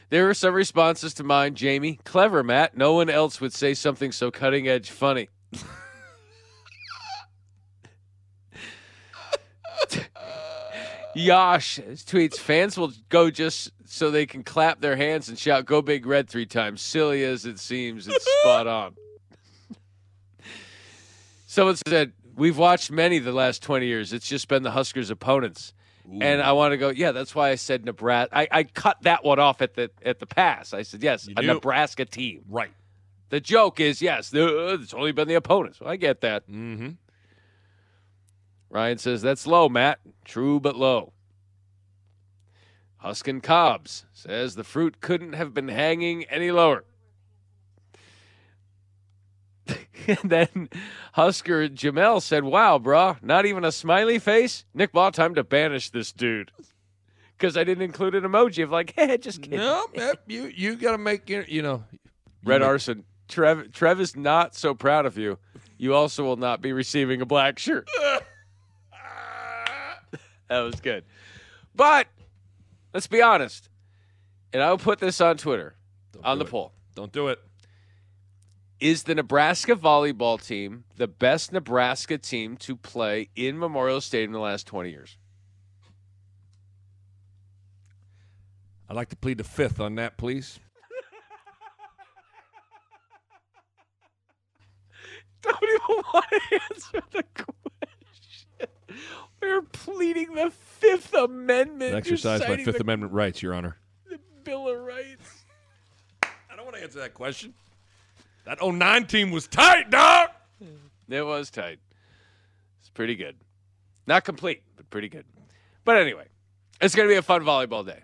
there 0.08 0.24
were 0.26 0.34
some 0.34 0.54
responses 0.54 1.14
to 1.14 1.24
mine, 1.24 1.54
Jamie. 1.56 1.98
Clever, 2.04 2.42
Matt. 2.42 2.76
No 2.76 2.94
one 2.94 3.10
else 3.10 3.40
would 3.40 3.52
say 3.52 3.74
something 3.74 4.12
so 4.12 4.30
cutting 4.30 4.68
edge 4.68 4.90
funny. 4.90 5.28
Yosh 11.14 11.78
tweets 11.78 12.38
fans 12.38 12.78
will 12.78 12.92
go 13.08 13.30
just 13.30 13.70
so 13.84 14.10
they 14.10 14.24
can 14.24 14.42
clap 14.42 14.80
their 14.80 14.96
hands 14.96 15.28
and 15.28 15.38
shout 15.38 15.66
go 15.66 15.82
big 15.82 16.06
red 16.06 16.28
three 16.28 16.46
times. 16.46 16.80
Silly 16.80 17.22
as 17.24 17.44
it 17.44 17.58
seems, 17.58 18.08
it's 18.08 18.26
spot 18.40 18.66
on. 18.66 18.94
Someone 21.46 21.76
said, 21.86 22.12
We've 22.34 22.56
watched 22.56 22.90
many 22.90 23.18
the 23.18 23.32
last 23.32 23.62
20 23.62 23.86
years. 23.86 24.14
It's 24.14 24.26
just 24.26 24.48
been 24.48 24.62
the 24.62 24.70
Huskers' 24.70 25.10
opponents. 25.10 25.74
And 26.10 26.42
I 26.42 26.52
want 26.52 26.72
to 26.72 26.78
go, 26.78 26.88
yeah, 26.88 27.12
that's 27.12 27.34
why 27.34 27.50
I 27.50 27.54
said 27.54 27.84
Nebraska. 27.84 28.36
I, 28.36 28.48
I 28.50 28.64
cut 28.64 28.98
that 29.02 29.24
one 29.24 29.38
off 29.38 29.62
at 29.62 29.74
the 29.74 29.90
at 30.04 30.18
the 30.18 30.26
pass. 30.26 30.74
I 30.74 30.82
said, 30.82 31.02
yes, 31.02 31.28
a. 31.36 31.42
Nebraska 31.42 32.04
team. 32.04 32.42
Right. 32.48 32.72
The 33.28 33.40
joke 33.40 33.80
is, 33.80 34.02
yes, 34.02 34.30
it's 34.34 34.92
only 34.92 35.12
been 35.12 35.28
the 35.28 35.34
opponents. 35.34 35.80
Well, 35.80 35.90
I 35.90 35.96
get 35.96 36.20
that. 36.20 36.48
Mm-hmm. 36.50 36.90
Ryan 38.72 38.96
says, 38.96 39.20
that's 39.20 39.46
low, 39.46 39.68
Matt. 39.68 40.00
True, 40.24 40.58
but 40.58 40.76
low. 40.76 41.12
Huskin 43.04 43.42
Cobbs 43.42 44.06
says 44.14 44.54
the 44.54 44.64
fruit 44.64 45.02
couldn't 45.02 45.34
have 45.34 45.52
been 45.52 45.68
hanging 45.68 46.24
any 46.24 46.50
lower. 46.50 46.84
and 50.06 50.18
then 50.24 50.70
Husker 51.12 51.68
Jamel 51.68 52.22
said, 52.22 52.44
wow, 52.44 52.78
brah, 52.78 53.22
not 53.22 53.44
even 53.44 53.62
a 53.64 53.72
smiley 53.72 54.18
face? 54.18 54.64
Nick 54.72 54.92
Ball, 54.92 55.12
time 55.12 55.34
to 55.34 55.44
banish 55.44 55.90
this 55.90 56.10
dude. 56.10 56.50
Because 57.36 57.58
I 57.58 57.64
didn't 57.64 57.82
include 57.82 58.14
an 58.14 58.24
emoji 58.24 58.64
of 58.64 58.70
like, 58.70 58.94
hey, 58.96 59.18
just 59.18 59.42
kidding. 59.42 59.58
No, 59.58 59.84
yep, 59.94 60.22
you 60.28 60.44
you 60.46 60.76
got 60.76 60.92
to 60.92 60.98
make 60.98 61.28
your, 61.28 61.42
you 61.42 61.60
know. 61.60 61.84
Red 62.42 62.62
you- 62.62 62.66
Arson 62.68 63.04
Trev, 63.28 63.70
Trev 63.72 64.00
is 64.00 64.16
not 64.16 64.54
so 64.54 64.74
proud 64.74 65.04
of 65.04 65.18
you. 65.18 65.38
You 65.76 65.94
also 65.94 66.24
will 66.24 66.36
not 66.36 66.62
be 66.62 66.72
receiving 66.72 67.20
a 67.20 67.26
black 67.26 67.58
shirt. 67.58 67.86
that 70.52 70.60
was 70.60 70.80
good. 70.80 71.04
But 71.74 72.08
let's 72.92 73.06
be 73.06 73.22
honest. 73.22 73.70
And 74.52 74.62
I'll 74.62 74.76
put 74.76 74.98
this 74.98 75.18
on 75.22 75.38
Twitter 75.38 75.74
on 76.22 76.38
the 76.38 76.44
poll. 76.44 76.72
Don't 76.94 77.10
do 77.10 77.28
it. 77.28 77.38
Is 78.80 79.04
the 79.04 79.14
Nebraska 79.14 79.74
volleyball 79.74 80.44
team 80.44 80.84
the 80.96 81.06
best 81.06 81.52
Nebraska 81.52 82.18
team 82.18 82.58
to 82.58 82.76
play 82.76 83.30
in 83.34 83.58
Memorial 83.58 84.02
Stadium 84.02 84.30
in 84.30 84.32
the 84.34 84.40
last 84.40 84.66
20 84.66 84.90
years? 84.90 85.16
I'd 88.90 88.96
like 88.96 89.08
to 89.08 89.16
plead 89.16 89.38
the 89.38 89.44
fifth 89.44 89.80
on 89.80 89.94
that, 89.94 90.18
please. 90.18 90.60
don't 95.42 95.56
even 95.62 96.02
want 96.12 96.26
to 96.28 96.40
answer 96.70 97.02
the 97.10 97.22
question. 97.22 97.46
We're 99.42 99.62
pleading 99.62 100.34
the 100.34 100.50
Fifth 100.50 101.12
Amendment. 101.14 101.94
Exercise 101.94 102.40
my 102.40 102.56
Fifth 102.62 102.76
the 102.76 102.82
Amendment 102.82 103.12
rights, 103.12 103.42
Your 103.42 103.54
Honor. 103.54 103.76
The 104.08 104.20
Bill 104.44 104.68
of 104.68 104.78
Rights. 104.80 105.44
I 106.22 106.56
don't 106.56 106.64
want 106.64 106.76
to 106.76 106.82
answer 106.82 107.00
that 107.00 107.12
question. 107.12 107.52
That 108.44 108.62
09 108.62 109.06
team 109.06 109.32
was 109.32 109.48
tight, 109.48 109.90
dog. 109.90 110.30
It 111.08 111.26
was 111.26 111.50
tight. 111.50 111.78
It's 112.80 112.88
pretty 112.88 113.16
good. 113.16 113.36
Not 114.06 114.24
complete, 114.24 114.62
but 114.76 114.88
pretty 114.90 115.08
good. 115.08 115.24
But 115.84 115.96
anyway, 115.96 116.26
it's 116.80 116.94
going 116.94 117.08
to 117.08 117.12
be 117.12 117.18
a 117.18 117.22
fun 117.22 117.42
volleyball 117.42 117.84
day. 117.84 118.02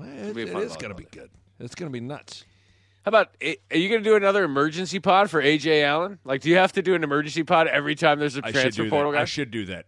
It, 0.00 0.34
be 0.34 0.42
a 0.42 0.46
it 0.46 0.52
fun 0.52 0.62
is 0.62 0.76
going 0.76 0.94
to 0.94 1.02
volleyball 1.02 1.10
be 1.12 1.18
good. 1.18 1.30
It's 1.58 1.74
going 1.74 1.90
to 1.90 1.92
be 1.92 2.00
nuts. 2.00 2.44
How 3.04 3.08
about 3.10 3.30
are 3.42 3.76
you 3.76 3.88
going 3.88 4.02
to 4.02 4.08
do 4.08 4.16
another 4.16 4.44
emergency 4.44 5.00
pod 5.00 5.30
for 5.30 5.42
AJ 5.42 5.82
Allen? 5.82 6.18
Like, 6.24 6.42
do 6.42 6.50
you 6.50 6.56
have 6.56 6.72
to 6.72 6.82
do 6.82 6.94
an 6.94 7.02
emergency 7.02 7.42
pod 7.42 7.66
every 7.66 7.94
time 7.94 8.18
there's 8.18 8.36
a 8.36 8.42
transfer 8.42 8.88
portal 8.88 9.12
guy? 9.12 9.22
I 9.22 9.24
should 9.24 9.50
do 9.50 9.64
that. 9.66 9.86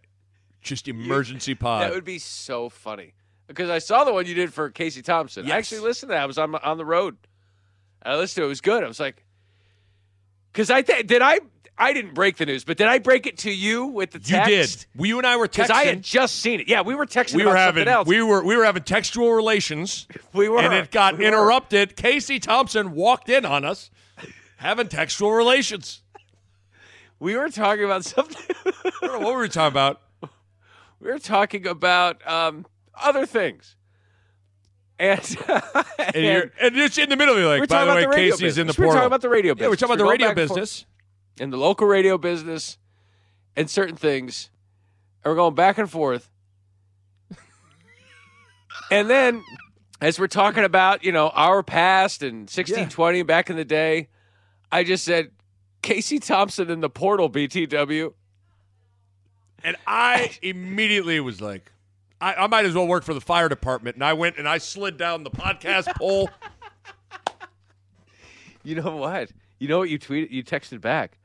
Just 0.61 0.87
emergency 0.87 1.55
pod. 1.55 1.83
That 1.83 1.91
would 1.93 2.03
be 2.03 2.19
so 2.19 2.69
funny 2.69 3.13
because 3.47 3.69
I 3.69 3.79
saw 3.79 4.03
the 4.03 4.13
one 4.13 4.25
you 4.27 4.33
did 4.35 4.53
for 4.53 4.69
Casey 4.69 5.01
Thompson. 5.01 5.49
I 5.51 5.57
actually 5.57 5.81
listened 5.81 6.09
to 6.09 6.13
that. 6.15 6.21
I 6.23 6.25
was 6.25 6.37
on 6.37 6.53
on 6.55 6.77
the 6.77 6.85
road. 6.85 7.17
I 8.03 8.15
listened 8.15 8.41
to 8.41 8.43
it. 8.43 8.45
It 8.45 8.49
was 8.49 8.61
good. 8.61 8.83
I 8.83 8.87
was 8.87 8.99
like, 8.99 9.23
because 10.51 10.69
I 10.69 10.81
th- 10.81 11.07
did 11.07 11.21
I 11.21 11.39
I 11.77 11.93
didn't 11.93 12.13
break 12.13 12.37
the 12.37 12.45
news, 12.45 12.63
but 12.63 12.77
did 12.77 12.85
I 12.87 12.99
break 12.99 13.25
it 13.25 13.39
to 13.39 13.51
you 13.51 13.85
with 13.87 14.11
the 14.11 14.19
text? 14.19 14.49
you 14.95 15.01
did. 15.03 15.07
You 15.09 15.17
and 15.17 15.25
I 15.25 15.37
were 15.37 15.47
texting. 15.47 15.51
Because 15.67 15.69
I 15.71 15.83
had 15.85 16.03
just 16.03 16.35
seen 16.39 16.59
it. 16.59 16.67
Yeah, 16.67 16.81
we 16.81 16.93
were 16.93 17.07
texting 17.07 17.35
we 17.35 17.41
about 17.41 17.51
were 17.51 17.57
something 17.57 17.77
having 17.87 17.87
else. 17.93 18.07
we 18.07 18.21
were 18.21 18.43
we 18.43 18.55
were 18.55 18.65
having 18.65 18.83
textual 18.83 19.31
relations. 19.33 20.07
We 20.33 20.47
were. 20.47 20.59
and 20.61 20.73
it 20.73 20.91
got 20.91 21.17
We 21.17 21.23
were. 21.23 21.27
interrupted. 21.29 21.95
Casey 21.95 22.39
Thompson 22.39 22.91
walked 22.93 23.29
in 23.29 23.45
on 23.45 23.65
us 23.65 23.89
having 24.57 24.87
textual 24.89 25.31
relations. 25.31 26.03
we 27.19 27.35
were 27.35 27.49
talking 27.49 27.83
about 27.83 28.05
something. 28.05 28.55
I 28.65 28.91
don't 29.01 29.13
know 29.21 29.25
what 29.27 29.33
were 29.35 29.41
we 29.41 29.49
talking 29.49 29.73
about. 29.73 30.01
We 31.01 31.09
were 31.09 31.19
talking 31.19 31.67
about 31.67 32.25
um, 32.27 32.65
other 32.95 33.25
things. 33.25 33.75
And, 34.99 35.19
And, 36.13 36.25
you're, 36.25 36.51
and 36.59 36.77
it's 36.77 36.97
in 36.97 37.09
the 37.09 37.15
middle. 37.15 37.37
You're 37.39 37.59
like, 37.59 37.69
by 37.69 37.85
the 37.85 37.93
way, 37.93 38.05
the 38.05 38.11
Casey's 38.11 38.57
in 38.57 38.67
the 38.67 38.73
business. 38.73 38.77
We're 38.77 38.85
portal. 38.85 38.99
talking 38.99 39.07
about 39.07 39.21
the 39.21 39.29
radio 39.29 39.55
business. 39.55 39.65
Yeah, 39.65 39.69
business. 39.71 39.81
we're 39.81 39.87
talking 39.87 39.93
about 39.93 40.03
the 40.03 40.11
radio 40.11 40.27
and 40.27 40.35
business. 40.35 40.85
and 41.39 41.53
the 41.53 41.57
local 41.57 41.87
radio 41.87 42.17
business 42.17 42.77
and 43.55 43.69
certain 43.69 43.95
things. 43.95 44.49
And 45.23 45.31
we're 45.31 45.35
going 45.35 45.55
back 45.55 45.77
and 45.77 45.89
forth. 45.89 46.29
and 48.91 49.09
then 49.09 49.43
as 50.01 50.19
we're 50.19 50.27
talking 50.27 50.63
about, 50.63 51.03
you 51.03 51.11
know, 51.11 51.29
our 51.29 51.63
past 51.63 52.23
and 52.23 52.41
1620 52.41 53.23
back 53.23 53.49
in 53.49 53.55
the 53.55 53.65
day, 53.65 54.09
I 54.71 54.83
just 54.83 55.03
said 55.03 55.31
Casey 55.81 56.19
Thompson 56.19 56.69
in 56.69 56.81
the 56.81 56.89
portal 56.89 57.29
BTW. 57.29 58.13
And 59.63 59.75
I 59.85 60.31
immediately 60.41 61.19
was 61.19 61.41
like, 61.41 61.71
I, 62.19 62.33
I 62.35 62.47
might 62.47 62.65
as 62.65 62.73
well 62.73 62.87
work 62.87 63.03
for 63.03 63.13
the 63.13 63.21
fire 63.21 63.49
department. 63.49 63.95
And 63.95 64.03
I 64.03 64.13
went 64.13 64.37
and 64.37 64.47
I 64.47 64.57
slid 64.57 64.97
down 64.97 65.23
the 65.23 65.31
podcast 65.31 65.93
pole. 65.97 66.29
You 68.63 68.75
know 68.75 68.95
what? 68.95 69.31
You 69.59 69.67
know 69.67 69.79
what 69.79 69.89
you 69.89 69.99
tweeted 69.99 70.31
you 70.31 70.43
texted 70.43 70.81
back? 70.81 71.17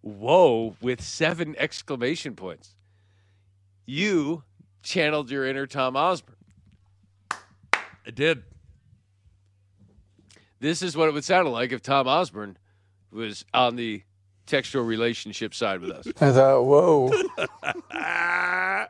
Whoa 0.00 0.76
with 0.80 1.00
seven 1.00 1.54
exclamation 1.58 2.36
points. 2.36 2.74
You 3.86 4.44
channeled 4.82 5.30
your 5.30 5.46
inner 5.46 5.66
Tom 5.66 5.96
Osborne. 5.96 6.36
I 8.06 8.10
did. 8.12 8.42
This 10.60 10.82
is 10.82 10.96
what 10.96 11.08
it 11.08 11.14
would 11.14 11.24
sound 11.24 11.48
like 11.48 11.72
if 11.72 11.82
Tom 11.82 12.06
Osborne 12.06 12.56
was 13.10 13.44
on 13.52 13.76
the 13.76 14.02
textual 14.46 14.84
relationship 14.84 15.54
side 15.54 15.80
with 15.80 15.90
us. 15.90 16.06
I 16.20 16.32
thought, 16.32 16.64
whoa. 16.64 17.10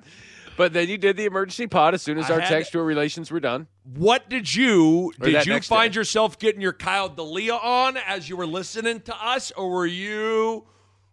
but 0.57 0.73
then 0.73 0.89
you 0.89 0.99
did 0.99 1.17
the 1.17 1.25
emergency 1.25 1.67
pod 1.67 1.95
as 1.95 2.03
soon 2.03 2.19
as 2.19 2.31
I 2.31 2.35
our 2.35 2.41
had- 2.41 2.49
textual 2.51 2.85
relations 2.85 3.31
were 3.31 3.41
done. 3.41 3.67
What 3.95 4.29
did 4.31 4.55
you 4.55 5.13
Or 5.21 5.27
did 5.31 5.47
you 5.47 5.61
find 5.61 5.93
day. 5.93 5.99
yourself 6.01 6.39
getting 6.39 6.61
your 6.61 6.73
Kyle 6.73 7.11
Dalia 7.11 7.63
on 7.63 7.97
as 7.97 8.29
you 8.29 8.37
were 8.37 8.47
listening 8.47 9.01
to 9.03 9.15
us, 9.17 9.51
or 9.53 9.71
were 9.71 9.87
you 9.87 10.67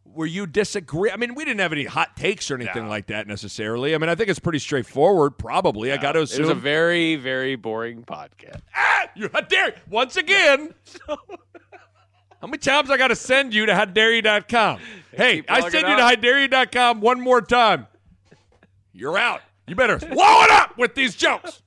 were 0.05 0.25
you 0.25 0.45
disagree? 0.45 1.09
I 1.09 1.15
mean, 1.15 1.35
we 1.35 1.45
didn't 1.45 1.61
have 1.61 1.71
any 1.71 1.85
hot 1.85 2.17
takes 2.17 2.51
or 2.51 2.55
anything 2.55 2.87
like 2.89 3.07
that 3.07 3.27
necessarily. 3.27 3.95
I 3.95 3.97
mean, 3.97 4.09
I 4.09 4.15
think 4.15 4.29
it's 4.29 4.39
pretty 4.39 4.59
straightforward. 4.59 5.37
Probably, 5.37 5.91
I 5.93 5.97
got 5.97 6.13
to 6.13 6.21
assume 6.21 6.41
It 6.41 6.43
assume. 6.43 6.55
was 6.55 6.57
a 6.57 6.61
very, 6.61 7.15
very 7.15 7.55
boring 7.55 8.03
podcast. 8.03 8.59
ah, 8.75 9.07
you 9.15 9.29
how 9.33 9.39
dare 9.41 9.73
once 9.89 10.17
again. 10.17 10.73
How 12.41 12.47
many 12.47 12.57
times 12.57 12.89
I 12.89 12.97
got 12.97 13.09
to 13.09 13.15
send 13.15 13.53
you 13.53 13.67
to 13.67 13.73
howdareyou.com? 13.73 14.79
Hey, 15.13 15.43
I 15.47 15.61
send 15.61 15.87
you 15.87 15.95
to 15.95 16.01
on. 16.01 16.15
howdareyou.com 16.15 16.99
one 17.01 17.21
more 17.21 17.41
time. 17.41 17.87
You're 18.93 19.17
out. 19.17 19.41
You 19.67 19.75
better 19.75 19.97
blow 19.97 20.41
it 20.43 20.51
up 20.51 20.77
with 20.77 20.95
these 20.95 21.15
jokes. 21.15 21.61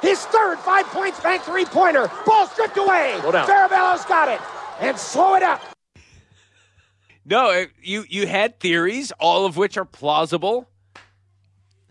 His 0.00 0.24
third 0.26 0.58
five 0.60 0.86
points 0.86 1.20
bank 1.20 1.42
three 1.42 1.64
pointer. 1.66 2.10
Ball 2.24 2.46
stripped 2.46 2.78
away. 2.78 3.18
Slow 3.20 3.32
down. 3.32 3.46
Farabella's 3.46 4.04
got 4.06 4.28
it. 4.28 4.40
And 4.80 4.96
slow 4.96 5.34
it 5.34 5.42
up. 5.42 5.60
No, 7.26 7.66
you 7.82 8.04
you 8.08 8.26
had 8.26 8.58
theories, 8.60 9.12
all 9.20 9.44
of 9.44 9.56
which 9.58 9.76
are 9.76 9.84
plausible. 9.84 10.68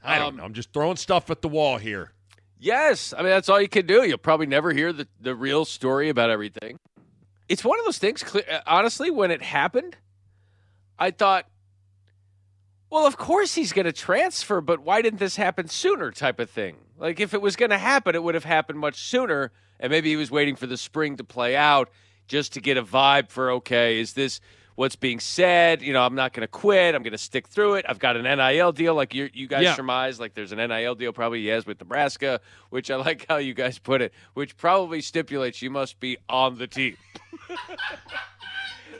I 0.03 0.17
don't 0.17 0.29
Um, 0.29 0.35
know. 0.37 0.43
I'm 0.45 0.53
just 0.53 0.73
throwing 0.73 0.95
stuff 0.97 1.29
at 1.29 1.41
the 1.43 1.49
wall 1.49 1.77
here. 1.77 2.13
Yes, 2.57 3.13
I 3.15 3.17
mean 3.21 3.29
that's 3.29 3.47
all 3.47 3.61
you 3.61 3.69
can 3.69 3.85
do. 3.85 4.03
You'll 4.03 4.17
probably 4.17 4.47
never 4.47 4.73
hear 4.73 4.91
the, 4.91 5.07
the 5.21 5.35
real 5.35 5.63
story 5.65 6.09
about 6.09 6.29
everything. 6.31 6.77
It's 7.49 7.65
one 7.65 7.79
of 7.79 7.85
those 7.85 7.97
things. 7.97 8.23
uh, 8.35 8.59
Honestly, 8.67 9.09
when 9.11 9.31
it 9.31 9.41
happened, 9.41 9.97
I 10.97 11.11
thought, 11.11 11.45
well, 12.89 13.05
of 13.05 13.17
course 13.17 13.55
he's 13.55 13.73
going 13.73 13.85
to 13.85 13.91
transfer, 13.91 14.61
but 14.61 14.79
why 14.81 15.01
didn't 15.01 15.19
this 15.19 15.35
happen 15.35 15.67
sooner? 15.67 16.11
Type 16.11 16.39
of 16.39 16.49
thing. 16.49 16.77
Like 16.97 17.19
if 17.19 17.33
it 17.33 17.41
was 17.41 17.55
going 17.55 17.71
to 17.71 17.77
happen, 17.77 18.15
it 18.15 18.23
would 18.23 18.35
have 18.35 18.43
happened 18.45 18.79
much 18.79 19.01
sooner, 19.01 19.51
and 19.79 19.91
maybe 19.91 20.09
he 20.09 20.15
was 20.15 20.31
waiting 20.31 20.55
for 20.55 20.67
the 20.67 20.77
spring 20.77 21.17
to 21.17 21.23
play 21.23 21.55
out 21.55 21.89
just 22.27 22.53
to 22.53 22.61
get 22.61 22.77
a 22.77 22.83
vibe 22.83 23.29
for 23.29 23.51
okay, 23.51 23.99
is 23.99 24.13
this 24.13 24.39
what's 24.75 24.95
being 24.95 25.19
said? 25.19 25.81
You 25.81 25.93
know, 25.93 26.03
I'm 26.05 26.15
not 26.15 26.33
going 26.33 26.41
to 26.41 26.47
quit. 26.47 26.95
I'm 26.95 27.03
going 27.03 27.11
to 27.11 27.17
stick 27.17 27.47
through 27.47 27.75
it. 27.75 27.85
I've 27.87 27.99
got 27.99 28.15
an 28.17 28.23
NIL 28.23 28.71
deal, 28.71 28.95
like 28.95 29.13
you 29.13 29.29
you 29.33 29.47
guys 29.47 29.63
Yeah. 29.63 29.75
surmise, 29.75 30.19
like 30.19 30.33
there's 30.33 30.51
an 30.51 30.57
NIL 30.57 30.95
deal 30.95 31.13
probably 31.13 31.41
he 31.41 31.47
has 31.47 31.65
with 31.65 31.79
Nebraska, 31.79 32.41
which 32.69 32.89
I 32.91 32.95
like 32.95 33.25
how 33.29 33.37
you 33.37 33.53
guys 33.53 33.77
put 33.79 34.01
it, 34.01 34.13
which 34.33 34.57
probably 34.57 35.01
stipulates 35.01 35.61
you 35.61 35.69
must 35.69 35.99
be 35.99 36.17
on 36.27 36.57
the 36.57 36.67
team. 36.67 36.97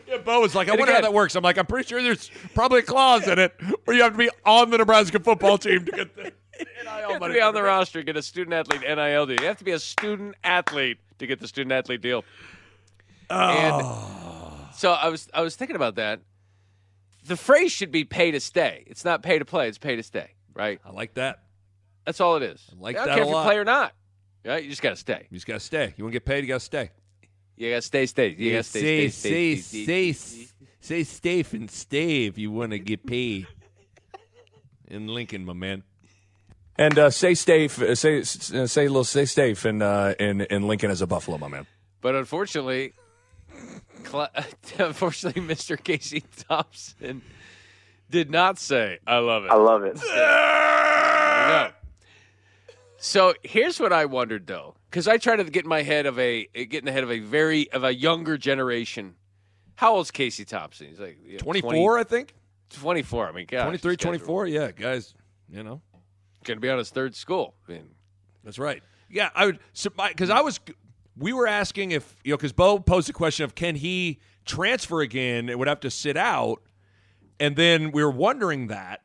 Yeah, 0.08 0.18
Bo 0.18 0.41
was 0.41 0.56
like, 0.56 0.68
I 0.68 0.72
And 0.72 0.80
wonder 0.80 0.93
how 0.93 1.02
that 1.02 1.14
works. 1.14 1.36
I'm 1.36 1.43
like, 1.43 1.58
I'm 1.58 1.66
pretty 1.66 1.88
sure 1.88 2.02
there's 2.02 2.32
probably 2.56 2.80
a 2.80 2.84
clause 2.84 3.28
in 3.28 3.38
it 3.38 3.54
where 3.86 3.95
you 3.95 4.02
have 4.04 4.14
to 4.14 4.18
be 4.18 4.30
on 4.45 4.72
the 4.72 4.78
Nebraska 4.80 5.20
football 5.20 5.58
team 5.58 5.86
to 5.86 5.91
get 5.91 6.16
the 6.16 6.24
NIL 6.24 6.34
You 6.60 6.89
have 6.89 7.10
to 7.14 7.20
money. 7.20 7.34
be 7.36 7.41
on 7.41 7.54
the 7.54 7.62
roster, 7.62 8.02
get 8.02 8.18
a 8.18 8.22
student 8.22 8.54
athlete 8.54 8.82
NIL 8.82 9.26
deal. 9.28 9.39
You 9.39 9.47
have 9.47 9.58
to 9.58 9.64
be 9.64 9.72
a 9.72 9.80
student 9.80 10.36
athlete 10.43 10.97
to 11.20 11.28
get 11.28 11.39
the 11.39 11.47
student 11.47 11.74
athlete 11.74 12.02
deal. 12.02 12.24
And 13.30 13.76
oh. 13.86 14.70
so 14.76 14.91
I 14.91 15.10
was 15.10 15.28
I 15.34 15.41
was 15.41 15.56
thinking 15.56 15.76
about 15.76 15.95
that. 15.95 16.22
The 17.26 17.36
phrase 17.36 17.72
should 17.72 17.91
be 17.91 18.04
pay 18.04 18.32
to 18.32 18.39
stay. 18.39 18.86
It's 18.88 19.06
not 19.06 19.22
pay 19.22 19.38
to 19.38 19.45
play, 19.45 19.68
it's 19.68 19.78
pay 19.78 19.95
to 19.95 20.04
stay, 20.04 20.32
right? 20.56 20.80
I 20.84 20.91
like 20.91 21.14
that. 21.16 21.43
That's 22.06 22.20
all 22.20 22.38
it 22.38 22.43
is. 22.43 22.66
I 22.72 22.82
like 22.82 22.95
I 22.95 23.00
don't 23.00 23.08
that 23.10 23.14
care 23.16 23.24
if 23.24 23.30
you 23.30 23.36
play 23.43 23.58
or 23.58 23.66
not. 23.66 23.93
Right? 24.43 24.64
You 24.64 24.70
just 24.70 24.82
gotta 24.82 24.95
stay. 24.95 25.28
You 25.30 25.38
just 25.38 25.45
got 25.45 25.54
to 25.56 25.60
stay. 25.60 25.93
You 25.97 26.04
want 26.06 26.14
to 26.14 26.16
get 26.20 26.26
paid, 26.26 26.43
you 26.43 26.47
got 26.47 26.56
to 26.56 26.60
stay. 26.66 26.89
You 27.60 27.72
gotta 27.72 27.82
stay, 27.82 28.05
stay. 28.05 28.30
You 28.30 28.51
gotta 28.53 28.64
stay, 28.64 29.10
stay, 29.10 29.55
stay, 29.57 29.84
stay, 29.84 30.14
stay. 30.14 30.47
say 30.80 31.03
Stave 31.03 31.53
and 31.53 31.70
stay 31.70 32.26
if 32.26 32.38
you 32.38 32.51
want 32.51 32.72
to 32.72 32.80
get 32.80 33.05
paid. 33.05 33.47
In 34.88 35.07
Lincoln, 35.07 35.43
my 35.43 35.51
man. 35.51 35.84
And 36.78 36.97
uh, 36.97 37.10
say 37.10 37.34
safe, 37.34 37.82
uh, 37.82 37.95
say 37.95 38.20
uh, 38.22 38.24
say 38.24 38.86
a 38.86 38.88
little 38.88 39.03
say 39.03 39.26
safe 39.26 39.66
in 39.66 39.82
uh, 39.82 40.16
in 40.18 40.39
in 40.39 40.68
Lincoln 40.68 40.89
as 40.89 41.01
a 41.01 41.07
Buffalo, 41.07 41.38
my 41.38 41.49
man. 41.49 41.68
But 41.99 42.16
unfortunately, 42.16 42.93
Cla- 44.05 44.32
unfortunately, 44.80 45.41
Mr. 45.41 45.84
Casey 45.84 46.24
Thompson 46.47 47.22
did 48.10 48.32
not 48.32 48.57
say, 48.57 48.99
"I 49.05 49.18
love 49.18 49.43
it." 49.43 49.51
I 49.51 49.55
love 49.55 49.84
it. 49.84 49.97
No. 49.97 51.72
So 53.00 53.34
here's 53.43 53.80
what 53.80 53.93
I 53.93 54.06
wondered 54.06 54.45
though, 54.45 54.76
because 54.89 55.08
I 55.08 55.18
try 55.18 55.38
to 55.38 55.43
get 55.45 55.64
in 55.64 55.70
my 55.70 55.84
head 55.84 56.06
of 56.06 56.20
a 56.20 56.47
eh, 56.54 56.66
get 56.66 56.80
in 56.80 56.86
the 56.86 56.91
head 56.91 57.04
of 57.04 57.12
a 57.12 57.20
very 57.20 57.72
of 57.72 57.84
a 57.84 57.93
younger 57.95 58.38
generation. 58.38 59.16
How 59.76 59.95
old's 59.95 60.12
Casey 60.12 60.43
Thompson? 60.43 60.88
He's 60.88 61.00
like 61.00 61.18
you 61.26 61.34
know, 61.34 61.39
24, 61.39 61.97
I 61.97 62.04
think. 62.04 62.34
24. 62.72 63.30
I 63.30 63.32
mean, 63.32 63.45
gosh, 63.47 63.64
23, 63.64 63.91
this 63.91 63.97
guy's 63.97 64.04
24. 64.04 64.47
Yeah, 64.47 64.72
guys, 64.72 65.14
you 65.50 65.64
know. 65.64 65.82
Going 66.43 66.58
to 66.58 66.62
be 66.62 66.70
on 66.70 66.78
his 66.78 66.89
third 66.89 67.16
school. 67.16 67.56
I 67.68 67.74
mean, 67.74 67.89
That's 68.43 68.60
right. 68.60 68.84
Yeah, 69.10 69.30
I 69.34 69.47
would 69.47 69.60
because 70.10 70.30
I 70.30 70.41
was 70.41 70.60
we 71.18 71.34
were 71.34 71.47
asking 71.47 71.91
if 71.91 72.16
you 72.24 72.32
know 72.34 72.38
because 72.38 72.54
Bo 72.54 72.80
posed 72.80 73.08
the 73.08 73.14
question 73.14 73.45
of 73.45 73.56
can 73.56 73.76
he 73.76 74.20
transfer 74.45 75.02
again? 75.02 75.47
It 75.47 75.58
would 75.58 75.68
have 75.70 75.80
to 75.82 75.89
sit 75.89 76.18
out, 76.18 76.62
and 77.39 77.56
then 77.56 77.91
we 77.91 78.04
were 78.04 78.12
wondering 78.12 78.68
that, 78.68 79.02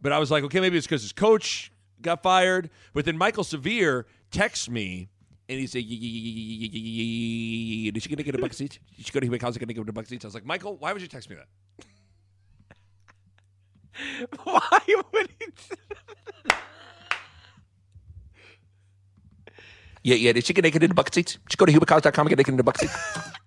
but 0.00 0.12
I 0.12 0.18
was 0.18 0.30
like, 0.30 0.44
okay, 0.44 0.60
maybe 0.60 0.78
it's 0.78 0.86
because 0.86 1.02
his 1.02 1.12
coach 1.12 1.71
got 2.02 2.22
fired. 2.22 2.70
But 2.92 3.04
then 3.04 3.16
Michael 3.16 3.44
Severe 3.44 4.06
texts 4.30 4.68
me. 4.68 5.08
And 5.48 5.58
he 5.58 5.66
said, 5.66 5.80
"Did 7.94 8.02
she 8.02 8.08
gonna 8.08 8.22
get 8.22 8.34
a 8.34 8.38
buck 8.38 8.54
seat? 8.54 8.78
Did 8.96 9.06
she 9.06 9.12
go 9.12 9.20
to 9.20 9.26
Hubert 9.26 9.42
How's 9.42 9.58
gonna 9.58 9.72
get 9.74 9.86
a 9.86 9.92
buck 9.92 10.06
seat?" 10.06 10.24
I 10.24 10.28
was 10.28 10.34
like, 10.34 10.46
"Michael, 10.46 10.76
why 10.76 10.92
would 10.92 11.02
you 11.02 11.08
text 11.08 11.28
me 11.28 11.36
that?" 11.36 11.48
why 14.44 14.80
would 15.12 15.28
he? 15.38 15.46
Yeah, 20.04 20.16
yeah. 20.16 20.32
Did 20.32 20.44
she 20.44 20.52
get 20.52 20.64
naked 20.64 20.82
in 20.82 20.88
the 20.88 20.94
bucket 20.94 21.14
seats? 21.14 21.38
Just 21.46 21.58
go 21.58 21.66
to 21.66 21.72
hubercars.com 21.72 22.26
and 22.26 22.30
get 22.30 22.38
naked 22.38 22.52
in 22.52 22.56
the 22.56 22.64
bucket 22.64 22.90
seats. 22.90 23.32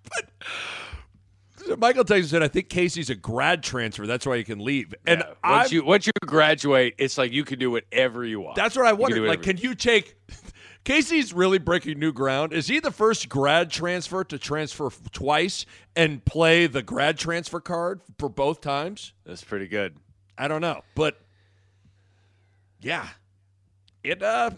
Michael 1.78 2.04
Texas 2.04 2.30
said, 2.30 2.42
"I 2.42 2.48
think 2.48 2.68
Casey's 2.68 3.10
a 3.10 3.14
grad 3.14 3.62
transfer. 3.62 4.06
That's 4.06 4.26
why 4.26 4.38
he 4.38 4.44
can 4.44 4.58
leave." 4.58 4.94
And 5.06 5.20
once 5.20 5.36
I'm- 5.42 5.68
you 5.70 5.84
once 5.84 6.06
you 6.06 6.12
graduate, 6.24 6.94
it's 6.98 7.18
like 7.18 7.32
you 7.32 7.44
can 7.44 7.58
do 7.58 7.70
whatever 7.70 8.24
you 8.24 8.40
want. 8.40 8.56
That's 8.56 8.76
what 8.76 8.86
I 8.86 8.96
can 8.96 9.26
Like, 9.26 9.42
can 9.42 9.56
you 9.56 9.74
take? 9.74 10.16
Casey's 10.84 11.32
really 11.32 11.58
breaking 11.58 11.98
new 11.98 12.12
ground. 12.12 12.52
Is 12.52 12.68
he 12.68 12.78
the 12.78 12.92
first 12.92 13.28
grad 13.28 13.70
transfer 13.72 14.22
to 14.22 14.38
transfer 14.38 14.88
twice 15.10 15.66
and 15.96 16.24
play 16.24 16.68
the 16.68 16.82
grad 16.82 17.18
transfer 17.18 17.58
card 17.60 18.00
for 18.18 18.28
both 18.28 18.60
times? 18.60 19.12
That's 19.24 19.42
pretty 19.42 19.66
good. 19.66 19.96
I 20.38 20.46
don't 20.46 20.60
know, 20.60 20.82
but 20.94 21.20
yeah, 22.80 23.08
it. 24.04 24.22
uh 24.22 24.50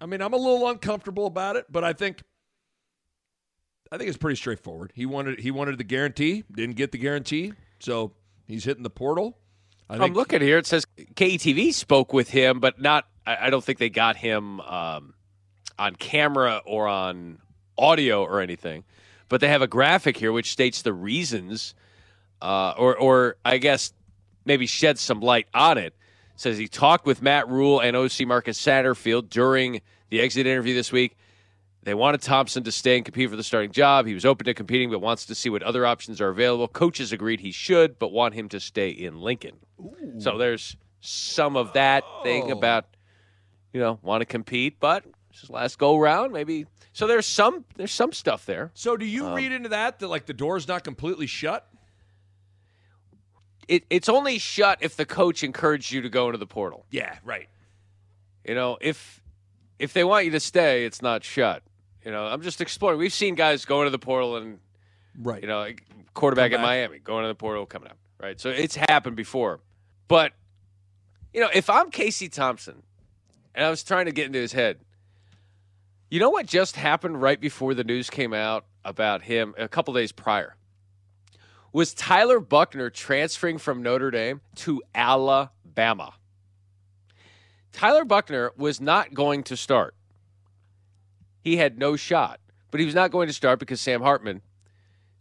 I 0.00 0.06
mean, 0.06 0.20
I'm 0.20 0.34
a 0.34 0.36
little 0.36 0.68
uncomfortable 0.68 1.26
about 1.26 1.56
it, 1.56 1.66
but 1.70 1.82
I 1.82 1.94
think 1.94 2.20
I 3.94 3.96
think 3.96 4.08
it's 4.08 4.18
pretty 4.18 4.34
straightforward. 4.34 4.90
He 4.92 5.06
wanted 5.06 5.38
he 5.38 5.52
wanted 5.52 5.78
the 5.78 5.84
guarantee, 5.84 6.42
didn't 6.52 6.74
get 6.74 6.90
the 6.90 6.98
guarantee, 6.98 7.52
so 7.78 8.10
he's 8.44 8.64
hitting 8.64 8.82
the 8.82 8.90
portal. 8.90 9.38
I 9.88 9.98
I'm 9.98 10.14
looking 10.14 10.40
here. 10.40 10.58
It 10.58 10.66
says 10.66 10.84
KETV 11.14 11.72
spoke 11.72 12.12
with 12.12 12.28
him, 12.28 12.58
but 12.58 12.80
not. 12.80 13.06
I, 13.24 13.46
I 13.46 13.50
don't 13.50 13.62
think 13.62 13.78
they 13.78 13.90
got 13.90 14.16
him 14.16 14.60
um, 14.62 15.14
on 15.78 15.94
camera 15.94 16.60
or 16.66 16.88
on 16.88 17.38
audio 17.78 18.24
or 18.24 18.40
anything. 18.40 18.82
But 19.28 19.40
they 19.40 19.46
have 19.46 19.62
a 19.62 19.68
graphic 19.68 20.16
here 20.16 20.32
which 20.32 20.50
states 20.50 20.82
the 20.82 20.92
reasons, 20.92 21.76
uh, 22.42 22.74
or 22.76 22.96
or 22.96 23.36
I 23.44 23.58
guess 23.58 23.92
maybe 24.44 24.66
shed 24.66 24.98
some 24.98 25.20
light 25.20 25.46
on 25.54 25.78
it. 25.78 25.94
says 26.34 26.58
he 26.58 26.66
talked 26.66 27.06
with 27.06 27.22
Matt 27.22 27.48
Rhule 27.48 27.78
and 27.78 27.96
OC 27.96 28.26
Marcus 28.26 28.60
Satterfield 28.60 29.30
during 29.30 29.82
the 30.10 30.20
exit 30.20 30.48
interview 30.48 30.74
this 30.74 30.90
week. 30.90 31.16
They 31.84 31.92
wanted 31.94 32.22
Thompson 32.22 32.64
to 32.64 32.72
stay 32.72 32.96
and 32.96 33.04
compete 33.04 33.28
for 33.28 33.36
the 33.36 33.42
starting 33.44 33.70
job. 33.70 34.06
He 34.06 34.14
was 34.14 34.24
open 34.24 34.46
to 34.46 34.54
competing, 34.54 34.90
but 34.90 35.00
wants 35.00 35.26
to 35.26 35.34
see 35.34 35.50
what 35.50 35.62
other 35.62 35.84
options 35.84 36.18
are 36.20 36.30
available. 36.30 36.66
Coaches 36.66 37.12
agreed 37.12 37.40
he 37.40 37.52
should, 37.52 37.98
but 37.98 38.10
want 38.10 38.32
him 38.34 38.48
to 38.48 38.60
stay 38.60 38.88
in 38.88 39.20
Lincoln. 39.20 39.56
So 40.18 40.38
there's 40.38 40.76
some 41.00 41.56
of 41.56 41.74
that 41.74 42.04
thing 42.22 42.50
about, 42.50 42.86
you 43.74 43.80
know, 43.80 43.98
want 44.02 44.22
to 44.22 44.24
compete, 44.24 44.80
but 44.80 45.04
it's 45.30 45.42
his 45.42 45.50
last 45.50 45.78
go 45.78 45.98
round. 45.98 46.32
Maybe 46.32 46.64
so. 46.94 47.06
There's 47.06 47.26
some 47.26 47.66
there's 47.76 47.92
some 47.92 48.12
stuff 48.12 48.46
there. 48.46 48.70
So 48.72 48.96
do 48.96 49.04
you 49.04 49.26
Um, 49.26 49.34
read 49.34 49.52
into 49.52 49.68
that 49.68 49.98
that 49.98 50.08
like 50.08 50.24
the 50.24 50.32
door's 50.32 50.66
not 50.66 50.84
completely 50.84 51.26
shut? 51.26 51.68
It, 53.68 53.84
it's 53.90 54.08
only 54.08 54.38
shut 54.38 54.78
if 54.80 54.96
the 54.96 55.04
coach 55.06 55.42
encouraged 55.42 55.90
you 55.92 56.02
to 56.02 56.08
go 56.08 56.26
into 56.26 56.38
the 56.38 56.46
portal. 56.46 56.86
Yeah, 56.90 57.16
right. 57.24 57.48
You 58.46 58.54
know, 58.54 58.78
if 58.80 59.22
if 59.78 59.92
they 59.92 60.04
want 60.04 60.24
you 60.24 60.30
to 60.30 60.40
stay, 60.40 60.86
it's 60.86 61.02
not 61.02 61.24
shut. 61.24 61.62
You 62.04 62.10
know, 62.10 62.26
I'm 62.26 62.42
just 62.42 62.60
exploring. 62.60 62.98
We've 62.98 63.12
seen 63.12 63.34
guys 63.34 63.64
go 63.64 63.80
into 63.80 63.90
the 63.90 63.98
portal 63.98 64.36
and 64.36 64.58
right. 65.20 65.40
You 65.40 65.48
know, 65.48 65.58
like 65.58 65.82
quarterback 66.12 66.52
in. 66.52 66.60
Miami 66.60 66.98
going 66.98 67.20
into 67.24 67.28
the 67.28 67.34
portal, 67.34 67.66
coming 67.66 67.88
out. 67.88 67.96
Right, 68.20 68.40
so 68.40 68.48
it's 68.48 68.76
happened 68.76 69.16
before. 69.16 69.60
But 70.08 70.32
you 71.32 71.40
know, 71.40 71.50
if 71.52 71.68
I'm 71.68 71.90
Casey 71.90 72.28
Thompson, 72.28 72.82
and 73.54 73.66
I 73.66 73.70
was 73.70 73.82
trying 73.82 74.06
to 74.06 74.12
get 74.12 74.26
into 74.26 74.38
his 74.38 74.52
head, 74.52 74.78
you 76.10 76.20
know 76.20 76.30
what 76.30 76.46
just 76.46 76.76
happened 76.76 77.20
right 77.20 77.40
before 77.40 77.74
the 77.74 77.84
news 77.84 78.08
came 78.08 78.32
out 78.32 78.66
about 78.84 79.22
him 79.22 79.54
a 79.58 79.68
couple 79.68 79.94
days 79.94 80.12
prior 80.12 80.56
was 81.74 81.92
Tyler 81.92 82.38
Buchner 82.38 82.88
transferring 82.88 83.58
from 83.58 83.82
Notre 83.82 84.12
Dame 84.12 84.40
to 84.54 84.80
Alabama. 84.94 86.14
Tyler 87.72 88.04
Buchner 88.04 88.52
was 88.56 88.80
not 88.80 89.12
going 89.12 89.42
to 89.42 89.56
start. 89.56 89.96
He 91.44 91.58
had 91.58 91.78
no 91.78 91.94
shot, 91.94 92.40
but 92.70 92.80
he 92.80 92.86
was 92.86 92.94
not 92.94 93.10
going 93.10 93.28
to 93.28 93.34
start 93.34 93.58
because 93.58 93.78
Sam 93.78 94.00
Hartman 94.00 94.40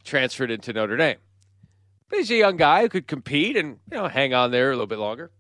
transferred 0.06 0.52
into 0.52 0.72
Notre 0.72 0.96
Dame. 0.96 1.18
But 2.10 2.20
he's 2.20 2.32
a 2.32 2.36
young 2.36 2.56
guy 2.56 2.82
who 2.82 2.90
could 2.90 3.08
compete 3.08 3.58
and 3.58 3.78
you 3.92 3.98
know 3.98 4.08
hang 4.08 4.34
on 4.34 4.52
there 4.52 4.70
a 4.70 4.74
little 4.74 4.88
bit 4.88 5.00
longer. 5.00 5.32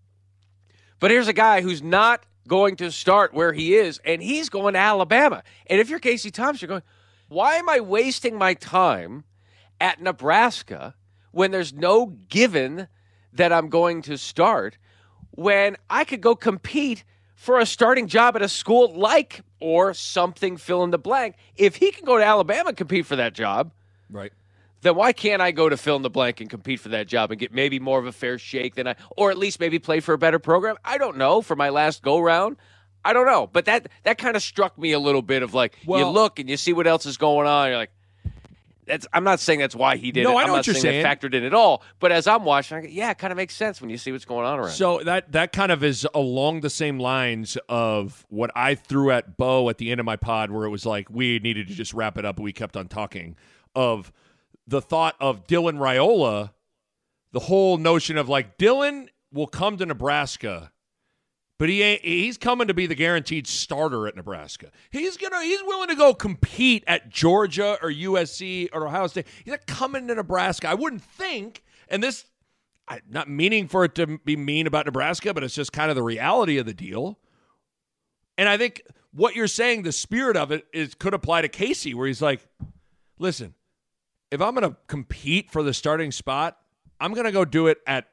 But 1.00 1.10
here's 1.10 1.30
a 1.30 1.34
guy 1.34 1.62
who's 1.62 1.82
not 1.82 2.26
going 2.46 2.76
to 2.76 2.92
start 2.92 3.34
where 3.34 3.54
he 3.54 3.76
is, 3.76 4.02
and 4.04 4.22
he's 4.22 4.50
going 4.50 4.74
to 4.74 4.80
Alabama. 4.80 5.44
And 5.68 5.80
if 5.80 5.90
you're 5.90 6.00
Casey 6.00 6.32
Thompson, 6.32 6.68
you're 6.68 6.80
going, 6.80 6.84
why 7.30 7.56
am 7.56 7.70
I 7.70 7.80
wasting 7.80 8.38
my 8.38 8.54
time 8.54 9.24
at 9.80 10.02
Nebraska 10.02 10.96
when 11.32 11.52
there's 11.52 11.74
no 11.74 12.08
given 12.08 12.90
that 13.32 13.54
I'm 13.54 13.70
going 13.70 14.02
to 14.04 14.18
start 14.18 14.78
when 15.32 15.78
I 15.90 16.04
could 16.04 16.22
go 16.22 16.36
compete 16.36 17.06
for 17.44 17.60
a 17.60 17.66
starting 17.66 18.08
job 18.08 18.38
at 18.38 18.42
a 18.42 18.48
school 18.48 18.94
like 18.96 19.42
or 19.60 19.94
something 19.94 20.56
fill 20.56 20.82
in 20.86 20.92
the 20.92 20.98
blank? 20.98 21.36
If 21.58 21.76
he 21.76 21.92
can 21.92 22.06
go 22.06 22.18
to 22.18 22.24
Alabama 22.24 22.70
and 22.70 22.78
compete 22.78 23.06
for 23.06 23.18
that 23.18 23.34
job, 23.34 23.72
Right. 24.10 24.32
then 24.82 24.96
why 24.96 25.12
can't 25.12 25.42
I 25.42 25.52
go 25.52 25.68
to 25.68 25.76
fill 25.76 25.98
in 25.98 26.04
the 26.04 26.10
blank 26.10 26.40
and 26.40 26.50
compete 26.50 26.80
for 26.80 26.88
that 26.90 27.08
job 27.08 27.32
and 27.32 27.40
get 27.40 27.54
maybe 27.54 27.80
more 27.80 28.00
of 28.00 28.06
a 28.06 28.14
fair 28.14 28.38
shake 28.40 28.76
than 28.76 28.88
I, 28.88 28.96
or 29.18 29.30
at 29.30 29.38
least 29.38 29.60
maybe 29.60 29.78
play 29.78 30.00
for 30.00 30.14
a 30.14 30.18
better 30.18 30.40
program? 30.40 30.78
I 30.86 30.98
don't 30.98 31.18
know. 31.18 31.42
For 31.42 31.58
my 31.58 31.68
last 31.68 32.02
go 32.02 32.20
round, 32.20 32.56
I 33.04 33.12
don't 33.12 33.26
know. 33.26 33.48
But 33.52 33.66
that 33.66 33.88
that 34.04 34.18
kind 34.18 34.38
of 34.38 34.42
struck 34.42 34.78
me 34.78 34.94
a 34.94 35.00
little 35.00 35.22
bit 35.22 35.44
of 35.44 35.54
like 35.54 35.78
you 35.86 36.08
look 36.08 36.40
and 36.40 36.50
you 36.50 36.56
see 36.56 36.72
what 36.72 36.88
else 36.88 37.06
is 37.06 37.18
going 37.18 37.46
on. 37.46 37.68
You're 37.68 37.78
like, 37.78 37.92
that's. 38.86 39.08
I'm 39.14 39.24
not 39.24 39.40
saying 39.40 39.60
that's 39.60 39.76
why 39.76 39.96
he 39.98 40.12
did 40.12 40.24
No, 40.24 40.32
it. 40.32 40.36
I 40.36 40.42
I'm 40.42 40.48
know 40.48 40.54
not 40.54 40.60
what 40.60 40.68
you're 40.68 40.76
saying, 40.76 41.04
that 41.04 41.22
factored 41.22 41.34
in 41.34 41.44
at 41.44 41.54
all. 41.54 41.84
But 42.00 42.12
as 42.12 42.28
I'm 42.28 42.44
watching, 42.44 42.78
I 42.78 42.82
go, 42.82 42.88
yeah, 42.88 43.12
it 43.12 43.18
kind 43.18 43.32
of 43.32 43.38
makes 43.38 43.56
sense 43.56 43.80
when 43.82 43.90
you 43.90 43.98
see 43.98 44.12
what's 44.12 44.26
going 44.26 44.46
on 44.46 44.60
around. 44.60 44.72
So 44.72 45.02
that 45.04 45.32
that 45.32 45.52
kind 45.52 45.72
of 45.72 45.84
is 45.84 46.08
along 46.14 46.62
the 46.62 46.70
same 46.70 47.00
lines 47.00 47.58
of 47.70 48.26
what 48.30 48.52
I 48.56 48.76
threw 48.76 49.12
at 49.12 49.38
Bo 49.38 49.70
at 49.70 49.78
the 49.78 49.90
end 49.92 50.00
of 50.00 50.06
my 50.06 50.16
pod, 50.18 50.52
where 50.52 50.66
it 50.66 50.70
was 50.70 50.86
like 50.86 51.10
we 51.10 51.40
needed 51.40 51.68
to 51.70 51.74
just 51.74 51.94
wrap 51.94 52.18
it 52.18 52.26
up, 52.26 52.36
but 52.36 52.44
we 52.44 52.52
kept 52.54 52.76
on 52.76 52.88
talking. 52.88 53.36
Of 53.76 54.12
the 54.68 54.82
thought 54.82 55.16
of 55.20 55.48
Dylan 55.48 55.78
Raiola, 55.78 56.52
the 57.32 57.40
whole 57.40 57.78
notion 57.78 58.18
of 58.18 58.28
like 58.30 58.58
Dylan 58.58 59.08
will 59.32 59.48
come 59.48 59.78
to 59.78 59.86
Nebraska, 59.86 60.72
but 61.60 61.70
he. 61.70 61.96
He's 61.98 62.38
coming 62.38 62.68
to 62.68 62.74
be 62.74 62.88
the 62.88 62.96
guaranteed 62.96 63.48
starter 63.48 64.08
at 64.08 64.16
Nebraska. 64.16 64.72
He's 64.92 65.18
gonna. 65.18 65.42
He's 65.44 65.62
willing 65.64 65.90
to 65.90 65.96
go 65.96 66.14
compete 66.14 66.84
at 66.88 67.10
Georgia 67.10 67.78
or 67.82 67.92
USC 67.92 68.70
or 68.74 68.88
Ohio 68.88 69.08
State. 69.08 69.28
He's 69.44 69.52
not 69.52 69.66
coming 69.68 70.08
to 70.08 70.16
Nebraska. 70.16 70.70
I 70.70 70.74
wouldn't 70.74 71.04
think. 71.04 71.64
And 71.90 72.02
this 72.02 72.26
I, 72.88 73.02
not 73.10 73.30
meaning 73.30 73.68
for 73.68 73.86
it 73.86 73.96
to 73.96 74.20
be 74.20 74.36
mean 74.36 74.68
about 74.68 74.86
Nebraska, 74.86 75.34
but 75.34 75.44
it's 75.44 75.56
just 75.56 75.72
kind 75.72 75.90
of 75.90 75.96
the 75.96 76.04
reality 76.04 76.58
of 76.58 76.66
the 76.66 76.74
deal. 76.74 77.20
And 78.38 78.50
I 78.50 78.58
think 78.58 78.82
what 79.12 79.36
you're 79.36 79.48
saying, 79.48 79.84
the 79.84 79.92
spirit 79.92 80.36
of 80.36 80.52
it, 80.52 80.66
is 80.74 80.96
could 80.96 81.14
apply 81.14 81.42
to 81.42 81.48
Casey, 81.48 81.94
where 81.94 82.08
he's 82.08 82.22
like, 82.22 82.46
"Listen, 83.20 83.54
if 84.32 84.42
I'm 84.42 84.56
to 84.56 84.76
compete 84.88 85.52
for 85.52 85.64
the 85.64 85.74
starting 85.74 86.12
spot, 86.12 86.58
I'm 87.00 87.14
to 87.14 87.32
go 87.32 87.46
do 87.46 87.68
it 87.68 87.78
at 87.86 88.08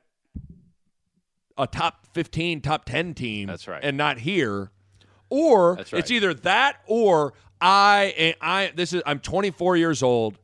a 1.61 1.67
top 1.67 2.07
15, 2.15 2.61
top 2.63 2.85
10 2.85 3.15
team. 3.15 3.47
That's 3.47 3.69
right, 3.69 3.81
and 3.83 3.97
not 3.97 4.19
here. 4.19 4.71
Or 5.29 5.75
right. 5.75 5.93
it's 5.93 6.11
either 6.11 6.35
that 6.35 6.79
or 6.87 7.35
I, 7.61 8.35
I. 8.41 8.73
This 8.75 8.93
is 8.93 9.03
I'm 9.07 9.21
24 9.21 9.77
years 9.77 10.03
old. 10.03 10.39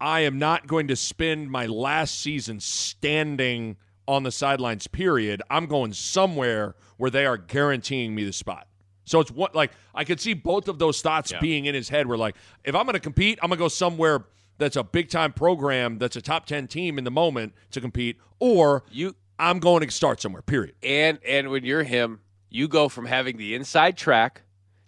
I 0.00 0.20
am 0.20 0.38
not 0.38 0.66
going 0.66 0.88
to 0.88 0.96
spend 0.96 1.50
my 1.50 1.66
last 1.66 2.20
season 2.20 2.60
standing 2.60 3.76
on 4.06 4.24
the 4.24 4.32
sidelines, 4.32 4.86
period. 4.86 5.42
I'm 5.48 5.66
going 5.66 5.92
somewhere 5.92 6.74
where 6.96 7.10
they 7.10 7.24
are 7.24 7.36
guaranteeing 7.36 8.14
me 8.14 8.24
the 8.24 8.32
spot. 8.32 8.66
So 9.04 9.20
it's 9.20 9.30
what 9.30 9.54
like 9.54 9.72
I 9.94 10.04
could 10.04 10.20
see 10.20 10.34
both 10.34 10.68
of 10.68 10.78
those 10.78 11.02
thoughts 11.02 11.32
Yeah. 11.32 11.40
being 11.40 11.66
in 11.66 11.74
his 11.74 11.88
head 11.88 12.06
where 12.06 12.18
like 12.18 12.36
if 12.64 12.74
I'm 12.74 12.84
going 12.84 12.94
to 12.94 13.00
compete, 13.00 13.38
I'm 13.42 13.48
going 13.48 13.58
to 13.58 13.64
go 13.64 13.68
somewhere 13.68 14.26
that's 14.58 14.76
a 14.76 14.84
big 14.84 15.08
time 15.08 15.32
program 15.32 15.98
that's 15.98 16.16
a 16.16 16.22
top 16.22 16.46
10 16.46 16.68
team 16.68 16.98
in 16.98 17.04
the 17.04 17.10
moment 17.10 17.54
to 17.72 17.80
compete 17.80 18.18
or 18.38 18.84
you 18.90 19.14
I'm 19.42 19.58
going 19.58 19.84
to 19.86 19.90
start 19.90 20.20
somewhere, 20.20 20.42
period. 20.42 20.74
And 20.82 21.18
and 21.26 21.50
when 21.50 21.64
you're 21.64 21.82
him, 21.82 22.20
you 22.48 22.68
go 22.68 22.88
from 22.88 23.06
having 23.06 23.36
the 23.36 23.54
inside 23.54 23.96
track 23.96 24.42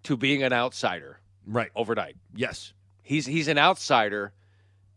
to 0.05 0.17
being 0.17 0.43
an 0.43 0.53
outsider 0.53 1.21
right 1.47 1.71
overnight. 1.75 2.17
Yes. 2.35 2.73
He's 3.03 3.27
he's 3.27 3.49
an 3.49 3.59
outsider. 3.59 4.33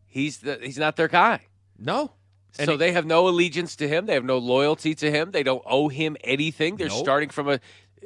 He's 0.05 0.37
the 0.39 0.59
he's 0.61 0.77
not 0.77 0.95
their 0.95 1.07
guy. 1.07 1.41
No. 1.77 2.11
And 2.59 2.65
so 2.67 2.71
he- 2.73 2.77
they 2.77 2.91
have 2.91 3.05
no 3.05 3.27
allegiance 3.27 3.75
to 3.77 3.87
him. 3.87 4.05
They 4.05 4.13
have 4.13 4.23
no 4.25 4.37
loyalty 4.37 4.95
to 4.95 5.11
him. 5.11 5.31
They 5.31 5.43
don't 5.43 5.63
owe 5.65 5.87
him 5.89 6.17
anything. 6.23 6.75
They're 6.77 6.87
Nope. 6.87 6.99
starting 6.99 7.29
from 7.29 7.49
a 7.49 7.59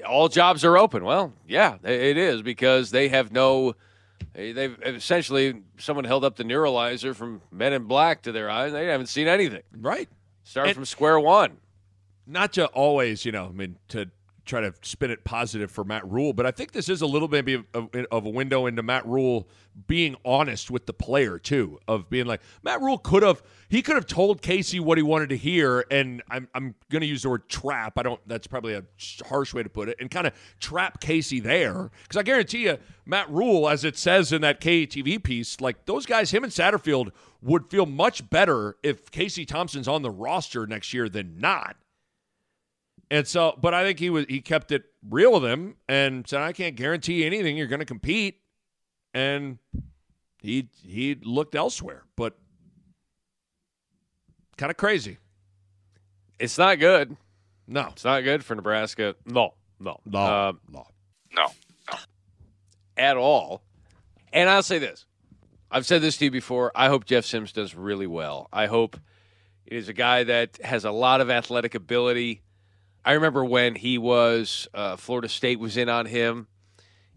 all 0.08 0.30
jobs 0.30 0.64
are 0.64 0.78
open. 0.78 1.04
Well, 1.04 1.34
yeah, 1.48 1.78
it 1.84 2.18
is 2.18 2.42
because 2.42 2.92
they 2.92 3.10
have 3.10 3.32
no 3.32 3.76
they- 4.34 4.54
they've 4.54 4.78
essentially 4.84 5.62
someone 5.78 6.06
held 6.06 6.24
up 6.24 6.38
the 6.38 6.44
neuralizer 6.44 7.14
from 7.16 7.42
Men 7.52 7.74
in 7.74 7.84
Black 7.84 8.22
to 8.24 8.32
their 8.32 8.50
eyes. 8.50 8.72
They 8.72 8.86
haven't 8.86 9.08
seen 9.08 9.28
anything. 9.28 9.64
Right. 9.78 10.08
Starting 10.52 10.72
And- 10.72 10.76
from 10.76 10.86
square 10.86 11.18
one. 11.18 11.60
not 12.28 12.52
to 12.54 12.66
always, 12.68 13.24
you 13.24 13.32
know, 13.32 13.46
I 13.48 13.52
mean, 13.52 13.78
to 13.88 14.12
try 14.52 14.62
to 14.62 14.74
spin 14.82 15.10
it 15.10 15.24
positive 15.24 15.72
for 15.72 15.86
Matt 15.86 16.06
Rhule, 16.10 16.34
but 16.34 16.46
I 16.46 16.52
think 16.52 16.74
this 16.74 16.90
is 16.90 17.02
a 17.02 17.06
little 17.06 17.30
maybe 17.30 17.64
of, 17.74 17.90
of 18.12 18.26
a 18.26 18.30
window 18.30 18.66
into 18.66 18.84
Matt 18.84 19.06
Rhule 19.08 19.48
being 19.88 20.18
honest 20.26 20.70
with 20.70 20.86
the 20.86 20.94
player 20.94 21.40
too, 21.40 21.80
of 21.88 22.10
being 22.10 22.26
like 22.26 22.42
Matt 22.62 22.82
Rhule 22.82 22.98
could 22.98 23.24
have 23.24 23.42
he 23.70 23.82
could 23.82 23.96
have 23.96 24.06
told 24.06 24.42
Casey 24.42 24.82
what 24.82 24.98
he 24.98 25.04
wanted 25.04 25.30
to 25.30 25.38
hear, 25.38 25.86
and 25.90 26.22
I'm 26.30 26.50
I'm 26.54 26.76
to 26.90 27.06
use 27.06 27.24
the 27.24 27.30
word 27.30 27.48
trap. 27.48 27.98
I 27.98 28.04
don't. 28.04 28.20
That's 28.28 28.46
probably 28.46 28.74
a 28.74 28.84
harsh 29.26 29.54
way 29.54 29.64
to 29.64 29.70
put 29.70 29.88
it, 29.88 29.96
and 30.02 30.12
kind 30.12 30.28
of 30.28 30.34
trap 30.60 31.00
Casey 31.00 31.40
there 31.40 31.90
because 32.04 32.18
I 32.18 32.24
guarantee 32.24 32.66
you, 32.66 32.78
Matt 33.06 33.30
Rhule, 33.30 33.70
as 33.70 33.86
it 33.86 33.98
says 33.98 34.34
in 34.34 34.42
that 34.42 34.60
KTV 34.60 35.24
piece, 35.24 35.62
like 35.62 35.86
those 35.86 36.06
guys, 36.06 36.32
him 36.32 36.44
and 36.44 36.52
Satterfield 36.52 37.12
would 37.42 37.70
feel 37.70 37.86
much 37.86 38.30
better 38.30 38.76
if 38.84 39.10
Casey 39.12 39.46
Thompson's 39.46 39.88
on 39.88 40.02
the 40.02 40.12
roster 40.12 40.68
next 40.68 40.94
year 40.94 41.08
than 41.08 41.40
not. 41.40 41.78
And 43.12 43.28
so, 43.28 43.56
but 43.62 43.74
I 43.74 43.84
think 43.84 44.00
he 44.00 44.10
was 44.10 44.26
he 44.30 44.40
kept 44.42 44.72
it 44.72 44.86
real 45.08 45.34
with 45.34 45.44
him 45.44 45.76
and 45.90 46.26
said, 46.28 46.42
"I 46.42 46.54
can't 46.54 46.76
guarantee 46.78 47.26
anything. 47.26 47.58
You're 47.58 47.68
going 47.68 47.80
to 47.82 47.86
compete." 47.86 48.40
And 49.14 49.60
he 50.42 50.70
he 50.82 51.16
looked 51.22 51.54
elsewhere, 51.54 52.06
but 52.16 52.38
kind 54.58 54.70
of 54.72 54.78
crazy. 54.78 55.18
It's 56.40 56.58
not 56.58 56.80
good. 56.80 57.18
No, 57.68 57.90
It's 57.92 58.04
not 58.06 58.24
good 58.24 58.44
for 58.44 58.56
Nebraska. 58.56 59.16
No, 59.26 59.54
no, 59.80 60.00
No, 60.06 60.20
Um, 60.20 60.60
no. 60.70 60.86
no, 61.34 61.46
no, 61.92 61.98
at 62.98 63.18
all. 63.18 63.62
And 64.34 64.50
I'll 64.50 64.64
say 64.64 64.80
this: 64.80 65.06
I've 65.70 65.86
said 65.86 66.02
this 66.02 66.16
to 66.18 66.26
you 66.26 66.32
before. 66.32 66.72
I 66.76 66.88
hope 66.88 67.04
Jeff 67.06 67.26
Sims 67.26 67.52
does 67.52 67.76
really 67.76 68.08
well. 68.08 68.48
I 68.54 68.68
hope 68.68 68.98
it 69.66 69.74
is 69.76 69.90
a 69.90 69.94
guy 69.94 70.24
that 70.24 70.58
has 70.64 70.86
a 70.86 70.92
lot 70.92 71.20
of 71.22 71.30
athletic 71.30 71.76
ability. 71.76 72.42
I 73.04 73.14
remember 73.14 73.44
when 73.44 73.76
he 73.76 73.98
was 73.98 74.68
uh, 74.74 74.96
Florida 74.96 75.28
State 75.30 75.60
was 75.60 75.78
in 75.78 75.90
on 75.90 76.06
him, 76.06 76.48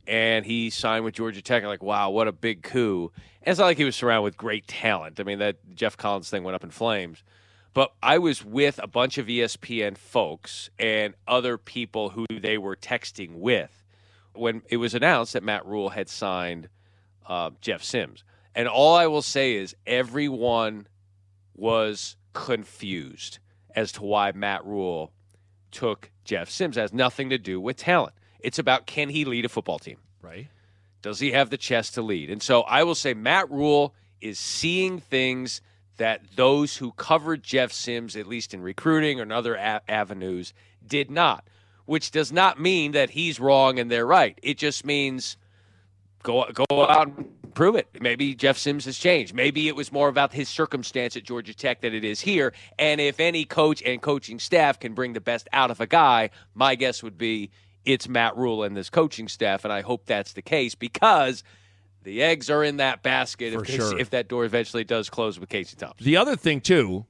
and 0.07 0.45
he 0.45 0.71
signed 0.71 1.05
with 1.05 1.15
Georgia 1.15 1.43
Tech. 1.43 1.63
I'm 1.63 1.69
like, 1.69 1.83
wow, 1.83 2.11
what 2.11 2.29
a 2.29 2.33
big 2.33 2.63
coup! 2.63 3.13
And 3.43 3.53
it's 3.53 3.59
not 3.59 3.67
like 3.67 3.77
he 3.77 3.85
was 3.85 3.97
surrounded 3.97 4.23
with 4.23 4.37
great 4.37 4.67
talent. 4.67 5.21
I 5.21 5.25
mean, 5.25 5.39
that 5.41 5.57
Geoff 5.75 5.97
Collins 5.97 6.31
thing 6.31 6.43
went 6.45 6.55
up 6.55 6.65
in 6.65 6.71
flames. 6.71 7.23
But 7.75 7.93
I 8.03 8.19
was 8.19 8.45
with 8.45 8.79
a 8.83 8.87
bunch 8.87 9.19
of 9.19 9.27
ESPN 9.27 9.99
folks 9.99 10.71
and 10.79 11.15
other 11.27 11.59
people 11.59 12.11
who 12.11 12.25
they 12.31 12.57
were 12.57 12.77
texting 12.77 13.35
with 13.35 13.83
when 14.33 14.63
it 14.69 14.77
was 14.77 14.95
announced 14.95 15.33
that 15.33 15.43
Matt 15.43 15.67
Rhule 15.67 15.89
had 15.91 16.09
signed 16.09 16.69
uh, 17.27 17.51
Jeff 17.61 17.83
Sims. 17.83 18.23
And 18.55 18.69
all 18.69 18.95
I 18.95 19.09
will 19.09 19.23
say 19.23 19.55
is 19.57 19.75
everyone 19.87 20.87
was 21.55 22.17
confused 22.33 23.41
as 23.75 23.91
to 23.93 24.05
why 24.05 24.31
Matt 24.33 24.65
Rhule 24.65 25.13
took 25.75 26.11
Jeff 26.25 26.49
Sims. 26.49 26.77
It 26.77 26.81
has 26.81 26.93
nothing 26.93 27.31
to 27.31 27.39
do 27.39 27.61
with 27.61 27.77
talent. 27.77 28.15
It's 28.41 28.59
about 28.59 28.87
can 28.87 29.11
he 29.11 29.25
lead 29.25 29.45
a 29.45 29.49
football 29.49 29.79
team? 29.79 29.99
Right. 30.23 30.49
Does 31.03 31.21
he 31.21 31.33
have 31.33 31.51
the 31.51 31.59
chest 31.59 31.95
to 31.95 32.03
lead? 32.03 32.31
And 32.31 32.43
so 32.43 32.63
I 32.63 32.83
will 32.85 32.95
say 32.95 33.13
Matt 33.13 33.51
Rhule 33.51 33.95
is 34.21 34.39
seeing 34.39 35.01
things 35.01 35.61
that 35.99 36.23
those 36.35 36.77
who 36.79 36.93
covered 36.93 37.43
Jeff 37.43 37.73
Sims, 37.73 38.17
at 38.17 38.27
least 38.27 38.55
in 38.55 38.63
recruiting 38.63 39.21
or 39.21 39.25
in 39.25 39.33
other 39.33 39.55
a- 39.55 39.83
avenues, 39.87 40.55
did 40.87 41.11
not. 41.11 41.47
Which 41.85 42.11
does 42.11 42.33
not 42.33 42.59
mean 42.59 42.93
that 42.93 43.11
he's 43.11 43.39
wrong 43.39 43.79
and 43.79 43.91
they're 43.91 44.07
right. 44.07 44.39
It 44.43 44.57
just 44.57 44.87
means 44.87 45.37
go 46.23 46.47
go 46.69 46.87
out 46.87 47.09
and 47.09 47.31
prove 47.55 47.77
it. 47.77 47.89
Maybe 48.01 48.35
Jeff 48.35 48.59
Sims 48.59 48.85
has 48.85 48.99
changed. 48.99 49.35
Maybe 49.35 49.69
it 49.69 49.77
was 49.77 49.93
more 49.93 50.09
about 50.09 50.33
his 50.33 50.49
circumstance 50.49 51.17
at 51.17 51.25
Georgia 51.25 51.55
Tech 51.55 51.81
than 51.81 51.95
it 51.95 52.05
is 52.05 52.21
here. 52.21 52.53
And 52.79 53.01
if 53.01 53.21
any 53.21 53.45
coach 53.45 53.83
and 53.83 54.03
coaching 54.03 54.39
staff 54.39 54.79
can 54.79 54.95
bring 54.95 55.13
the 55.13 55.21
best 55.21 55.49
out 55.53 55.71
of 55.71 55.81
a 55.81 55.87
guy, 55.87 56.31
my 56.55 56.75
guess 56.75 57.03
would 57.03 57.19
be 57.19 57.51
it's 57.85 58.09
Matt 58.09 58.37
Rhule 58.37 58.63
and 58.63 58.77
this 58.77 58.91
coaching 58.91 59.29
staff. 59.29 59.65
And 59.65 59.73
I 59.73 59.83
hope 59.83 60.07
that's 60.07 60.33
the 60.33 60.43
case 60.43 60.75
because 60.75 61.45
the 62.03 62.23
eggs 62.23 62.51
are 62.51 62.63
in 62.63 62.77
that 62.79 63.03
basket 63.03 63.55
For 63.55 63.63
if, 63.63 63.71
sure. 63.71 63.99
if 63.99 64.11
that 64.11 64.29
door 64.29 64.45
eventually 64.45 64.85
does 64.85 65.09
close 65.11 65.41
with 65.41 65.49
Casey 65.49 65.77
Thompson. 65.77 66.05
The 66.05 66.17
other 66.17 66.37
thing 66.37 66.61
too 66.61 67.07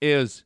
is 0.00 0.44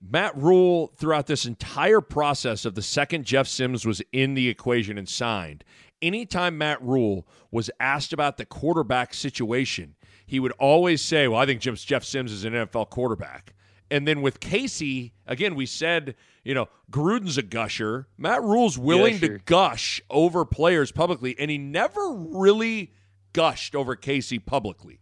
Matt 0.00 0.36
Rhule 0.36 0.92
throughout 0.96 1.26
this 1.26 1.46
entire 1.46 2.00
process 2.00 2.64
of 2.64 2.74
the 2.74 2.82
second 2.82 3.24
Jeff 3.24 3.48
Sims 3.48 3.86
was 3.86 4.02
in 4.12 4.34
the 4.34 4.48
equation 4.48 4.98
and 4.98 5.08
signed. 5.08 5.64
Anytime 6.04 6.58
Matt 6.58 6.82
Rhule 6.82 7.26
was 7.50 7.70
asked 7.80 8.12
about 8.12 8.36
the 8.36 8.44
quarterback 8.44 9.14
situation, 9.14 9.96
he 10.26 10.38
would 10.38 10.52
always 10.52 11.00
say, 11.00 11.26
"Well, 11.28 11.40
I 11.40 11.46
think 11.46 11.60
Jeff, 11.60 11.76
Jeff 11.76 12.04
Sims 12.04 12.30
is 12.30 12.44
an 12.44 12.52
NFL 12.52 12.90
quarterback." 12.90 13.54
And 13.90 14.08
then 14.08 14.22
with 14.22 14.40
Casey, 14.40 15.12
again, 15.26 15.54
we 15.54 15.66
said, 15.66 16.14
you 16.42 16.54
know, 16.54 16.68
Gruden's 16.90 17.38
a 17.38 17.42
gusher. 17.42 18.08
Matt 18.18 18.42
Rhule's 18.42 18.78
willing 18.78 19.18
to 19.20 19.38
gush 19.44 20.00
over 20.10 20.44
players 20.44 20.90
publicly, 20.90 21.36
and 21.38 21.50
he 21.50 21.58
never 21.58 22.12
really 22.12 22.92
gushed 23.32 23.74
over 23.74 23.96
Casey 23.96 24.38
publicly. 24.38 25.00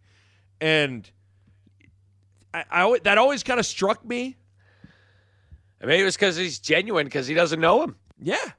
And 0.61 1.09
I, 2.53 2.63
I 2.71 2.99
that 3.03 3.17
always 3.17 3.43
kind 3.43 3.59
of 3.59 3.65
struck 3.65 4.05
me. 4.05 4.37
Maybe 5.81 6.01
it 6.01 6.05
was 6.05 6.15
because 6.15 6.37
he's 6.37 6.59
genuine 6.59 7.05
because 7.05 7.27
he 7.27 7.33
doesn't 7.33 7.59
know 7.59 7.83
him. 7.83 7.97
Yeah. 8.21 8.51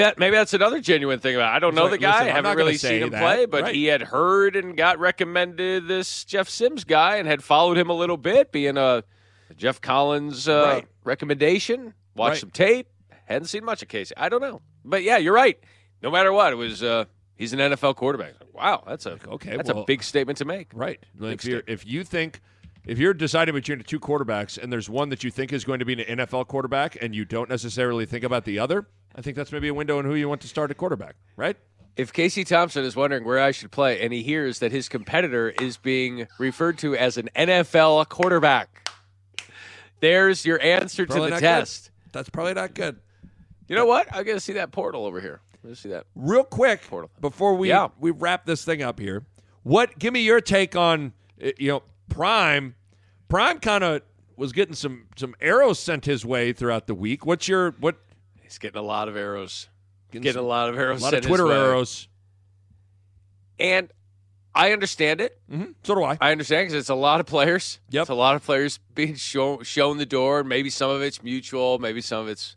That, 0.00 0.18
maybe 0.18 0.36
that's 0.36 0.52
another 0.54 0.80
genuine 0.80 1.20
thing 1.20 1.36
about. 1.36 1.52
It. 1.52 1.56
I 1.56 1.58
don't 1.60 1.72
He's 1.72 1.76
know 1.76 1.82
like, 1.84 1.90
the 1.92 1.98
guy. 1.98 2.10
"Listen, 2.12 2.28
I 2.28 2.30
haven't 2.32 2.56
really 2.56 2.76
seen 2.76 3.02
him 3.02 3.10
that." 3.10 3.20
play, 3.22 3.46
but 3.46 3.62
Right. 3.62 3.74
he 3.74 3.86
had 3.86 4.02
heard 4.02 4.56
and 4.56 4.76
got 4.76 4.98
recommended 4.98 5.88
this 5.88 6.24
Jeff 6.24 6.48
Sims 6.48 6.84
guy 6.84 7.16
and 7.16 7.26
had 7.28 7.42
followed 7.44 7.78
him 7.78 7.88
a 7.90 7.94
little 7.94 8.16
bit, 8.16 8.52
being 8.52 8.76
a 8.76 9.04
Geoff 9.56 9.80
Collins 9.80 10.48
uh, 10.48 10.62
Right. 10.66 10.86
recommendation. 11.04 11.94
Watched 12.14 12.30
Right. 12.30 12.40
some 12.40 12.50
tape. 12.50 12.88
Hadn't 13.26 13.46
seen 13.48 13.64
much 13.64 13.82
of 13.82 13.88
Casey. 13.88 14.14
I 14.16 14.28
don't 14.28 14.40
know, 14.40 14.60
but 14.84 15.02
yeah, 15.02 15.16
you're 15.16 15.34
right. 15.34 15.58
No 16.02 16.10
matter 16.10 16.32
what, 16.32 16.52
it 16.52 16.56
was. 16.56 16.82
Uh, 16.82 17.04
he's 17.36 17.52
an 17.52 17.60
NFL 17.60 17.94
quarterback. 17.94 18.34
Wow, 18.52 18.82
that's 18.86 19.06
a 19.06 19.18
okay. 19.28 19.56
That's 19.56 19.72
well- 19.72 19.82
a 19.82 19.86
big 19.86 20.02
statement 20.02 20.38
to 20.38 20.44
make. 20.44 20.68
Right. 20.74 20.98
Like, 21.18 21.44
if, 21.46 21.62
if 21.68 21.86
you 21.86 22.02
think 22.04 22.40
if 22.86 22.98
you're 22.98 23.14
deciding 23.14 23.54
between 23.54 23.78
the 23.78 23.84
two 23.84 24.00
quarterbacks 24.00 24.56
and 24.56 24.72
there's 24.72 24.88
one 24.88 25.08
that 25.10 25.22
you 25.24 25.30
think 25.30 25.52
is 25.52 25.64
going 25.64 25.78
to 25.80 25.84
be 25.84 26.02
an 26.02 26.18
NFL 26.18 26.46
quarterback 26.48 26.96
and 27.00 27.14
you 27.14 27.24
don't 27.24 27.48
necessarily 27.50 28.06
think 28.06 28.24
about 28.24 28.44
the 28.44 28.58
other, 28.58 28.86
I 29.14 29.20
think 29.22 29.36
that's 29.36 29.52
maybe 29.52 29.68
a 29.68 29.74
window 29.74 29.98
in 29.98 30.06
who 30.06 30.14
you 30.14 30.28
want 30.28 30.40
to 30.42 30.48
start 30.48 30.70
at 30.70 30.76
quarterback, 30.76 31.16
right? 31.36 31.56
If 31.96 32.12
Casey 32.12 32.44
Thompson 32.44 32.84
is 32.84 32.96
wondering 32.96 33.24
where 33.24 33.40
I 33.40 33.50
should 33.50 33.70
play 33.70 34.00
and 34.00 34.12
he 34.12 34.22
hears 34.22 34.60
that 34.60 34.72
his 34.72 34.88
competitor 34.88 35.50
is 35.50 35.76
being 35.76 36.26
referred 36.38 36.78
to 36.78 36.94
as 36.96 37.16
an 37.18 37.28
NFL 37.36 38.08
quarterback, 38.08 38.88
there's 40.00 40.46
your 40.46 40.60
answer 40.62 41.04
to 41.04 41.12
Probably 41.12 41.30
the 41.30 41.40
test. 41.40 41.90
good. 42.06 42.12
That's 42.12 42.30
probably 42.30 42.54
not 42.54 42.74
good. 42.74 43.00
You 43.68 43.76
know 43.76 43.86
what? 43.86 44.06
I'm 44.12 44.24
going 44.24 44.36
to 44.36 44.40
see 44.40 44.54
that 44.54 44.72
portal 44.72 45.04
over 45.04 45.20
here. 45.20 45.40
Let's 45.62 45.80
see 45.80 45.90
that. 45.90 46.06
Real 46.14 46.42
quick 46.44 46.80
before 47.20 47.54
we 47.54 47.68
Yeah. 47.68 47.88
we 47.98 48.10
wrap 48.10 48.46
this 48.46 48.64
thing 48.64 48.82
up 48.82 48.98
here, 48.98 49.24
what? 49.62 49.98
Give 49.98 50.12
me 50.14 50.20
your 50.22 50.40
take 50.40 50.74
on 50.74 51.12
uh, 51.44 51.50
you 51.58 51.68
know 51.68 51.82
Prime. 52.10 52.74
Prime 53.28 53.58
kind 53.60 53.82
of 53.82 54.02
was 54.36 54.52
getting 54.52 54.74
some 54.74 55.06
some 55.16 55.34
arrows 55.40 55.78
sent 55.78 56.04
his 56.04 56.24
way 56.26 56.52
throughout 56.52 56.86
the 56.86 56.94
week. 56.94 57.24
What's 57.24 57.48
your 57.48 57.70
what? 57.80 57.96
He's 58.42 58.58
getting 58.58 58.78
a 58.78 58.82
lot 58.84 59.08
of 59.08 59.16
arrows. 59.16 59.68
Getting 60.10 60.22
Getting, 60.24 60.34
some- 60.38 60.44
a 60.44 60.48
lot 60.48 60.68
of 60.68 60.76
arrows. 60.78 61.00
A 61.00 61.04
lot 61.04 61.14
of 61.14 61.22
Twitter 61.22 61.50
arrows. 61.50 62.08
And 63.58 63.90
I 64.54 64.72
understand 64.72 65.20
it. 65.20 65.38
Mm-hmm. 65.50 65.72
So 65.84 65.94
do 65.94 66.02
I. 66.02 66.18
I 66.20 66.32
understand 66.32 66.66
because 66.66 66.74
it's 66.80 66.88
a 66.88 66.94
lot 66.94 67.20
of 67.20 67.26
players. 67.26 67.78
Yep. 67.90 68.02
It's 68.02 68.10
a 68.10 68.14
lot 68.14 68.34
of 68.34 68.44
players 68.44 68.78
being 68.94 69.14
shown 69.14 69.62
shown 69.64 69.98
the 69.98 70.06
door. 70.06 70.42
Maybe 70.42 70.70
some 70.70 70.90
of 70.90 71.02
it's 71.02 71.22
mutual. 71.22 71.78
Maybe 71.78 72.00
some 72.00 72.22
of 72.22 72.28
it's. 72.28 72.56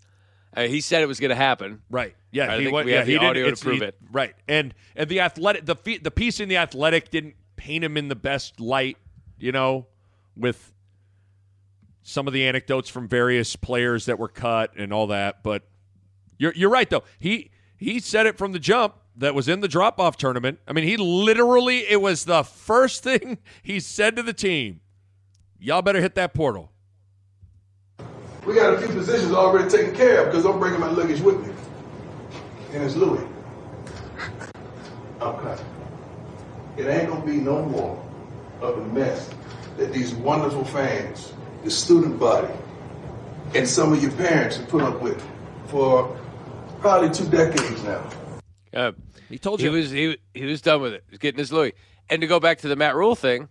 Uh, 0.56 0.64
he 0.64 0.82
said 0.82 1.01
it 1.01 1.08
was 1.08 1.20
going 1.20 1.30
to 1.30 1.36
happen. 1.36 1.82
Right. 1.89 2.16
Yeah. 2.32 2.51
I 2.54 2.58
he 2.58 2.64
think 2.66 2.74
went, 2.74 2.86
we 2.86 2.91
yeah, 2.93 2.99
have 2.99 3.08
the 3.08 3.18
audio 3.18 3.49
to 3.51 3.56
prove 3.56 3.80
he- 3.80 3.86
it. 3.86 3.95
Right. 4.12 4.34
And 4.47 4.74
and 4.95 5.10
the 5.10 5.20
athletic 5.22 5.66
the 5.66 5.76
the 6.01 6.12
piece 6.12 6.39
in 6.39 6.49
the 6.49 6.58
athletic 6.58 7.10
didn't 7.12 7.36
paint 7.56 7.84
him 7.84 7.97
in 7.97 8.08
the 8.08 8.16
best 8.16 8.60
light, 8.60 8.97
you 9.44 9.52
know, 9.52 9.86
with 10.38 10.74
some 12.02 12.28
of 12.28 12.34
the 12.34 12.48
anecdotes 12.48 12.89
from 12.89 13.10
various 13.10 13.58
players 13.58 14.06
that 14.06 14.18
were 14.18 14.30
cut 14.30 14.72
and 14.78 14.94
all 14.94 15.08
that. 15.08 15.44
But 15.44 15.64
you're 16.38 16.54
you're 16.56 16.70
right 16.70 16.89
though. 16.89 17.04
He 17.20 17.52
he 17.76 18.00
said 18.00 18.26
it 18.26 18.38
from 18.38 18.54
the 18.54 18.60
jump 18.60 18.96
that 19.18 19.36
was 19.36 19.50
in 19.50 19.60
the 19.60 19.68
drop 19.68 20.00
off 20.00 20.16
tournament. 20.16 20.60
I 20.66 20.72
mean, 20.72 20.86
he 20.86 20.96
literally 20.96 21.80
it 21.80 22.02
was 22.02 22.24
the 22.24 22.44
first 22.44 23.04
thing 23.04 23.39
he 23.64 23.82
said 23.82 24.16
to 24.16 24.24
the 24.24 24.34
team. 24.34 24.80
Y'all 25.60 25.82
better 25.82 26.02
hit 26.02 26.16
that 26.16 26.34
portal. 26.34 26.72
We 28.46 28.56
got 28.56 28.74
a 28.74 28.78
few 28.78 28.88
positions 28.88 29.34
already 29.34 29.70
taken 29.70 29.94
care 29.94 30.22
of 30.22 30.28
because 30.28 30.46
I'm 30.46 30.58
bringing 30.58 30.80
my 30.80 30.89
luggage 30.89 31.20
with 31.20 31.46
me. 31.46 31.54
And 32.74 32.84
it's 32.84 32.96
Louis. 32.96 33.26
Cutting. 35.20 35.66
It 36.78 36.88
ain't 36.88 37.10
gonna 37.10 37.26
be 37.26 37.38
no 37.38 37.64
more 37.64 38.04
of 38.64 38.78
the 38.78 38.93
mess 38.93 39.30
that 39.78 39.91
these 39.93 40.14
wonderful 40.14 40.64
fans, 40.64 41.34
the 41.64 41.72
student 41.72 42.20
body, 42.20 42.53
and 43.55 43.68
some 43.68 43.93
of 43.93 44.01
your 44.01 44.11
parents 44.11 44.57
have 44.57 44.68
put 44.70 44.82
up 44.82 45.01
with 45.01 45.22
for 45.68 46.18
probably 46.80 47.09
two 47.09 47.26
decades 47.28 47.84
now. 47.84 48.09
Uh, 48.74 48.91
he 49.30 49.38
told 49.38 49.61
you 49.61 49.72
he 49.72 49.78
was 49.78 49.91
he, 49.91 50.18
he 50.34 50.45
was 50.45 50.61
done 50.61 50.82
with 50.82 50.93
it. 50.93 51.03
He's 51.09 51.20
getting 51.20 51.39
his 51.39 51.51
Louis. 51.51 51.74
And 52.09 52.22
to 52.22 52.28
go 52.28 52.39
back 52.39 52.59
to 52.59 52.68
the 52.68 52.76
Matt 52.76 52.95
Rhule 52.95 53.16
thing, 53.16 53.47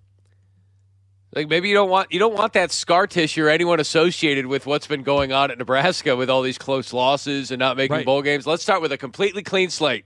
like 1.35 1.49
maybe 1.49 1.69
you 1.69 1.75
don't 1.75 1.91
want 1.91 2.13
you 2.13 2.19
don't 2.19 2.35
want 2.35 2.53
that 2.55 2.71
scar 2.73 3.07
tissue 3.07 3.45
or 3.45 3.49
anyone 3.49 3.81
associated 3.81 4.47
with 4.47 4.67
what's 4.67 4.87
been 4.87 5.03
going 5.03 5.33
on 5.33 5.51
at 5.51 5.59
Nebraska 5.59 6.17
with 6.17 6.29
all 6.31 6.43
these 6.43 6.59
close 6.59 6.93
losses 6.93 7.51
and 7.51 7.59
not 7.59 7.77
making 7.77 7.97
Right. 7.97 8.07
bowl 8.07 8.23
games. 8.23 8.47
Let's 8.47 8.63
start 8.63 8.83
with 8.83 8.93
a 8.93 8.99
completely 8.99 9.43
clean 9.43 9.71
slate. 9.71 10.05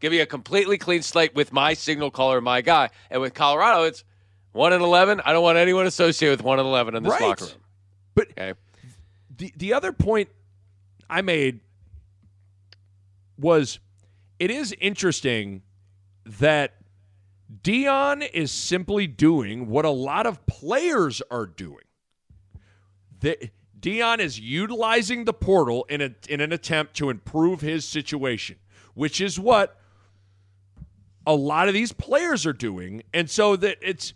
Give 0.00 0.12
me 0.12 0.20
a 0.20 0.26
completely 0.26 0.78
clean 0.78 1.02
slate 1.02 1.34
with 1.34 1.52
my 1.52 1.74
signal 1.74 2.10
caller, 2.10 2.40
my 2.40 2.60
guy. 2.60 2.90
And 3.10 3.20
with 3.20 3.34
Colorado, 3.34 3.84
it's 3.84 4.04
one 4.58 4.72
and 4.72 4.82
eleven. 4.82 5.20
I 5.24 5.32
don't 5.32 5.44
want 5.44 5.56
anyone 5.56 5.86
associated 5.86 6.38
with 6.38 6.44
one 6.44 6.58
and 6.58 6.66
eleven 6.66 6.96
in 6.96 7.04
this 7.04 7.12
Right. 7.12 7.22
locker 7.22 7.44
room. 7.44 7.54
But 8.14 8.30
okay. 8.32 8.54
the 9.36 9.52
the 9.56 9.72
other 9.72 9.92
point 9.92 10.28
I 11.08 11.22
made 11.22 11.60
was 13.38 13.78
it 14.40 14.50
is 14.50 14.74
interesting 14.80 15.62
that 16.26 16.74
Deion 17.62 18.28
is 18.34 18.50
simply 18.50 19.06
doing 19.06 19.68
what 19.68 19.84
a 19.84 19.90
lot 19.90 20.26
of 20.26 20.44
players 20.46 21.22
are 21.30 21.46
doing. 21.46 21.84
The, 23.20 23.50
Deion 23.78 24.18
is 24.18 24.38
utilizing 24.40 25.24
the 25.24 25.32
portal 25.32 25.86
in 25.88 26.00
a, 26.00 26.14
in 26.28 26.40
an 26.40 26.52
attempt 26.52 26.94
to 26.96 27.10
improve 27.10 27.60
his 27.60 27.84
situation, 27.84 28.56
which 28.94 29.20
is 29.20 29.38
what 29.38 29.80
a 31.26 31.34
lot 31.34 31.68
of 31.68 31.74
these 31.74 31.92
players 31.92 32.44
are 32.44 32.52
doing, 32.52 33.02
and 33.14 33.30
so 33.30 33.56
that 33.56 33.78
it's 33.80 34.14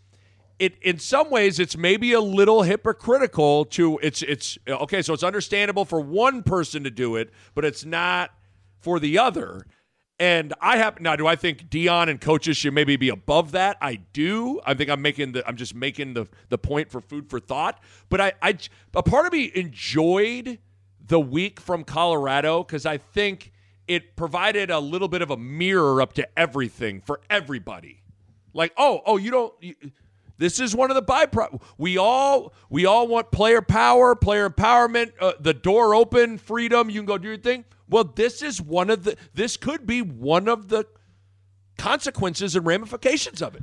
it 0.62 0.80
in 0.80 0.96
some 1.00 1.28
ways 1.28 1.58
it's 1.58 1.76
maybe 1.76 2.12
a 2.12 2.20
little 2.20 2.62
hypocritical 2.62 3.64
to 3.64 3.98
it's 4.00 4.22
it's 4.22 4.56
okay 4.68 5.02
so 5.02 5.12
it's 5.12 5.24
understandable 5.24 5.84
for 5.84 6.00
one 6.00 6.44
person 6.44 6.84
to 6.84 6.90
do 6.90 7.16
it 7.16 7.30
but 7.56 7.64
it's 7.64 7.84
not 7.84 8.30
for 8.78 9.00
the 9.00 9.18
other. 9.18 9.66
And 10.20 10.54
i 10.60 10.76
have 10.76 11.00
now 11.00 11.16
do 11.16 11.26
i 11.26 11.34
think 11.34 11.68
deion 11.68 12.08
and 12.08 12.20
coaches 12.20 12.56
should 12.56 12.74
maybe 12.74 12.94
be 12.94 13.08
above 13.08 13.52
that? 13.52 13.76
I 13.80 13.96
do. 14.12 14.60
I 14.64 14.74
think 14.74 14.88
i'm 14.88 15.02
making 15.02 15.32
the 15.32 15.46
i'm 15.48 15.56
just 15.56 15.74
making 15.74 16.14
the 16.14 16.28
the 16.48 16.58
point 16.58 16.90
for 16.90 17.00
food 17.00 17.28
for 17.28 17.40
thought. 17.40 17.82
But 18.08 18.20
i 18.20 18.32
i 18.40 18.56
a 18.94 19.02
part 19.02 19.26
of 19.26 19.32
me 19.32 19.50
enjoyed 19.54 20.60
the 21.04 21.18
week 21.18 21.58
from 21.58 21.82
colorado 21.82 22.62
because 22.62 22.86
i 22.86 22.98
think 22.98 23.50
it 23.88 24.14
provided 24.14 24.70
a 24.70 24.78
little 24.78 25.08
bit 25.08 25.22
of 25.22 25.30
a 25.32 25.36
mirror 25.36 26.00
up 26.00 26.12
to 26.12 26.38
everything 26.38 27.00
for 27.00 27.20
everybody. 27.28 28.04
Like 28.54 28.72
oh 28.76 29.00
oh 29.04 29.16
you 29.16 29.32
don't 29.32 29.54
you, 29.60 29.74
this 30.42 30.58
is 30.58 30.74
one 30.74 30.90
of 30.90 30.96
the 30.96 31.02
byproducts. 31.04 31.62
We 31.78 31.98
all 31.98 32.52
we 32.68 32.84
all 32.84 33.06
want 33.06 33.30
player 33.30 33.62
power, 33.62 34.16
player 34.16 34.50
empowerment, 34.50 35.12
uh, 35.20 35.34
the 35.38 35.54
door 35.54 35.94
open, 35.94 36.36
freedom. 36.36 36.90
You 36.90 36.98
can 36.98 37.06
go 37.06 37.16
do 37.16 37.28
your 37.28 37.36
thing. 37.36 37.64
Well, 37.88 38.02
this 38.02 38.42
is 38.42 38.60
one 38.60 38.90
of 38.90 39.04
the. 39.04 39.16
This 39.32 39.56
could 39.56 39.86
be 39.86 40.02
one 40.02 40.48
of 40.48 40.68
the 40.68 40.84
consequences 41.78 42.56
and 42.56 42.66
ramifications 42.66 43.40
of 43.40 43.54
it. 43.54 43.62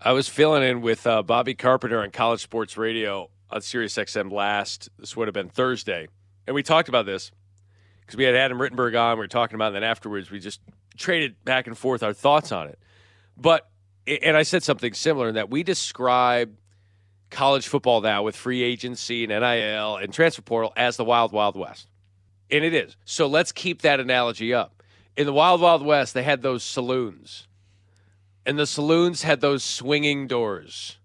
I 0.00 0.12
was 0.12 0.28
filling 0.28 0.62
in 0.62 0.80
with 0.80 1.08
uh, 1.08 1.24
Bobby 1.24 1.54
Carpenter 1.54 2.00
on 2.00 2.12
College 2.12 2.40
Sports 2.40 2.76
Radio 2.76 3.28
on 3.50 3.60
Sirius 3.60 3.96
XM 3.96 4.30
last. 4.30 4.88
This 5.00 5.16
would 5.16 5.26
have 5.26 5.34
been 5.34 5.48
Thursday, 5.48 6.06
and 6.46 6.54
we 6.54 6.62
talked 6.62 6.88
about 6.88 7.06
this 7.06 7.32
because 8.02 8.16
we 8.16 8.22
had 8.22 8.36
Adam 8.36 8.58
Rittenberg 8.58 8.96
on. 8.96 9.16
We 9.16 9.24
were 9.24 9.26
talking 9.26 9.56
about, 9.56 9.72
it, 9.72 9.74
and 9.74 9.82
then 9.82 9.90
afterwards 9.90 10.30
we 10.30 10.38
just 10.38 10.60
traded 10.96 11.44
back 11.44 11.66
and 11.66 11.76
forth 11.76 12.04
our 12.04 12.12
thoughts 12.12 12.52
on 12.52 12.68
it. 12.68 12.78
But 13.36 13.68
and 14.06 14.36
I 14.36 14.42
said 14.42 14.62
something 14.62 14.94
similar 14.94 15.28
in 15.28 15.34
that 15.34 15.50
we 15.50 15.62
describe 15.62 16.56
college 17.30 17.66
football 17.66 18.00
now 18.00 18.22
with 18.22 18.36
free 18.36 18.62
agency 18.62 19.24
and 19.24 19.30
NIL 19.30 19.96
and 19.96 20.12
transfer 20.12 20.42
portal 20.42 20.72
as 20.76 20.96
the 20.96 21.04
wild, 21.04 21.32
wild 21.32 21.56
west. 21.56 21.88
And 22.50 22.64
it 22.64 22.72
is. 22.72 22.96
So 23.04 23.26
let's 23.26 23.50
keep 23.52 23.82
that 23.82 23.98
analogy 23.98 24.54
up. 24.54 24.82
In 25.16 25.26
the 25.26 25.32
wild, 25.32 25.60
wild 25.60 25.84
west, 25.84 26.14
they 26.14 26.22
had 26.22 26.42
those 26.42 26.62
saloons, 26.62 27.48
and 28.44 28.58
the 28.58 28.66
saloons 28.66 29.22
had 29.22 29.40
those 29.40 29.64
swinging 29.64 30.26
doors. 30.26 30.98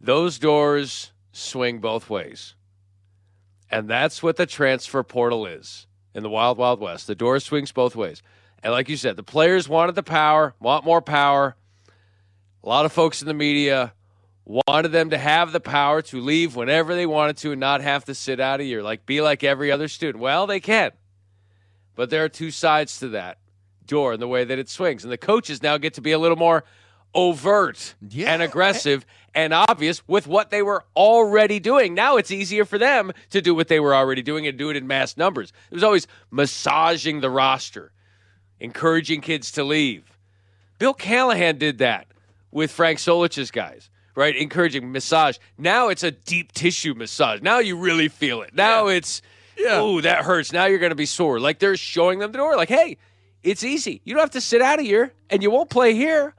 Those 0.00 0.38
doors 0.38 1.12
swing 1.30 1.78
both 1.78 2.10
ways. 2.10 2.54
And 3.70 3.88
that's 3.88 4.22
what 4.22 4.36
the 4.36 4.44
transfer 4.44 5.02
portal 5.02 5.46
is 5.46 5.86
in 6.14 6.22
the 6.22 6.28
wild, 6.28 6.58
wild 6.58 6.80
west. 6.80 7.06
The 7.06 7.14
door 7.14 7.38
swings 7.40 7.72
both 7.72 7.96
ways. 7.96 8.22
And 8.62 8.72
like 8.72 8.88
you 8.88 8.96
said, 8.96 9.16
the 9.16 9.22
players 9.22 9.68
wanted 9.68 9.94
the 9.94 10.02
power, 10.02 10.54
want 10.60 10.84
more 10.84 11.02
power. 11.02 11.56
A 12.62 12.68
lot 12.68 12.84
of 12.84 12.92
folks 12.92 13.20
in 13.20 13.28
the 13.28 13.34
media 13.34 13.92
wanted 14.44 14.88
them 14.88 15.10
to 15.10 15.18
have 15.18 15.52
the 15.52 15.60
power 15.60 16.02
to 16.02 16.20
leave 16.20 16.54
whenever 16.54 16.94
they 16.94 17.06
wanted 17.06 17.36
to 17.38 17.52
and 17.52 17.60
not 17.60 17.80
have 17.80 18.04
to 18.04 18.14
sit 18.14 18.40
out 18.40 18.60
a 18.60 18.64
year, 18.64 18.82
like 18.82 19.06
be 19.06 19.20
like 19.20 19.42
every 19.42 19.70
other 19.72 19.88
student. 19.88 20.22
Well, 20.22 20.46
they 20.46 20.60
can. 20.60 20.92
But 21.94 22.10
there 22.10 22.24
are 22.24 22.28
two 22.28 22.50
sides 22.50 22.98
to 23.00 23.08
that 23.10 23.38
door 23.86 24.12
and 24.12 24.22
the 24.22 24.28
way 24.28 24.44
that 24.44 24.58
it 24.58 24.68
swings. 24.68 25.04
And 25.04 25.12
the 25.12 25.18
coaches 25.18 25.62
now 25.62 25.76
get 25.76 25.94
to 25.94 26.00
be 26.00 26.12
a 26.12 26.18
little 26.18 26.36
more 26.36 26.64
overt 27.14 27.94
and 28.26 28.42
aggressive 28.42 29.04
and 29.34 29.52
obvious 29.52 30.06
with 30.08 30.26
what 30.26 30.50
they 30.50 30.62
were 30.62 30.84
already 30.96 31.60
doing. 31.60 31.94
Now 31.94 32.16
it's 32.16 32.30
easier 32.30 32.64
for 32.64 32.78
them 32.78 33.12
to 33.30 33.42
do 33.42 33.54
what 33.54 33.68
they 33.68 33.80
were 33.80 33.94
already 33.94 34.22
doing 34.22 34.46
and 34.46 34.56
do 34.56 34.70
it 34.70 34.76
in 34.76 34.86
mass 34.86 35.16
numbers. 35.16 35.52
It 35.70 35.74
was 35.74 35.84
always 35.84 36.06
massaging 36.30 37.20
the 37.20 37.30
roster, 37.30 37.92
encouraging 38.62 39.20
kids 39.20 39.50
to 39.52 39.64
leave. 39.64 40.16
Bill 40.78 40.94
Callahan 40.94 41.58
did 41.58 41.78
that 41.78 42.06
with 42.52 42.70
Frank 42.70 43.00
Solich's 43.00 43.50
guys, 43.50 43.90
right? 44.14 44.34
Encouraging 44.36 44.92
massage. 44.92 45.36
Now 45.58 45.88
it's 45.88 46.04
a 46.04 46.12
deep 46.12 46.52
tissue 46.52 46.94
massage. 46.94 47.42
Now 47.42 47.58
you 47.58 47.76
really 47.76 48.08
feel 48.08 48.40
it. 48.42 48.54
Now 48.54 48.86
it's, 48.86 49.20
yeah. 49.58 49.82
ooh, 49.82 50.00
that 50.00 50.24
hurts. 50.24 50.52
Now 50.52 50.66
you're 50.66 50.78
going 50.78 50.90
to 50.90 50.96
be 50.96 51.06
sore. 51.06 51.40
Like 51.40 51.58
they're 51.58 51.76
showing 51.76 52.20
them 52.20 52.30
the 52.30 52.38
door. 52.38 52.56
Like, 52.56 52.68
hey, 52.68 52.98
it's 53.42 53.64
easy. 53.64 54.00
You 54.04 54.14
don't 54.14 54.22
have 54.22 54.30
to 54.30 54.40
sit 54.40 54.62
out 54.62 54.78
of 54.78 54.84
here, 54.84 55.12
and 55.28 55.42
you 55.42 55.50
won't 55.50 55.68
play 55.68 55.94
here. 55.94 56.34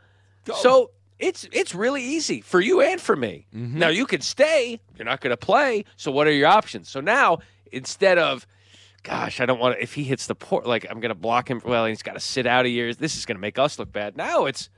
So 0.56 0.92
it's 1.20 1.48
it's 1.52 1.76
really 1.76 2.04
easy 2.04 2.42
for 2.42 2.62
you 2.62 2.82
and 2.82 3.00
for 3.00 3.16
me. 3.16 3.48
Mm-hmm. 3.54 3.80
Now 3.80 3.90
you 3.90 4.06
can 4.06 4.22
stay. 4.22 4.80
You're 4.98 5.06
not 5.06 5.22
going 5.22 5.32
to 5.32 5.38
play. 5.38 5.86
So 5.98 6.12
what 6.12 6.28
are 6.28 6.32
your 6.32 6.48
options? 6.48 6.90
So 6.90 7.02
now 7.02 7.40
instead 7.72 8.18
of 8.18 8.48
gosh, 9.04 9.40
I 9.40 9.46
don't 9.46 9.60
want 9.60 9.76
to. 9.76 9.84
If 9.84 9.94
he 9.94 10.04
hits 10.04 10.28
the 10.28 10.36
port, 10.36 10.66
like 10.66 10.86
I'm 10.90 11.00
going 11.00 11.10
to 11.10 11.16
block 11.16 11.50
him. 11.50 11.62
Well, 11.64 11.86
he's 11.86 12.02
got 12.02 12.14
to 12.14 12.20
sit 12.20 12.46
out 12.48 12.66
of 12.66 12.72
years. 12.72 12.98
This 12.98 13.18
is 13.18 13.26
going 13.26 13.36
to 13.38 13.42
make 13.42 13.60
us 13.60 13.78
look 13.78 13.92
bad. 13.92 14.18
Now 14.18 14.46
it's 14.46 14.70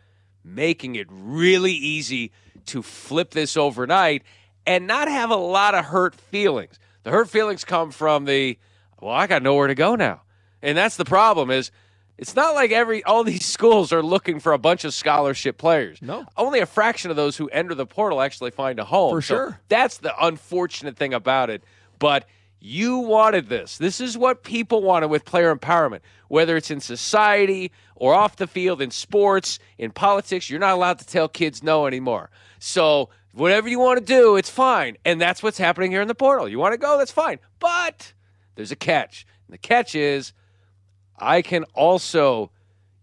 making 0.44 0.96
it 0.96 1.08
really 1.10 1.74
easy 1.74 2.32
to 2.68 2.82
flip 2.82 3.32
this 3.32 3.56
overnight 3.58 4.24
and 4.66 4.88
not 4.88 5.08
have 5.08 5.30
a 5.30 5.36
lot 5.36 5.76
of 5.76 5.86
hurt 5.86 6.16
feelings. 6.16 6.80
The 7.04 7.12
hurt 7.12 7.30
feelings 7.30 7.64
come 7.64 7.92
from 7.92 8.26
the 8.26 8.58
well, 9.02 9.14
I 9.14 9.28
got 9.28 9.44
nowhere 9.44 9.68
to 9.68 9.76
go 9.76 9.96
now, 9.96 10.22
and 10.62 10.78
that's 10.78 10.98
the 10.98 11.06
problem. 11.06 11.52
Is 11.52 11.70
it's 12.18 12.36
not 12.36 12.56
like 12.56 12.72
every 12.72 13.04
all 13.04 13.24
these 13.24 13.46
schools 13.56 13.92
are 13.94 14.02
looking 14.02 14.40
for 14.40 14.54
a 14.54 14.58
bunch 14.58 14.86
of 14.86 14.94
scholarship 14.94 15.58
players. 15.58 16.02
No, 16.02 16.26
only 16.38 16.60
a 16.62 16.66
fraction 16.66 17.12
of 17.12 17.18
those 17.18 17.38
who 17.38 17.48
enter 17.50 17.76
the 17.76 17.86
portal 17.86 18.22
actually 18.22 18.52
find 18.52 18.80
a 18.80 18.86
home. 18.86 19.12
For 19.12 19.22
So 19.22 19.36
sure. 19.36 19.60
that's 19.68 19.98
the 20.00 20.14
unfortunate 20.26 20.98
thing 20.98 21.14
about 21.14 21.50
it. 21.52 21.64
But 22.00 22.26
you 22.66 22.98
wanted 22.98 23.48
this. 23.48 23.78
This 23.78 24.02
is 24.02 24.18
what 24.18 24.44
people 24.44 24.82
wanted 24.82 25.08
with 25.08 25.24
player 25.24 25.56
empowerment. 25.56 26.00
Whether 26.28 26.58
it's 26.58 26.72
in 26.72 26.80
society 26.80 27.72
or 27.96 28.16
off 28.16 28.38
the 28.38 28.48
field, 28.48 28.82
in 28.82 28.90
sports, 28.90 29.60
in 29.78 29.92
politics, 29.92 30.50
you're 30.50 30.60
not 30.60 30.74
allowed 30.74 30.98
to 31.00 31.06
tell 31.06 31.30
kids 31.30 31.62
no 31.62 31.86
anymore. 31.86 32.32
So 32.58 33.10
whatever 33.34 33.70
you 33.70 33.80
want 33.80 34.00
to 34.00 34.06
do, 34.06 34.36
it's 34.36 34.50
fine. 34.50 34.98
And 35.06 35.22
that's 35.22 35.44
what's 35.44 35.60
happening 35.60 35.92
here 35.92 36.02
in 36.02 36.08
the 36.08 36.16
portal. 36.16 36.50
You 36.50 36.58
want 36.58 36.74
to 36.74 36.80
go, 36.80 36.98
that's 36.98 37.12
fine. 37.12 37.38
But 37.60 38.14
there's 38.56 38.72
a 38.72 38.76
catch. 38.76 39.28
And 39.48 39.54
the 39.54 39.60
catch 39.60 39.94
is 39.94 40.34
I 41.20 41.44
can 41.44 41.66
also 41.76 42.50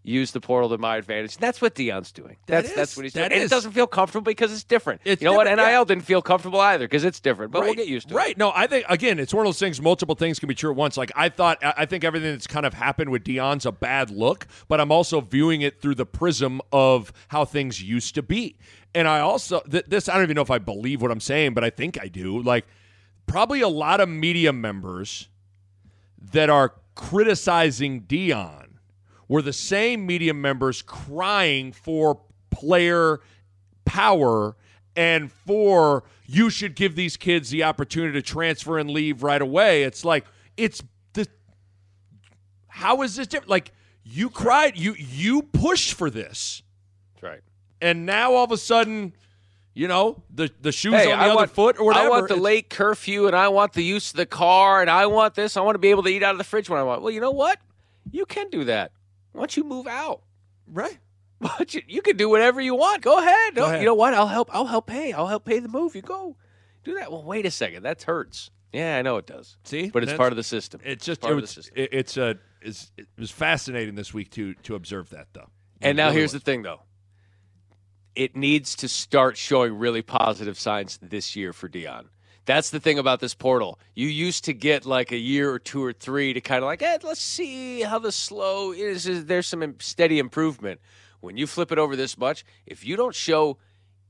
use 0.03 0.31
the 0.31 0.41
portal 0.41 0.69
to 0.69 0.77
my 0.77 0.97
advantage. 0.97 1.35
And 1.35 1.41
that's 1.41 1.61
what 1.61 1.75
Deion's 1.75 2.11
doing. 2.11 2.35
That 2.45 2.55
That's 2.55 2.69
is- 2.69 2.75
that's 2.75 2.97
what 2.97 3.03
he's 3.03 3.13
that 3.13 3.29
doing. 3.29 3.41
And 3.41 3.43
it 3.43 3.49
doesn't 3.49 3.71
feel 3.71 3.87
comfortable 3.87 4.25
because 4.25 4.51
it's 4.51 4.63
different. 4.63 5.01
It's 5.05 5.21
you 5.21 5.29
know 5.29 5.33
what? 5.33 5.45
NIL 5.45 5.57
yeah. 5.57 5.83
didn't 5.85 6.03
feel 6.03 6.21
comfortable 6.21 6.59
either 6.59 6.85
because 6.85 7.05
it's 7.05 7.19
different. 7.19 7.51
But 7.51 7.63
we'll 7.63 7.73
get 7.73 7.87
used 7.87 8.09
to 8.09 8.13
it. 8.13 8.17
Right. 8.17 8.37
No, 8.37 8.51
I 8.53 8.67
think 8.67 8.85
again, 8.89 9.17
it's 9.17 9.33
one 9.33 9.45
of 9.45 9.47
those 9.47 9.59
things. 9.59 9.81
Multiple 9.81 10.15
things 10.15 10.39
can 10.39 10.47
be 10.47 10.55
true 10.55 10.69
at 10.71 10.75
once. 10.75 10.97
Like 10.97 11.11
I 11.15 11.29
thought, 11.29 11.63
I 11.63 11.73
I 11.77 11.85
think 11.85 12.03
everything 12.03 12.31
that's 12.31 12.47
kind 12.47 12.65
of 12.65 12.73
happened 12.73 13.09
with 13.09 13.23
Deion's 13.23 13.65
a 13.65 13.71
bad 13.71 14.09
look, 14.11 14.45
but 14.67 14.79
I'm 14.81 14.91
also 14.91 15.21
viewing 15.21 15.61
it 15.61 15.81
through 15.81 15.95
the 15.95 16.05
prism 16.05 16.61
of 16.71 17.13
how 17.29 17.45
things 17.45 17.81
used 17.81 18.13
to 18.15 18.21
be. 18.21 18.57
And 18.93 19.07
I 19.07 19.21
also 19.21 19.61
th- 19.61 19.85
this 19.87 20.09
I 20.09 20.15
don't 20.15 20.23
even 20.23 20.35
know 20.35 20.41
if 20.41 20.51
I 20.51 20.59
believe 20.59 21.01
what 21.01 21.11
I'm 21.11 21.21
saying, 21.21 21.53
but 21.53 21.63
I 21.63 21.69
think 21.69 21.99
I 21.99 22.07
do. 22.07 22.41
Like 22.41 22.65
probably 23.25 23.61
a 23.61 23.69
lot 23.69 24.01
of 24.01 24.09
media 24.09 24.51
members 24.51 25.29
that 26.31 26.49
are 26.49 26.73
criticizing 26.95 28.01
Deion 28.01 28.72
were 29.27 29.41
the 29.41 29.53
same 29.53 30.05
media 30.05 30.33
members 30.33 30.81
crying 30.81 31.71
for 31.71 32.19
player 32.51 33.19
power 33.85 34.55
and 34.95 35.31
for 35.31 36.03
you 36.25 36.49
should 36.49 36.75
give 36.75 36.95
these 36.95 37.17
kids 37.17 37.49
the 37.49 37.63
opportunity 37.63 38.13
to 38.13 38.21
transfer 38.21 38.77
and 38.77 38.89
leave 38.91 39.23
right 39.23 39.41
away. 39.41 39.83
It's 39.83 40.05
like 40.05 40.25
it's 40.57 40.81
the 41.13 41.27
how 42.67 43.01
is 43.01 43.15
this 43.15 43.27
different? 43.27 43.49
Like 43.49 43.71
You 44.03 44.29
cried. 44.29 44.77
You 44.77 44.95
you 44.97 45.41
pushed 45.43 45.93
for 45.93 46.09
this, 46.09 46.61
That's 47.15 47.23
right. 47.23 47.41
and 47.81 48.05
now 48.05 48.33
all 48.33 48.43
of 48.43 48.51
a 48.51 48.57
sudden, 48.57 49.13
you 49.73 49.87
know 49.87 50.21
the 50.33 50.51
the 50.61 50.71
shoes 50.71 50.93
Hey, 50.93 51.11
on 51.11 51.17
the 51.17 51.23
I 51.23 51.27
other 51.29 51.35
want, 51.35 51.51
foot 51.51 51.79
or 51.79 51.85
whatever. 51.85 52.05
I 52.05 52.09
want 52.09 52.27
the 52.27 52.33
It's- 52.35 52.43
late 52.43 52.69
curfew, 52.69 53.27
and 53.27 53.35
I 53.35 53.47
want 53.47 53.73
the 53.73 53.83
use 53.83 54.11
of 54.11 54.17
the 54.17 54.25
car, 54.27 54.81
and 54.81 54.89
I 54.89 55.07
want 55.07 55.33
this. 55.35 55.57
I 55.57 55.61
want 55.61 55.75
to 55.75 55.79
be 55.79 55.89
able 55.89 56.03
to 56.03 56.09
eat 56.09 56.21
out 56.23 56.31
of 56.33 56.37
the 56.37 56.43
fridge 56.43 56.69
when 56.69 56.79
I 56.79 56.83
want. 56.83 57.01
Well, 57.01 57.11
you 57.11 57.21
know 57.21 57.31
what? 57.31 57.59
You 58.11 58.25
can 58.25 58.49
do 58.49 58.65
that. 58.65 58.91
Why 59.33 59.41
don't 59.41 59.57
you 59.57 59.63
move 59.63 59.87
out? 59.87 60.21
Right. 60.67 60.97
Why 61.39 61.51
don't 61.57 61.73
you, 61.73 61.81
you 61.87 62.01
can 62.01 62.15
do 62.17 62.29
whatever 62.29 62.61
you 62.61 62.73
want. 62.75 63.01
Go 63.01 63.17
ahead. 63.19 63.55
Go 63.55 63.65
ahead. 63.65 63.81
You 63.81 63.85
know 63.85 63.93
what? 63.95 64.13
I'll 64.13 64.27
help. 64.27 64.49
I'll 64.53 64.65
help 64.65 64.87
pay. 64.87 65.11
I'll 65.11 65.27
help 65.27 65.43
pay 65.45 65.59
the 65.59 65.67
move. 65.67 65.95
You 65.95 66.01
go 66.01 66.37
do 66.83 66.95
that. 66.95 67.11
Well, 67.11 67.23
wait 67.23 67.45
a 67.45 67.51
second. 67.51 67.83
That 67.83 68.01
hurts. 68.03 68.49
Yeah, 68.71 68.97
I 68.97 69.01
know 69.03 69.17
it 69.17 69.27
does. 69.27 69.57
See, 69.65 69.89
but 69.91 70.01
it's 70.03 70.09
That's- 70.11 70.17
part 70.17 70.31
of 70.33 70.37
the 70.37 70.43
system. 70.43 70.81
It's 70.83 71.05
just 71.05 71.21
part 71.21 71.31
it 71.31 71.35
of 71.35 71.37
the 71.39 71.41
was, 71.43 71.49
system. 71.51 71.73
it- 71.75 71.89
it's 71.91 72.17
a 72.17 72.37
it's, 72.61 72.91
it 72.97 73.07
was 73.19 73.29
fascinating 73.29 73.95
this 73.95 74.13
week 74.13 74.31
to 74.31 74.53
to 74.55 74.75
observe 74.75 75.09
that 75.09 75.27
though. 75.33 75.49
And 75.81 75.97
now 75.97 76.11
here's 76.11 76.31
the 76.31 76.39
thing, 76.39 76.61
though. 76.63 76.79
It 78.15 78.35
needs 78.37 78.75
to 78.77 78.87
start 78.87 79.35
showing 79.37 79.77
really 79.77 80.01
positive 80.01 80.57
signs 80.57 80.97
this 81.01 81.35
year 81.35 81.51
for 81.51 81.67
Deion. 81.67 82.05
That's 82.45 82.71
the 82.71 82.79
thing 82.79 82.99
about 82.99 83.19
this 83.19 83.33
portal. 83.33 83.79
You 83.95 84.07
used 84.07 84.45
to 84.45 84.53
get 84.53 84.85
like 84.85 85.11
a 85.11 85.17
year 85.17 85.51
or 85.51 85.59
two 85.59 85.83
or 85.83 85.93
three 85.93 86.33
to 86.33 86.41
kind 86.41 86.63
of 86.63 86.67
like, 86.67 86.81
eh, 86.81 86.97
let's 87.03 87.21
see 87.21 87.81
how 87.81 87.99
the 87.99 88.11
slow 88.11 88.71
is. 88.71 89.07
is 89.07 89.25
there's 89.25 89.47
some 89.47 89.75
steady 89.79 90.19
improvement. 90.19 90.81
When 91.21 91.37
you 91.37 91.47
flip 91.47 91.71
it 91.71 91.77
over 91.77 91.95
this 91.95 92.17
much, 92.17 92.43
if 92.65 92.85
you 92.85 92.97
don't 92.97 93.15
show 93.15 93.57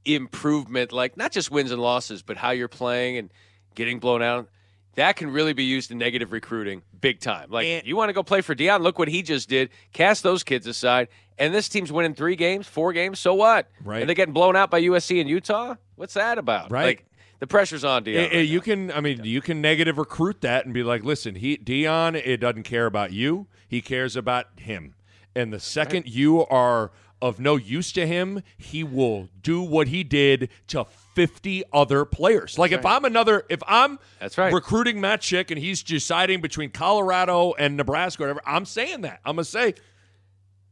improvement, 0.04 0.92
like 0.92 1.16
not 1.16 1.32
just 1.32 1.52
wins 1.52 1.72
and 1.72 1.82
losses, 1.82 2.24
but 2.24 2.38
how 2.38 2.50
you're 2.52 2.68
playing 2.68 3.18
and 3.18 3.30
getting 3.76 4.00
blown 4.00 4.24
out, 4.24 4.50
that 4.96 5.16
can 5.16 5.32
really 5.32 5.54
be 5.54 5.64
used 5.64 5.92
in 5.92 5.98
negative 5.98 6.32
recruiting 6.32 6.82
big 7.02 7.20
time. 7.20 7.50
Like, 7.50 7.86
you 7.86 7.96
want 7.96 8.10
to 8.10 8.14
go 8.14 8.24
play 8.24 8.42
for 8.42 8.56
Deion? 8.56 8.82
Look 8.82 9.00
what 9.00 9.08
he 9.08 9.24
just 9.24 9.50
did. 9.50 9.70
Cast 9.92 10.24
those 10.24 10.44
kids 10.44 10.68
aside. 10.68 11.08
And 11.38 11.54
this 11.54 11.68
team's 11.68 11.92
winning 11.92 12.14
three 12.14 12.36
games, 12.36 12.68
four 12.68 12.94
games. 12.94 13.20
So 13.20 13.34
what? 13.34 13.70
Right. 13.84 14.02
And 14.02 14.10
they're 14.10 14.16
getting 14.16 14.34
blown 14.36 14.56
out 14.56 14.70
by 14.70 14.82
USC 14.82 15.20
and 15.20 15.28
Utah? 15.28 15.76
What's 15.96 16.14
that 16.14 16.38
about? 16.38 16.72
Right. 16.72 16.86
Like, 16.86 17.06
the 17.40 17.48
pressure's 17.48 17.84
on 17.84 18.04
Deion. 18.06 18.26
Eh, 18.26 18.30
eh, 18.32 18.42
you 18.42 18.62
can, 18.62 18.92
I 18.92 19.02
mean, 19.02 19.24
you 19.24 19.42
can 19.42 19.62
negative 19.62 19.98
recruit 19.98 20.42
that 20.42 20.66
and 20.66 20.74
be 20.74 20.84
like, 20.84 21.04
listen, 21.04 21.36
he 21.36 21.58
Deion, 21.58 22.16
it 22.16 22.38
doesn't 22.38 22.64
care 22.64 22.86
about 22.86 23.12
you. 23.12 23.48
He 23.68 23.82
cares 23.82 24.16
about 24.16 24.48
him. 24.60 24.96
And 25.36 25.52
the 25.52 25.60
second 25.60 26.08
you 26.08 26.46
are 26.46 26.92
of 27.24 27.40
no 27.40 27.56
use 27.56 27.94
to 27.94 28.06
him, 28.06 28.44
he 28.58 28.84
will 28.84 29.30
do 29.42 29.62
what 29.62 29.88
he 29.88 30.04
did 30.04 30.50
to 30.68 30.86
50 31.16 31.64
other 31.72 32.04
players. 32.04 32.58
Like 32.58 32.74
if 32.74 32.86
I'm 32.86 33.06
another, 33.06 33.44
if 33.50 33.62
I'm 33.66 33.98
That's 34.20 34.38
right. 34.38 34.54
recruiting 34.54 35.00
Matt 35.00 35.22
Schick 35.22 35.50
and 35.50 35.58
he's 35.58 35.84
deciding 35.84 36.42
between 36.42 36.70
Colorado 36.70 37.54
and 37.54 37.78
Nebraska 37.78 38.24
or 38.24 38.28
whatever, 38.28 38.42
I'm 38.46 38.66
saying 38.66 39.02
that. 39.02 39.22
I'm 39.26 39.36
gonna 39.36 39.46
say 39.46 39.76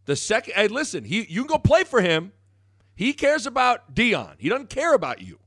the 0.05 0.16
second. 0.18 0.53
Hey, 0.55 0.68
listen, 0.68 1.05
he 1.05 1.26
you 1.30 1.43
can 1.43 1.47
go 1.47 1.57
play 1.57 1.86
for 1.86 2.01
him. 2.01 2.34
He 2.95 3.14
cares 3.14 3.45
about 3.45 3.95
Deion. 3.95 4.36
He 4.38 4.49
doesn't 4.49 4.70
care 4.70 4.93
about 4.93 5.22
you. 5.22 5.39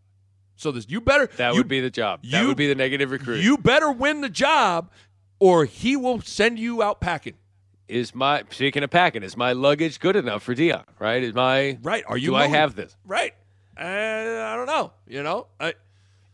So 0.57 0.71
this, 0.71 0.87
you 0.89 1.01
better. 1.01 1.27
that 1.37 1.53
you, 1.53 1.59
would 1.59 1.69
be 1.69 1.81
the 1.81 1.91
job. 1.91 2.21
that 2.31 2.47
would 2.47 2.57
be 2.57 2.69
the 2.69 2.75
negative 2.75 3.11
recruit. 3.11 3.43
You 3.43 3.59
better 3.59 3.91
win 3.91 4.21
the 4.21 4.29
job, 4.29 4.91
or 5.39 5.65
he 5.65 5.97
will 5.97 6.21
send 6.21 6.59
you 6.59 6.83
out 6.83 7.01
packing. 7.01 7.35
is 7.89 8.15
my 8.15 8.45
speaking 8.51 8.83
of 8.83 8.91
packing, 8.91 9.23
is 9.23 9.37
my 9.37 9.53
luggage 9.53 10.01
good 10.01 10.17
enough 10.17 10.43
for 10.43 10.55
Deion? 10.55 10.85
Right? 10.99 11.23
Is 11.23 11.35
my 11.35 11.79
Right? 11.83 12.05
Are 12.07 12.17
you? 12.17 12.31
do 12.31 12.35
I 12.37 12.47
have 12.47 12.75
this? 12.75 12.97
Right. 13.05 13.35
Uh, 13.77 13.83
I 13.83 14.55
don't 14.57 14.67
know. 14.67 14.93
You 15.07 15.23
know. 15.23 15.49
I, 15.59 15.75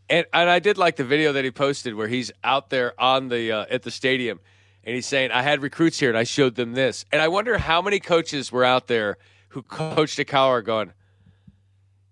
And 0.09 0.25
and 0.33 0.49
I 0.49 0.59
did 0.59 0.77
like 0.77 0.95
the 0.97 1.03
video 1.03 1.33
that 1.33 1.43
he 1.43 1.51
posted 1.51 1.95
where 1.95 2.07
he's 2.07 2.31
out 2.43 2.69
there 2.69 2.99
on 3.01 3.29
the 3.29 3.51
uh, 3.51 3.65
at 3.69 3.81
the 3.83 3.91
stadium 3.91 4.39
and 4.83 4.95
he's 4.95 5.05
saying 5.05 5.31
I 5.31 5.41
had 5.41 5.61
recruits 5.61 5.99
here 5.99 6.09
and 6.09 6.17
I 6.17 6.23
showed 6.23 6.55
them 6.55 6.73
this. 6.73 7.05
And 7.11 7.21
I 7.21 7.27
wonder 7.27 7.57
how 7.57 7.81
many 7.81 7.99
coaches 7.99 8.51
were 8.51 8.65
out 8.65 8.87
there 8.87 9.17
who 9.49 9.61
coached 9.61 10.19
a 10.19 10.37
are 10.37 10.61
going. 10.61 10.93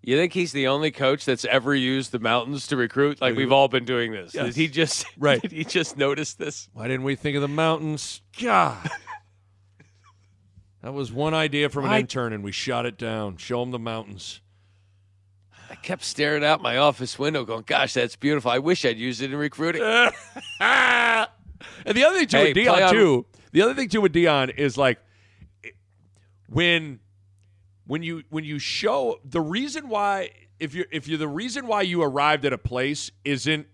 You 0.10 0.18
think 0.18 0.34
he's 0.34 0.52
the 0.54 0.66
only 0.66 0.90
coach 0.90 1.24
that's 1.24 1.46
ever 1.46 1.76
used 1.76 2.12
the 2.12 2.18
mountains 2.18 2.66
to 2.68 2.76
recruit? 2.78 3.22
Like 3.22 3.36
we've 3.36 3.52
all 3.52 3.68
been 3.68 3.86
doing 3.86 4.12
this. 4.12 4.34
Yes. 4.34 4.46
Did 4.48 4.56
he 4.56 4.68
just 4.68 5.06
Right. 5.20 5.40
Did 5.40 5.52
he 5.52 5.64
just 5.64 5.98
notice 5.98 6.34
this? 6.34 6.68
why 6.74 6.88
didn't 6.88 7.04
we 7.04 7.16
think 7.16 7.36
of 7.36 7.44
the 7.44 7.48
mountains? 7.48 8.24
God. 8.42 8.90
That 10.82 10.96
was 10.96 11.12
one 11.12 11.36
idea 11.36 11.70
from 11.70 11.84
an 11.86 11.92
Why- 11.92 12.00
intern, 12.00 12.34
and 12.34 12.44
we 12.44 12.52
shot 12.52 12.88
it 12.88 12.98
down. 12.98 13.38
Show 13.38 13.62
him 13.62 13.70
the 13.70 13.78
mountains. 13.78 14.42
I 15.70 15.76
kept 15.76 16.04
staring 16.04 16.44
out 16.44 16.60
my 16.64 16.78
office 16.78 17.20
window, 17.20 17.46
going, 17.46 17.66
"Gosh, 17.68 17.94
that's 17.94 18.16
beautiful. 18.16 18.50
I 18.50 18.58
wish 18.58 18.84
I'd 18.86 18.98
used 18.98 19.22
it 19.22 19.32
in 19.32 19.38
recruiting." 19.38 19.82
and 20.60 21.28
the 21.86 22.04
other 22.04 22.18
thing 22.18 22.28
too 22.28 22.38
Hey, 22.38 22.54
Deion 22.56 22.88
on- 22.88 22.94
too. 22.94 23.26
The 23.52 23.62
other 23.62 23.76
thing 23.76 23.90
too 23.90 24.02
with 24.02 24.14
Deion 24.14 24.58
is 24.58 24.76
like 24.76 24.98
when 26.48 27.00
when 27.90 28.04
you 28.04 28.22
when 28.30 28.44
you 28.44 28.60
show 28.60 29.20
the 29.26 29.42
reason 29.42 29.90
why 29.90 30.30
if 30.60 30.76
you're 30.76 30.86
if 30.92 31.08
you're 31.08 31.18
the 31.18 31.28
reason 31.28 31.66
why 31.66 31.82
you 31.82 32.04
arrived 32.04 32.46
at 32.46 32.54
a 32.54 32.58
place 32.58 33.10
isn't 33.26 33.66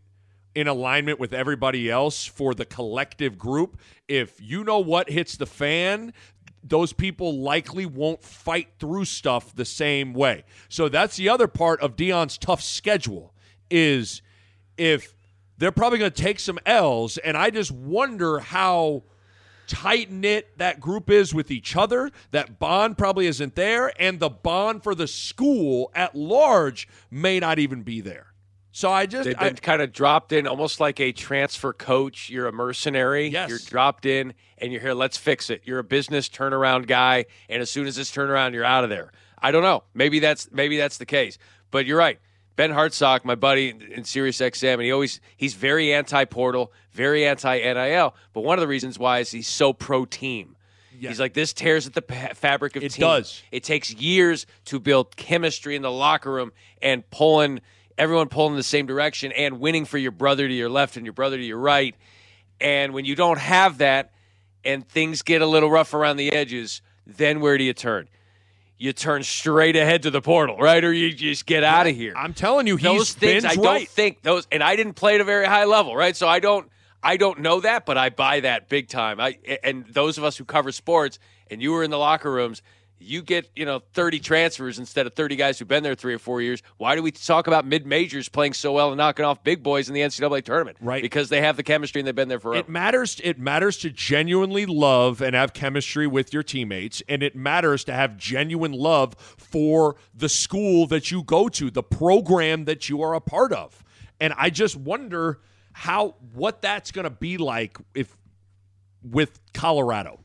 in 0.56 0.70
alignment 0.70 1.20
with 1.20 1.34
everybody 1.34 1.92
else 1.92 2.26
for 2.26 2.54
the 2.54 2.64
collective 2.64 3.38
group, 3.38 3.78
if 4.08 4.40
you 4.40 4.64
know 4.64 4.80
what 4.80 5.10
hits 5.10 5.36
the 5.36 5.46
fan, 5.46 6.14
those 6.64 6.94
people 6.94 7.42
likely 7.42 7.86
won't 7.86 8.24
fight 8.24 8.70
through 8.80 9.04
stuff 9.04 9.54
the 9.54 9.66
same 9.66 10.14
way. 10.14 10.46
So 10.70 10.88
that's 10.88 11.18
the 11.18 11.28
other 11.28 11.50
part 11.50 11.82
of 11.82 11.98
Deion's 11.98 12.38
tough 12.38 12.62
schedule 12.62 13.34
is 13.70 14.22
if 14.78 15.14
they're 15.58 15.74
probably 15.74 16.00
going 16.00 16.12
to 16.12 16.24
take 16.24 16.40
some 16.40 16.58
L's 16.66 17.18
and 17.18 17.36
I 17.36 17.50
just 17.50 17.72
wonder 17.72 18.40
how 18.40 19.04
tight 19.68 20.12
knit 20.12 20.58
that 20.58 20.80
group 20.80 21.10
is 21.10 21.34
with 21.34 21.52
each 21.52 21.76
other. 21.76 22.12
That 22.32 22.60
bond 22.60 22.98
probably 22.98 23.28
isn't 23.28 23.56
there, 23.56 23.92
and 24.00 24.20
the 24.20 24.30
bond 24.30 24.84
for 24.84 24.96
the 24.96 25.08
school 25.08 25.92
at 25.94 26.16
large 26.16 26.88
may 27.10 27.40
not 27.40 27.60
even 27.60 27.84
be 27.84 28.02
there. 28.02 28.28
So 28.76 28.92
I 28.92 29.06
just 29.06 29.24
They've 29.24 29.36
I, 29.38 29.48
been 29.48 29.56
kind 29.56 29.82
of 29.82 29.94
dropped 29.94 30.34
in 30.34 30.48
almost 30.48 30.82
like 30.82 31.00
a 31.00 31.14
transfer 31.14 31.72
coach. 31.72 32.30
You're 32.30 32.48
a 32.48 32.52
mercenary. 32.52 33.30
Yes. 33.30 33.50
You're 33.50 33.60
dropped 33.60 34.06
in 34.06 34.34
and 34.58 34.70
you're 34.74 34.82
here, 34.82 34.94
let's 34.94 35.16
fix 35.16 35.50
it. 35.50 35.62
You're 35.64 35.80
a 35.80 35.84
business 35.84 36.28
turnaround 36.28 36.86
guy, 36.86 37.26
and 37.48 37.62
as 37.62 37.70
soon 37.70 37.88
as 37.88 37.96
this 37.96 38.12
turnaround, 38.12 38.54
you're 38.54 38.66
out 38.66 38.84
of 38.84 38.90
there. 38.90 39.14
I 39.40 39.52
don't 39.52 39.64
know. 39.64 39.84
Maybe 39.94 40.20
that's 40.20 40.50
maybe 40.52 40.78
that's 40.78 40.98
the 40.98 41.06
case. 41.06 41.38
But 41.72 41.86
you're 41.86 41.98
right. 41.98 42.20
Ben 42.56 42.72
Hartsock, 42.72 43.26
my 43.26 43.36
buddy 43.36 43.70
in, 43.70 43.82
in 43.82 44.04
Sirius 44.06 44.40
XM, 44.40 44.74
and 44.76 44.82
he 44.84 44.92
always 44.92 45.20
he's 45.36 45.54
very 45.54 45.94
anti-portal, 45.94 46.72
very 46.94 47.26
anti-NIL. 47.26 48.16
But 48.34 48.42
one 48.42 48.58
of 48.58 48.62
the 48.62 48.68
reasons 48.68 48.98
why 48.98 49.20
is 49.20 49.32
he's 49.32 49.48
so 49.48 49.74
pro-team. 49.74 50.56
He's 50.98 51.20
like 51.20 51.34
this 51.34 51.52
tears 51.52 51.86
at 51.88 51.94
the 51.94 52.02
pa- 52.02 52.30
fabric 52.34 52.78
of 52.78 52.84
It 52.84 52.94
team. 52.94 53.02
does. 53.02 53.44
It 53.52 53.64
takes 53.66 53.94
years 53.94 54.46
to 54.66 54.80
build 54.80 55.16
chemistry 55.18 55.76
in 55.76 55.82
the 55.82 55.92
locker 55.92 56.32
room 56.32 56.54
and 56.82 57.08
pulling 57.12 57.60
everyone 57.98 58.30
pulling 58.30 58.54
in 58.54 58.58
the 58.58 58.64
same 58.64 58.86
direction 58.86 59.32
and 59.34 59.60
winning 59.60 59.84
for 59.86 59.98
your 59.98 60.12
brother 60.12 60.48
to 60.48 60.54
your 60.54 60.70
left 60.70 60.96
and 60.96 61.06
your 61.06 61.14
brother 61.14 61.36
to 61.38 61.44
your 61.44 61.58
right. 61.60 61.96
And 62.62 62.94
when 62.94 63.04
you 63.04 63.14
don't 63.16 63.40
have 63.40 63.80
that 63.80 64.14
and 64.64 64.88
things 64.88 65.22
get 65.22 65.42
a 65.42 65.46
little 65.46 65.70
rough 65.70 65.94
around 65.94 66.16
the 66.18 66.32
edges, 66.32 66.82
then 67.06 67.40
where 67.42 67.58
do 67.58 67.66
you 67.66 67.74
turn? 67.74 68.08
You 68.78 68.92
turn 68.92 69.24
straight 69.24 69.76
ahead 69.76 70.04
to 70.04 70.12
the 70.12 70.22
portal, 70.22 70.58
right? 70.58 70.84
Or 70.84 70.92
you 70.92 71.14
just 71.14 71.46
get 71.46 71.64
out 71.64 71.88
of 71.88 71.96
here. 71.96 72.14
I'm 72.16 72.34
telling 72.34 72.68
you, 72.68 72.76
he's 72.76 72.84
those 72.86 73.14
things 73.14 73.46
I 73.46 73.56
don't 73.56 73.88
think 73.88 74.22
those 74.22 74.48
and 74.52 74.62
I 74.62 74.76
didn't 74.76 74.94
play 74.94 75.16
at 75.16 75.22
a 75.22 75.24
very 75.24 75.46
high 75.46 75.64
level, 75.66 75.96
right? 75.96 76.16
So 76.16 76.28
I 76.28 76.40
don't 76.40 76.70
I 77.02 77.18
don't 77.18 77.40
know 77.40 77.62
that, 77.62 77.86
but 77.86 77.98
I 77.98 78.10
buy 78.10 78.42
that 78.42 78.68
big 78.68 78.90
time. 78.90 79.20
I 79.20 79.38
and 79.64 79.86
those 79.88 80.18
of 80.18 80.24
us 80.24 80.36
who 80.36 80.44
cover 80.44 80.72
sports 80.72 81.20
and 81.50 81.62
you 81.62 81.72
were 81.72 81.84
in 81.84 81.92
the 81.92 81.98
locker 81.98 82.32
rooms, 82.32 82.62
you 82.98 83.22
get, 83.22 83.50
you 83.56 83.66
know, 83.66 83.82
30 83.94 84.20
transfers 84.20 84.80
instead 84.80 85.06
of 85.06 85.14
30 85.14 85.36
guys 85.36 85.60
who've 85.60 85.68
been 85.68 85.84
there 85.84 85.96
3 85.96 86.14
or 86.14 86.20
4 86.20 86.42
years. 86.42 86.64
Why 86.78 86.96
do 86.96 87.04
we 87.04 87.12
talk 87.12 87.48
about 87.48 87.66
mid-majors 87.66 88.30
playing 88.30 88.54
so 88.54 88.72
well 88.72 88.90
and 88.90 88.98
knocking 88.98 89.26
off 89.26 89.44
big 89.44 89.62
boys 89.62 89.90
in 89.90 89.94
the 89.94 90.02
NCAA 90.02 90.44
tournament? 90.44 90.78
Right. 90.80 91.02
Because 91.02 91.30
they 91.30 91.42
have 91.42 91.58
the 91.58 91.64
chemistry 91.64 92.00
and 92.00 92.08
they've 92.08 92.16
been 92.16 92.30
there 92.30 92.40
forever. 92.40 92.60
It 92.60 92.70
matters. 92.70 93.20
It 93.24 93.38
matters 93.38 93.78
to 93.80 93.90
genuinely 93.90 94.66
love 94.66 95.22
and 95.22 95.36
have 95.36 95.54
chemistry 95.54 96.08
with 96.08 96.34
your 96.34 96.44
teammates, 96.44 97.04
and 97.10 97.22
it 97.22 97.36
matters 97.36 97.84
to 97.86 97.94
have 97.94 98.18
genuine 98.18 98.72
love 98.72 99.16
for 99.38 99.98
the 100.14 100.30
school 100.30 100.88
that 100.88 101.12
you 101.12 101.22
go 101.22 101.50
to, 101.50 101.70
the 101.70 101.84
program 101.84 102.66
that 102.66 102.90
you 102.90 103.02
are 103.02 103.14
a 103.14 103.22
part 103.22 103.52
of. 103.52 103.84
And 104.20 104.34
I 104.38 104.50
just 104.50 104.78
wonder 104.78 105.42
how 105.74 106.16
what 106.34 106.62
that's 106.62 106.92
going 106.92 107.04
to 107.04 107.10
be 107.10 107.38
like 107.38 107.78
if 107.94 108.16
with 109.04 109.40
Colorado. 109.54 110.22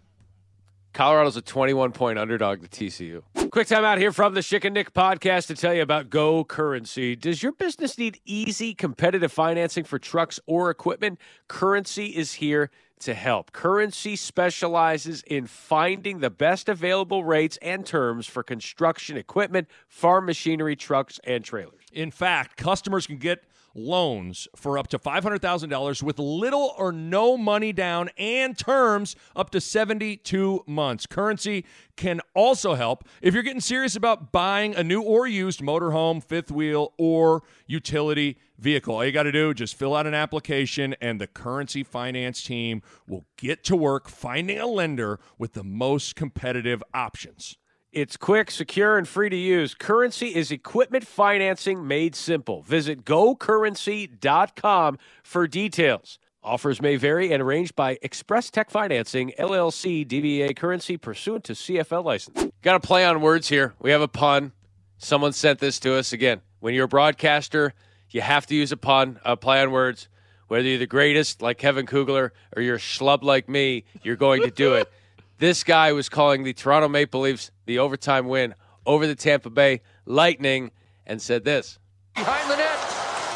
Colorado's 0.93 1.37
a 1.37 1.43
21 1.43 1.93
point 1.93 2.19
underdog 2.19 2.63
to 2.63 2.69
TCU. 2.69 3.23
Quick 3.51 3.69
time 3.69 3.85
out 3.85 3.99
here 3.99 4.13
from 4.13 4.35
the 4.35 4.41
Schick 4.41 4.65
and 4.65 4.75
Nick 4.75 4.93
podcast 4.93 5.47
to 5.49 5.55
tell 5.55 5.75
you 5.75 5.83
about 5.83 6.11
Go 6.11 6.45
Currency. 6.45 7.17
Does 7.17 7.43
your 7.43 7.53
business 7.53 7.99
need 7.99 8.21
easy, 8.25 8.75
competitive 8.75 9.33
financing 9.33 9.85
for 9.85 9.99
trucks 9.99 10.39
or 10.47 10.71
equipment? 10.71 11.19
Currency 11.49 12.07
is 12.07 12.35
here 12.35 12.71
to 13.01 13.15
help. 13.15 13.53
Currency 13.53 14.15
specializes 14.15 15.23
in 15.27 15.47
finding 15.47 16.21
the 16.21 16.31
best 16.31 16.69
available 16.69 17.25
rates 17.25 17.59
and 17.63 17.85
terms 17.87 18.27
for 18.27 18.43
construction 18.43 19.17
equipment, 19.17 19.69
farm 19.89 20.27
machinery, 20.27 20.77
trucks, 20.77 21.19
and 21.25 21.45
trailers. 21.45 21.85
In 21.93 22.11
fact, 22.11 22.57
customers 22.57 23.07
can 23.07 23.17
get 23.17 23.45
loans 23.75 24.49
for 24.57 24.79
up 24.79 24.89
to 24.89 24.99
$500,000 24.99 26.03
with 26.03 26.19
little 26.19 26.75
or 26.77 26.93
no 26.93 27.37
money 27.37 27.73
down 27.73 28.11
and 28.19 28.57
terms 28.57 29.17
up 29.37 29.51
to 29.51 29.61
72 29.61 30.65
months. 30.67 31.07
Currency 31.07 31.65
can 31.97 32.21
also 32.35 32.75
help 32.75 33.05
if 33.21 33.35
you're 33.35 33.43
getting 33.43 33.61
serious 33.61 33.97
about 33.97 34.33
buying 34.33 34.75
a 34.75 34.83
new 34.83 35.03
or 35.03 35.27
used 35.27 35.61
motorhome, 35.61 36.23
fifth 36.23 36.51
wheel, 36.51 36.95
or 36.99 37.43
utility 37.67 38.39
vehicle. 38.59 38.95
All 38.95 39.05
you 39.05 39.13
got 39.13 39.25
to 39.25 39.33
do 39.33 39.55
just 39.55 39.75
fill 39.75 39.95
out 39.95 40.07
an 40.07 40.15
application 40.15 40.95
and 41.01 41.21
the 41.21 41.27
Currency 41.27 41.83
Finance 41.83 42.43
team 42.43 42.83
will 43.07 43.27
get 43.37 43.65
to 43.65 43.77
work 43.77 44.09
finding 44.09 44.59
a 44.59 44.67
lender 44.67 45.21
with 45.39 45.53
the 45.53 45.65
most 45.65 46.17
competitive 46.17 46.83
options. 46.95 47.57
It's 47.93 48.17
quick, 48.17 48.53
secure, 48.53 48.97
and 48.97 49.09
free 49.09 49.31
to 49.31 49.37
use. 49.37 49.75
Currency 49.75 50.29
is 50.29 50.53
equipment 50.53 51.05
financing 51.05 51.89
made 51.89 52.15
simple. 52.15 52.63
Visit 52.63 53.05
gocurrency.com 53.05 54.99
for 55.25 55.49
details. 55.49 56.21
Offers 56.45 56.81
may 56.81 56.95
vary 56.95 57.33
and 57.33 57.43
arranged 57.43 57.75
by 57.75 57.99
Express 58.01 58.49
Tech 58.49 58.71
Financing, 58.71 59.33
LLC, 59.37 60.07
DBA 60.07 60.55
Currency, 60.55 60.99
pursuant 60.99 61.43
to 61.43 61.55
CFL 61.55 62.05
license. 62.05 62.53
Got 62.63 62.81
to 62.81 62.87
play 62.87 63.05
on 63.05 63.21
words 63.23 63.49
here. 63.49 63.75
We 63.81 63.91
have 63.91 64.03
a 64.03 64.09
pun. 64.09 64.53
Someone 64.99 65.33
sent 65.33 65.59
this 65.59 65.81
to 65.81 65.97
us 65.97 66.13
again. 66.13 66.43
When 66.61 66.75
you're 66.75 66.85
a 66.85 66.89
broadcaster, 66.89 67.75
you 68.11 68.21
have 68.21 68.47
to 68.47 68.55
use 68.55 68.71
a 68.71 68.77
pun, 68.77 69.19
a 69.25 69.37
play 69.37 69.61
on 69.63 69.73
words. 69.73 70.09
Whether 70.47 70.69
you're 70.69 70.79
the 70.79 70.87
greatest, 70.87 71.43
like 71.43 71.59
Kevin 71.59 71.87
Kugler, 71.87 72.33
or 72.55 72.63
you're 72.63 72.77
a 72.77 72.79
schlub 72.79 73.25
like 73.25 73.49
me, 73.49 73.83
you're 74.05 74.15
going 74.15 74.43
to 74.43 74.51
do 74.53 74.75
it. 74.75 74.89
This 75.41 75.65
guy 75.65 75.93
was 75.95 76.11
calling 76.11 76.45
the 76.45 76.53
Toronto 76.53 76.87
Maple 76.87 77.23
Leafs 77.23 77.51
the 77.65 77.79
overtime 77.79 78.29
win 78.29 78.55
over 78.85 79.07
the 79.07 79.15
Tampa 79.15 79.49
Bay 79.49 79.81
Lightning 80.05 80.71
and 81.07 81.21
said 81.21 81.45
this. 81.45 81.79
Behind 82.15 82.51
the 82.51 82.57
net, 82.57 82.79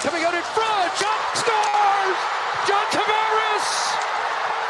coming 0.03 0.23
out 0.23 0.35
in 0.35 0.43
front, 0.43 0.93
John 1.01 1.25
scores! 1.33 2.19
John 2.69 2.85
Tavares! 2.93 3.97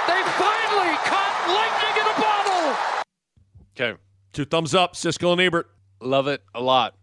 They 0.06 0.22
finally 0.38 0.94
caught 1.02 1.34
lightning 1.50 2.02
in 2.02 2.06
a 2.06 2.20
bottle! 2.22 2.76
Okay. 3.74 4.00
Two 4.32 4.44
thumbs 4.44 4.72
up, 4.72 4.94
Siskel 4.94 5.32
and 5.32 5.40
Ebert. 5.40 5.68
Love 6.00 6.28
it 6.28 6.40
a 6.54 6.60
lot. 6.60 6.94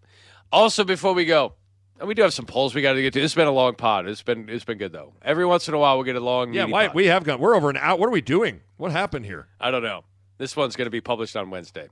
Also, 0.49 0.85
before 0.85 1.11
we 1.11 1.25
go, 1.25 1.55
and 1.99 2.07
we 2.07 2.13
do 2.13 2.21
have 2.21 2.33
some 2.33 2.45
polls 2.45 2.73
we 2.73 2.81
got 2.81 2.93
to 2.93 3.01
get 3.01 3.11
to. 3.11 3.19
This 3.19 3.33
has 3.33 3.35
been 3.35 3.49
a 3.49 3.51
long 3.51 3.75
pod. 3.75 4.07
It's 4.07 4.23
been 4.23 4.47
it's 4.47 4.63
been 4.63 4.77
good 4.77 4.93
though. 4.93 5.13
Every 5.21 5.45
once 5.45 5.67
in 5.67 5.73
a 5.73 5.77
while 5.77 5.97
we'll 5.97 6.05
get 6.05 6.15
a 6.15 6.21
long. 6.21 6.53
Yeah, 6.53 6.65
why, 6.65 6.87
pod. 6.87 6.95
we 6.95 7.07
have 7.07 7.25
gone. 7.25 7.41
We're 7.41 7.53
over 7.53 7.69
an 7.69 7.75
hour. 7.75 7.99
What 7.99 8.07
are 8.07 8.13
we 8.13 8.21
doing? 8.21 8.61
What 8.77 8.93
happened 8.93 9.25
here? 9.25 9.49
I 9.59 9.71
don't 9.71 9.83
know. 9.83 10.05
This 10.41 10.55
one's 10.57 10.75
going 10.75 10.87
to 10.87 10.91
be 10.91 11.01
published 11.01 11.35
on 11.35 11.51
Wednesday. 11.51 11.87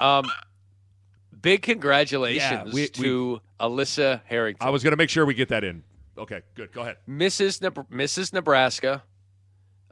um, 0.00 0.24
big 1.42 1.60
congratulations 1.60 2.42
Yeah, 2.50 2.72
we- 2.72 2.88
to 2.88 3.40
Alissa 3.60 4.22
Harrington. 4.24 4.66
I 4.66 4.70
was 4.70 4.82
going 4.82 4.92
to 4.92 4.96
make 4.96 5.10
sure 5.10 5.26
we 5.26 5.34
get 5.34 5.50
that 5.50 5.62
in. 5.62 5.82
Okay, 6.16 6.40
good. 6.54 6.72
Go 6.72 6.80
ahead. 6.80 6.96
Mrs. 7.06 7.60
Neb- 7.60 7.90
Mrs. 7.90 8.32
Nebraska. 8.32 9.02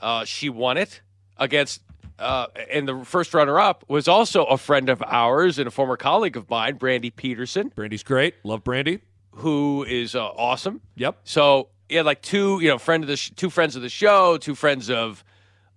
Uh, 0.01 0.25
she 0.25 0.49
won 0.49 0.79
it 0.79 1.03
against, 1.37 1.83
uh, 2.19 2.47
and 2.71 2.89
the 2.89 3.05
first 3.05 3.35
runner-up 3.35 3.85
was 3.87 4.09
also 4.09 4.45
a 4.45 4.57
friend 4.57 4.89
of 4.89 5.03
ours 5.07 5.59
and 5.59 5.69
a 5.69 5.71
former 5.71 5.99
colleague 5.99 6.39
of 6.39 6.49
mine, 6.49 6.77
Brandy 6.77 7.11
Peterson. 7.11 7.71
Brandy's 7.75 8.03
great. 8.03 8.35
Love 8.45 8.65
Brandy. 8.65 9.01
Who 9.33 9.85
is 9.85 10.15
uh, 10.15 10.25
awesome. 10.27 10.81
Yep. 10.95 11.19
So 11.25 11.69
yeah, 11.91 12.01
like 12.01 12.23
two, 12.23 12.61
you 12.63 12.69
know, 12.69 12.79
friend 12.79 13.05
of 13.05 13.09
the 13.09 13.17
sh- 13.19 13.33
two 13.37 13.51
friends 13.51 13.77
of 13.77 13.83
the 13.83 13.91
show, 13.91 14.39
two 14.39 14.55
friends 14.55 14.89
of 14.89 15.23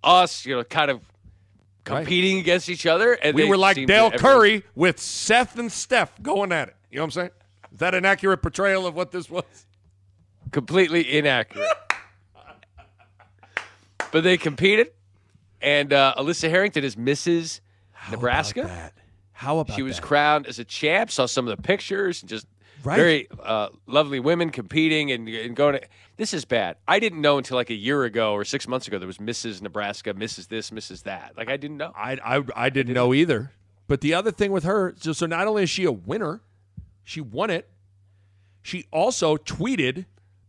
us, 0.05 0.45
you 0.45 0.55
know, 0.55 0.63
kind 0.63 0.89
of 0.89 1.01
competing 1.85 2.39
against 2.39 2.67
each 2.69 2.85
other. 2.85 3.13
And 3.13 3.35
we 3.35 3.43
they 3.43 3.49
were 3.49 3.57
like 3.57 3.77
Dale 3.77 4.07
everyone- 4.07 4.19
Curry 4.19 4.63
with 4.75 4.99
Seth 4.99 5.57
and 5.57 5.71
Steph 5.71 6.21
going 6.21 6.51
at 6.51 6.67
it. 6.67 6.75
You 6.91 6.97
know 6.97 7.03
what 7.03 7.07
I'm 7.07 7.11
saying? 7.11 7.29
Is 7.71 7.79
that 7.79 7.95
an 7.95 8.05
accurate 8.05 8.41
portrayal 8.41 8.85
of 8.85 8.95
what 8.95 9.11
this 9.11 9.29
was? 9.29 9.43
completely 10.51 11.17
inaccurate. 11.17 11.67
but 14.11 14.23
they 14.23 14.37
competed, 14.37 14.91
and 15.61 15.91
uh, 15.91 16.13
Alissa 16.17 16.49
Harrington 16.49 16.83
is 16.83 16.95
Mrs. 16.95 17.59
Nebraska. 18.11 18.91
How 19.33 19.59
about 19.59 19.75
she 19.75 19.81
was 19.81 19.99
crowned 19.99 20.47
as 20.47 20.59
a 20.59 20.63
champ? 20.63 21.11
Saw 21.11 21.25
some 21.25 21.47
of 21.47 21.55
the 21.57 21.61
pictures, 21.61 22.21
and 22.21 22.29
just 22.29 22.47
Right. 22.83 22.97
very 22.97 23.27
uh, 23.43 23.69
lovely 23.87 24.19
women 24.19 24.51
competing 24.51 25.11
and, 25.11 25.27
and 25.27 25.55
going. 25.55 25.79
To, 25.79 25.87
this 26.17 26.33
is 26.33 26.45
bad. 26.45 26.77
I 26.87 26.99
didn't 26.99 27.21
know 27.21 27.37
until 27.37 27.55
like 27.55 27.69
a 27.69 27.75
year 27.75 28.03
ago 28.03 28.33
or 28.33 28.45
six 28.45 28.67
months 28.67 28.87
ago 28.87 28.97
there 28.99 29.07
was 29.07 29.17
Mrs. 29.17 29.61
Nebraska, 29.61 30.13
Mrs. 30.13 30.47
This, 30.47 30.69
Mrs. 30.71 31.03
That. 31.03 31.33
Like 31.37 31.49
I 31.49 31.57
didn't 31.57 31.77
know. 31.77 31.91
I, 31.95 32.17
I, 32.23 32.43
I 32.55 32.69
didn't 32.69 32.93
know 32.93 33.13
either. 33.13 33.51
But 33.87 34.01
the 34.01 34.13
other 34.13 34.31
thing 34.31 34.51
with 34.51 34.63
her, 34.63 34.95
so, 34.97 35.13
so 35.13 35.25
not 35.25 35.47
only 35.47 35.63
is 35.63 35.69
she 35.69 35.83
a 35.83 35.91
winner, 35.91 36.41
she 37.03 37.21
won 37.21 37.49
it. 37.49 37.69
She 38.63 38.85
also 38.91 39.37
tweeted, 39.37 40.05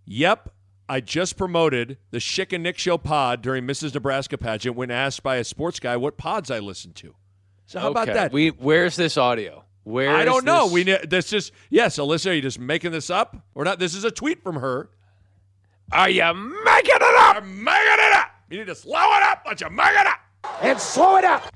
"Yep, 0.06 0.50
I 0.88 1.00
just 1.00 1.36
promoted 1.36 1.98
the 2.12 2.18
Schick 2.18 2.54
and 2.54 2.62
Nick 2.62 2.78
Show 2.78 2.96
pod 2.96 3.42
during 3.42 3.66
Mrs. 3.66 3.92
Nebraska 3.92 4.38
pageant 4.38 4.74
when 4.74 4.90
asked 4.90 5.22
by 5.22 5.36
a 5.36 5.44
sports 5.44 5.78
guy 5.80 5.96
what 5.98 6.16
pods 6.16 6.50
I 6.50 6.60
listened 6.60 6.94
to." 6.96 7.14
So 7.66 7.78
how 7.78 7.90
about 7.90 8.06
that? 8.06 8.32
We 8.32 8.48
where's 8.48 8.96
this 8.96 9.18
audio? 9.18 9.64
Where 9.84 10.10
I 10.16 10.24
don't 10.24 10.44
know. 10.46 10.64
this- 10.64 10.72
We 10.72 10.82
this 11.06 11.28
just 11.28 11.52
yes, 11.68 11.98
Alissa. 11.98 12.30
Are 12.30 12.34
you 12.34 12.40
just 12.42 12.58
making 12.58 12.92
this 12.92 13.10
up 13.10 13.36
or 13.54 13.64
not? 13.64 13.78
This 13.78 13.94
is 13.94 14.04
a 14.04 14.10
tweet 14.10 14.42
from 14.42 14.56
her. 14.56 14.88
Are 15.92 16.10
you 16.10 16.22
making 16.64 16.94
it 16.94 17.02
up? 17.02 17.36
I'm 17.36 17.64
making 17.64 17.80
it 17.98 18.12
up. 18.14 18.30
You 18.50 18.58
need 18.58 18.66
to 18.66 18.74
slow 18.74 18.98
it 18.98 19.22
up, 19.28 19.42
but 19.44 19.60
you 19.60 19.70
making 19.70 20.00
it 20.00 20.06
up. 20.06 20.20
And 20.62 20.80
slow 20.80 21.16
it 21.16 21.24
up. 21.24 21.52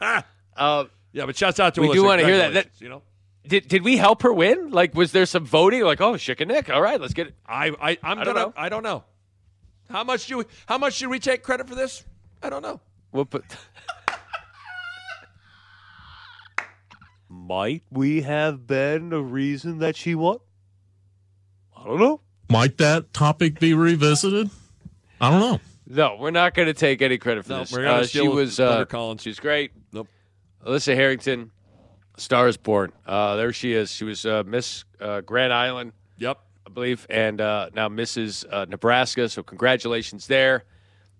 Uh, 0.56 0.84
yeah, 1.12 1.26
but 1.26 1.34
shouts 1.36 1.58
out 1.58 1.74
to 1.74 1.80
we 1.80 1.88
Alissa. 1.88 1.92
do 1.94 2.04
want 2.04 2.20
to 2.20 2.26
hear 2.26 2.38
that. 2.38 2.52
that 2.52 2.66
You 2.78 2.88
know, 2.88 3.02
did 3.44 3.66
did 3.66 3.82
we 3.82 3.96
help 3.96 4.22
her 4.22 4.32
win? 4.32 4.70
Like, 4.70 4.94
was 4.94 5.10
there 5.10 5.26
some 5.26 5.44
voting? 5.44 5.82
Like, 5.82 6.00
oh, 6.00 6.12
Schick 6.12 6.40
and 6.40 6.48
Nick. 6.48 6.70
All 6.70 6.80
right, 6.80 7.00
let's 7.00 7.12
get 7.12 7.26
it. 7.26 7.34
I, 7.44 7.70
I 7.80 7.98
I'm 8.04 8.20
I 8.20 8.24
don't 8.24 8.34
gonna. 8.34 8.46
know. 8.46 8.54
I 8.56 8.68
don't 8.68 8.84
know. 8.84 9.02
How 9.90 10.04
much 10.04 10.26
do 10.28 10.38
we, 10.38 10.44
How 10.66 10.78
much 10.78 10.94
should 10.94 11.08
we 11.08 11.18
take 11.18 11.42
credit 11.42 11.68
for 11.68 11.74
this? 11.74 12.04
I 12.40 12.50
don't 12.50 12.62
know. 12.62 12.80
We'll 13.10 13.24
put. 13.24 13.44
Might 17.28 17.82
we 17.90 18.22
have 18.22 18.66
been 18.66 19.08
the 19.10 19.20
reason 19.20 19.78
that 19.80 19.96
she 19.96 20.14
won? 20.14 20.38
I 21.76 21.84
don't 21.84 21.98
know. 21.98 22.20
Might 22.50 22.78
that 22.78 23.12
topic 23.12 23.58
be 23.58 23.74
revisited? 23.74 24.50
I 25.20 25.30
don't 25.30 25.40
know. 25.40 25.60
No, 25.86 26.16
we're 26.18 26.30
not 26.30 26.54
going 26.54 26.66
to 26.66 26.74
take 26.74 27.02
any 27.02 27.18
credit 27.18 27.44
for 27.44 27.52
No, 27.52 27.58
this. 27.60 27.72
we're 27.72 27.82
gonna 27.84 28.02
Uh, 28.02 28.06
she 28.06 28.26
was 28.26 28.56
Thunder 28.56 28.82
uh, 28.82 28.84
Collins. 28.86 29.22
She's 29.22 29.38
great. 29.40 29.72
Nope. 29.92 30.08
Alissa 30.66 30.94
Harrington, 30.94 31.50
Star 32.16 32.48
is 32.48 32.56
Born. 32.56 32.92
Uh, 33.06 33.36
there 33.36 33.52
she 33.52 33.72
is. 33.74 33.90
She 33.90 34.04
was 34.04 34.24
uh, 34.24 34.42
Miss 34.46 34.84
uh, 35.00 35.20
Grand 35.20 35.52
Island. 35.52 35.92
Yep. 36.18 36.38
I 36.66 36.70
believe, 36.70 37.06
and 37.10 37.40
uh, 37.40 37.68
now 37.74 37.88
Mrs. 37.90 38.44
Uh, 38.50 38.64
Nebraska. 38.66 39.28
So 39.28 39.42
congratulations 39.42 40.26
there. 40.26 40.64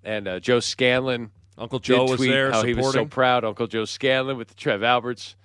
And 0.02 0.26
uh, 0.26 0.40
Joe 0.40 0.60
Scanlon, 0.60 1.30
Uncle 1.58 1.78
did 1.78 1.86
Joe 1.86 2.04
was 2.04 2.16
tweet 2.16 2.30
there 2.30 2.50
How 2.50 2.62
he 2.64 2.72
was 2.74 2.86
so 2.86 2.90
supporting. 2.92 3.08
proud, 3.10 3.44
Uncle 3.44 3.66
Joe 3.66 3.84
Scanlon 3.84 4.38
with 4.38 4.48
the 4.48 4.54
Trev 4.54 4.82
Alberts 4.82 5.36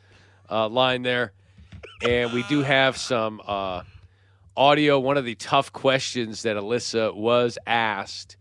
uh, 0.49 0.69
line 0.69 1.01
there. 1.01 1.33
And 2.01 2.31
we 2.31 2.43
do 2.43 2.61
have 2.61 2.95
some 2.97 3.41
uh, 3.45 3.81
audio. 4.59 4.99
One 4.99 5.17
of 5.17 5.23
the 5.25 5.35
tough 5.35 5.71
questions 5.71 6.43
that 6.43 6.57
Alissa 6.57 7.15
was 7.15 7.57
asked 7.65 8.35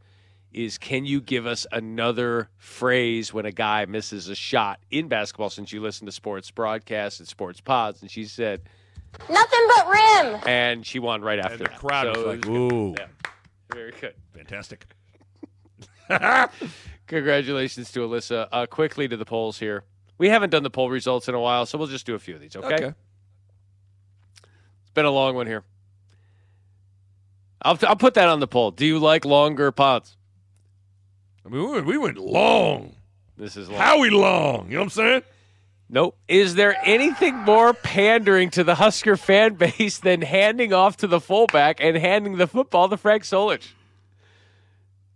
is 0.53 0.77
can 0.79 1.05
you 1.05 1.21
give 1.21 1.47
us 1.47 1.67
another 1.71 2.49
phrase 2.57 3.33
when 3.33 3.47
a 3.47 3.53
guy 3.53 3.85
misses 3.85 4.29
a 4.29 4.35
shot 4.35 4.81
in 4.91 5.07
basketball 5.07 5.51
since 5.51 5.73
you 5.73 5.81
listen 5.81 6.07
to 6.07 6.13
sports 6.13 6.51
broadcasts 6.51 7.21
and 7.21 7.29
sports 7.29 7.61
pods? 7.61 8.03
And 8.03 8.11
she 8.11 8.25
said, 8.25 8.63
Nothing 9.31 9.61
but 9.77 9.89
rim. 9.89 10.41
and 10.47 10.85
she 10.85 10.99
won 10.99 11.23
right 11.23 11.39
after 11.39 11.59
the 11.59 11.65
that. 11.65 11.79
crowd 11.79 12.15
So 12.15 12.27
was 12.27 12.37
like, 12.37 12.47
"Ooh." 12.47 12.95
Yeah. 12.99 13.07
Very 13.73 13.93
good. 14.01 14.15
Fantastic. 14.35 14.87
Congratulations 17.07 17.93
to 17.93 18.01
Alissa. 18.01 18.49
Uh, 18.51 18.67
quickly 18.67 19.07
to 19.09 19.17
the 19.17 19.25
polls 19.25 19.59
here. 19.59 19.85
We 20.19 20.29
haven't 20.29 20.51
done 20.51 20.63
the 20.63 20.71
poll 20.71 20.91
results 20.91 21.29
in 21.29 21.35
a 21.35 21.41
while, 21.41 21.65
so 21.65 21.79
we'll 21.79 21.87
just 21.87 22.05
do 22.07 22.15
a 22.15 22.19
few 22.19 22.35
of 22.35 22.41
these, 22.41 22.57
okay? 22.57 22.75
Okay. 22.75 22.93
It's 24.83 24.91
been 24.95 25.05
a 25.05 25.11
long 25.11 25.35
one 25.37 25.47
here. 25.47 25.63
I'll, 27.63 27.79
I'll 27.83 27.97
put 27.97 28.15
that 28.15 28.29
on 28.29 28.41
the 28.41 28.47
poll. 28.47 28.71
Do 28.71 28.87
you 28.87 28.99
like 28.99 29.25
longer 29.25 29.73
pods? 29.73 30.17
I 31.45 31.49
mean, 31.49 31.85
we 31.85 31.97
went, 31.97 32.19
long. 32.19 32.95
This 33.37 33.57
is 33.57 33.69
long. 33.69 33.81
How 33.81 34.01
we 34.01 34.11
long? 34.11 34.67
You 34.67 34.75
know 34.75 34.81
what 34.81 34.85
I'm 34.85 34.91
saying? 34.91 35.23
Nope. 35.89 36.19
Is 36.29 36.55
there 36.55 36.77
anything 36.85 37.35
more 37.37 37.73
pandering 37.73 38.51
to 38.51 38.65
the 38.65 38.75
Husker 38.75 39.17
fan 39.17 39.55
base 39.55 39.99
than 39.99 40.21
handing 40.21 40.73
off 40.73 40.99
to 40.99 41.07
the 41.07 41.21
fullback 41.21 41.81
and 41.81 41.97
handing 41.97 42.37
the 42.37 42.47
football 42.47 42.89
to 42.89 42.97
Frank 42.97 43.23
Solich? 43.23 43.69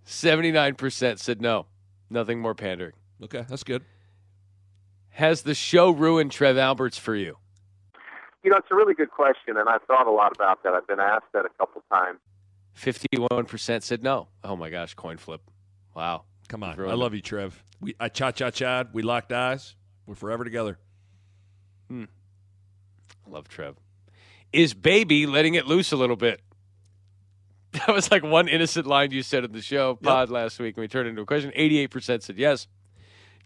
79% 0.07 1.19
said 1.19 1.41
no. 1.43 1.67
Nothing 2.09 2.41
more 2.41 2.55
pandering. 2.55 2.95
Okay, 3.23 3.45
that's 3.49 3.65
good. 3.65 3.85
Has 5.11 5.43
the 5.43 5.55
show 5.55 5.91
ruined 5.91 6.33
Trev 6.33 6.57
Alberts 6.57 6.97
for 6.97 7.15
you? 7.15 7.37
You 8.43 8.51
know, 8.51 8.57
it's 8.57 8.69
a 8.71 8.75
really 8.75 8.95
good 8.95 9.11
question, 9.11 9.57
and 9.57 9.69
I've 9.69 9.83
thought 9.83 10.07
a 10.07 10.11
lot 10.11 10.33
about 10.35 10.63
that. 10.65 10.73
I've 10.73 10.87
been 10.87 11.01
asked 11.01 11.27
that 11.33 11.45
a 11.45 11.51
couple 11.59 11.83
times. 11.93 12.19
51% 12.77 13.83
said 13.83 14.03
no. 14.03 14.29
Oh 14.43 14.57
my 14.57 14.71
gosh, 14.71 14.95
coin 14.95 15.17
flip. 15.17 15.41
Wow. 15.95 16.25
Come 16.49 16.63
on. 16.63 16.79
I 16.79 16.93
it. 16.93 16.97
love 16.97 17.15
you, 17.15 17.21
Trev. 17.21 17.63
We 17.81 17.95
I 17.99 18.09
cha 18.09 18.31
cha 18.31 18.51
cha. 18.51 18.85
We 18.93 19.03
locked 19.03 19.33
eyes. 19.33 19.75
We're 20.07 20.15
forever 20.15 20.45
together. 20.45 20.79
Hmm. 21.89 22.05
I 23.27 23.31
love 23.31 23.49
Trev. 23.49 23.77
Is 24.53 24.75
baby 24.75 25.27
letting 25.27 25.55
it 25.55 25.67
loose 25.67 25.93
a 25.93 25.97
little 25.97 26.17
bit? 26.17 26.41
That 27.73 27.89
was 27.89 28.11
like 28.11 28.23
one 28.23 28.49
innocent 28.49 28.87
line 28.87 29.13
you 29.13 29.23
said 29.23 29.45
in 29.45 29.53
the 29.53 29.63
show 29.63 29.95
pod 29.95 30.29
last 30.29 30.59
week, 30.59 30.77
and 30.77 30.83
we 30.83 30.89
turned 30.89 31.07
it 31.07 31.11
into 31.11 31.23
a 31.23 31.27
question. 31.27 31.53
88% 31.57 32.23
said 32.23 32.37
yes. 32.37 32.67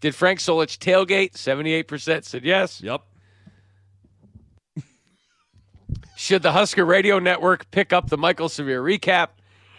Did 0.01 0.15
Frank 0.15 0.39
Solich 0.39 0.77
tailgate? 0.77 1.31
78% 1.31 2.25
said 2.25 2.43
yes. 2.43 2.81
Yep. 2.81 3.03
Should 6.15 6.43
the 6.43 6.51
Husker 6.51 6.85
Radio 6.85 7.19
Network 7.19 7.69
pick 7.71 7.93
up 7.93 8.09
the 8.09 8.17
Michael 8.17 8.49
Severe 8.49 8.81
recap? 8.81 9.29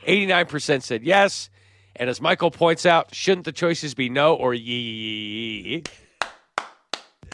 89% 0.07 0.83
said 0.83 1.03
yes. 1.03 1.51
And 1.97 2.09
as 2.09 2.21
Michael 2.21 2.51
points 2.51 2.87
out, 2.87 3.15
shouldn't 3.15 3.45
the 3.45 3.53
choices 3.53 3.95
be 3.95 4.09
no 4.09 4.35
or 4.35 4.55
yee? 4.55 5.83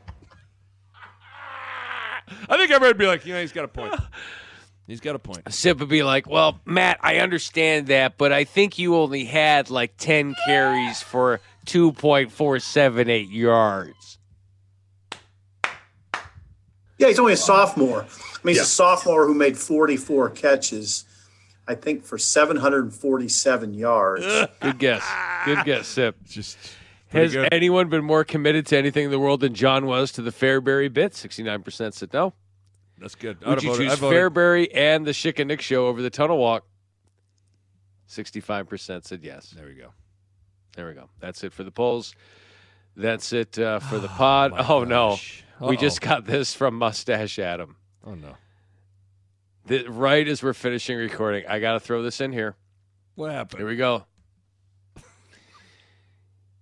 I 2.48 2.56
think 2.56 2.70
everybody 2.70 2.88
would 2.88 2.98
be 2.98 3.06
like, 3.06 3.26
you 3.26 3.34
know, 3.34 3.40
he's 3.40 3.52
got 3.52 3.64
a 3.64 3.68
point. 3.68 3.94
He's 4.90 4.98
got 4.98 5.14
a 5.14 5.20
point. 5.20 5.42
Sip 5.52 5.78
would 5.78 5.88
be 5.88 6.02
like, 6.02 6.28
well, 6.28 6.58
Matt, 6.64 6.98
I 7.00 7.18
understand 7.18 7.86
that, 7.86 8.18
but 8.18 8.32
I 8.32 8.42
think 8.42 8.76
you 8.76 8.96
only 8.96 9.24
had 9.24 9.70
like 9.70 9.96
10 9.98 10.34
carries 10.44 11.00
for 11.00 11.40
2.478 11.66 13.30
yards. 13.30 14.18
Yeah, 16.98 17.06
he's 17.06 17.20
only 17.20 17.34
a 17.34 17.36
sophomore. 17.36 18.02
I 18.02 18.38
mean, 18.42 18.56
he's 18.56 18.62
a 18.62 18.66
sophomore 18.66 19.28
who 19.28 19.34
made 19.34 19.56
44 19.56 20.30
catches, 20.30 21.04
I 21.68 21.76
think, 21.76 22.04
for 22.04 22.18
747 22.18 23.74
yards. 23.74 24.26
Good 24.60 24.78
guess. 24.80 25.08
Good 25.44 25.64
guess, 25.66 25.86
Sip. 25.86 26.16
Just 26.24 26.58
Has 27.10 27.32
good. 27.32 27.48
anyone 27.52 27.90
been 27.90 28.04
more 28.04 28.24
committed 28.24 28.66
to 28.66 28.76
anything 28.76 29.04
in 29.04 29.12
the 29.12 29.20
world 29.20 29.38
than 29.38 29.54
John 29.54 29.86
was 29.86 30.10
to 30.12 30.22
the 30.22 30.32
Fairbury 30.32 30.92
bit? 30.92 31.12
69% 31.12 31.94
said 31.94 32.12
no. 32.12 32.34
That's 33.00 33.14
good. 33.14 33.38
I'd 33.44 33.62
you 33.62 33.70
voted- 33.70 33.90
choose 33.90 33.98
Fairbury 33.98 34.68
and 34.74 35.06
the 35.06 35.12
Schick 35.12 35.38
and 35.38 35.48
Nick 35.48 35.62
show 35.62 35.86
over 35.86 36.02
the 36.02 36.10
Tunnel 36.10 36.38
Walk? 36.38 36.64
65% 38.08 39.04
said 39.04 39.22
yes. 39.22 39.50
There 39.50 39.66
we 39.66 39.74
go. 39.74 39.92
There 40.76 40.86
we 40.86 40.94
go. 40.94 41.08
That's 41.18 41.42
it 41.42 41.52
for 41.52 41.64
the 41.64 41.70
polls. 41.70 42.14
That's 42.96 43.32
it 43.32 43.58
uh, 43.58 43.78
for 43.78 43.98
the 43.98 44.08
pod. 44.18 44.52
oh, 44.68 44.84
no. 44.84 45.18
We 45.60 45.76
just 45.76 46.00
got 46.00 46.26
this 46.26 46.54
from 46.54 46.74
Mustache 46.76 47.38
Adam. 47.38 47.76
Oh, 48.04 48.14
no. 48.14 48.36
The, 49.66 49.86
right 49.88 50.26
as 50.26 50.42
we're 50.42 50.54
finishing 50.54 50.96
recording, 50.98 51.44
I 51.46 51.60
got 51.60 51.74
to 51.74 51.80
throw 51.80 52.02
this 52.02 52.20
in 52.20 52.32
here. 52.32 52.56
What 53.14 53.30
happened? 53.30 53.60
Here 53.60 53.68
we 53.68 53.76
go. 53.76 54.04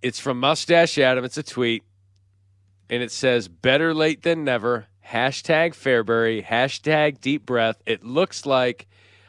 It's 0.01 0.19
from 0.19 0.39
Mustache 0.39 0.97
Adam. 0.97 1.25
It's 1.25 1.37
a 1.37 1.43
tweet. 1.43 1.83
And 2.89 3.03
it 3.03 3.11
says, 3.11 3.47
better 3.47 3.93
late 3.93 4.23
than 4.23 4.43
never. 4.43 4.87
Hashtag 5.11 5.71
Fairbury. 5.71 6.45
Hashtag 6.45 7.19
deep 7.19 7.45
breath. 7.45 7.81
It 7.85 8.03
looks 8.03 8.45
like, 8.45 8.87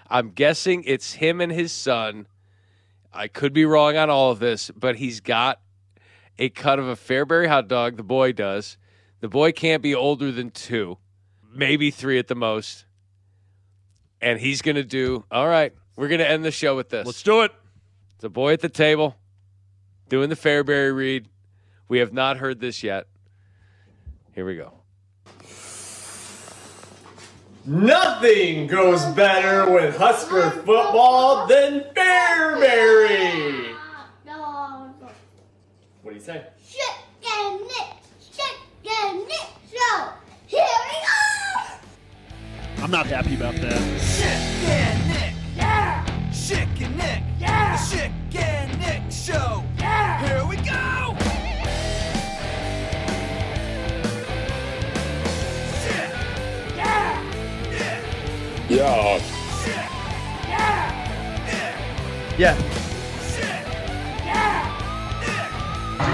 I'm 0.08 0.30
guessing 0.30 0.84
it's 0.84 1.14
him 1.14 1.40
and 1.40 1.50
his 1.50 1.72
son. 1.72 2.26
I 3.12 3.28
could 3.28 3.52
be 3.52 3.64
wrong 3.64 3.96
on 3.96 4.10
all 4.10 4.30
of 4.30 4.38
this, 4.38 4.70
but 4.70 4.96
he's 4.96 5.20
got 5.20 5.60
a 6.38 6.48
cut 6.48 6.78
of 6.78 6.86
a 6.86 6.96
Fairbury 6.96 7.48
hot 7.48 7.66
dog. 7.68 7.96
The 7.96 8.02
boy 8.02 8.32
does. 8.32 8.76
The 9.20 9.28
boy 9.28 9.52
can't 9.52 9.82
be 9.82 9.94
older 9.94 10.30
than 10.30 10.50
two, 10.50 10.98
maybe 11.52 11.90
three 11.90 12.18
at 12.18 12.28
the 12.28 12.34
most. 12.34 12.84
And 14.20 14.38
he's 14.38 14.62
going 14.62 14.76
to 14.76 14.84
do, 14.84 15.24
all 15.30 15.48
right, 15.48 15.72
we're 15.96 16.08
going 16.08 16.20
to 16.20 16.28
end 16.28 16.44
the 16.44 16.50
show 16.50 16.76
with 16.76 16.90
this. 16.90 17.06
Let's 17.06 17.22
do 17.22 17.42
it. 17.42 17.52
The 18.20 18.30
boy 18.30 18.52
at 18.52 18.60
the 18.60 18.68
table 18.68 19.16
doing 20.08 20.28
the 20.28 20.36
Fairbury 20.36 20.94
read. 20.94 21.28
We 21.88 21.98
have 21.98 22.12
not 22.12 22.36
heard 22.36 22.60
this 22.60 22.82
yet. 22.82 23.06
Here 24.34 24.44
we 24.44 24.56
go. 24.56 24.79
Nothing 27.66 28.66
goes 28.66 29.04
better 29.14 29.70
with 29.70 29.96
Husker 29.96 30.50
football 30.50 31.46
than 31.46 31.84
Fairbury. 31.94 33.74
What 36.02 36.12
do 36.12 36.14
you 36.14 36.20
say? 36.20 36.46
Chicken 36.66 37.60
Nick, 37.66 37.96
Chicken 38.32 39.18
Nick 39.28 39.48
show. 39.70 40.08
Here 40.46 40.62
we 40.62 40.96
go. 42.78 42.82
I'm 42.82 42.90
not 42.90 43.06
happy 43.06 43.34
about 43.34 43.54
that. 43.56 43.78
Chicken 44.16 45.08
Nick, 45.08 45.34
yeah. 45.54 46.04
Chicken 46.32 46.96
Nick, 46.96 47.22
yeah. 47.38 47.76
The 47.76 47.96
Chicken 47.96 48.78
Nick 48.80 49.12
Show, 49.12 49.62
yeah. 49.78 50.26
Here 50.26 50.46
we 50.46 50.56
go. 50.56 51.29
Yeah. 58.70 59.20
yeah. 60.46 61.10
Yeah. 62.38 62.56
Chick, 63.34 63.66
yeah. 64.24 64.62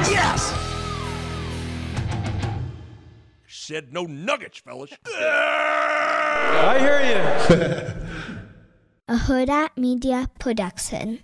Nick. 0.00 0.10
Yes. 0.10 0.40
Said 3.46 3.92
no 3.92 4.04
nuggets, 4.04 4.60
fellas. 4.60 4.90
I 5.06 6.78
hear 6.80 7.00
you. 7.04 7.20
A 9.14 9.16
Hurrdat 9.18 9.76
Media 9.76 10.30
Production. 10.38 11.20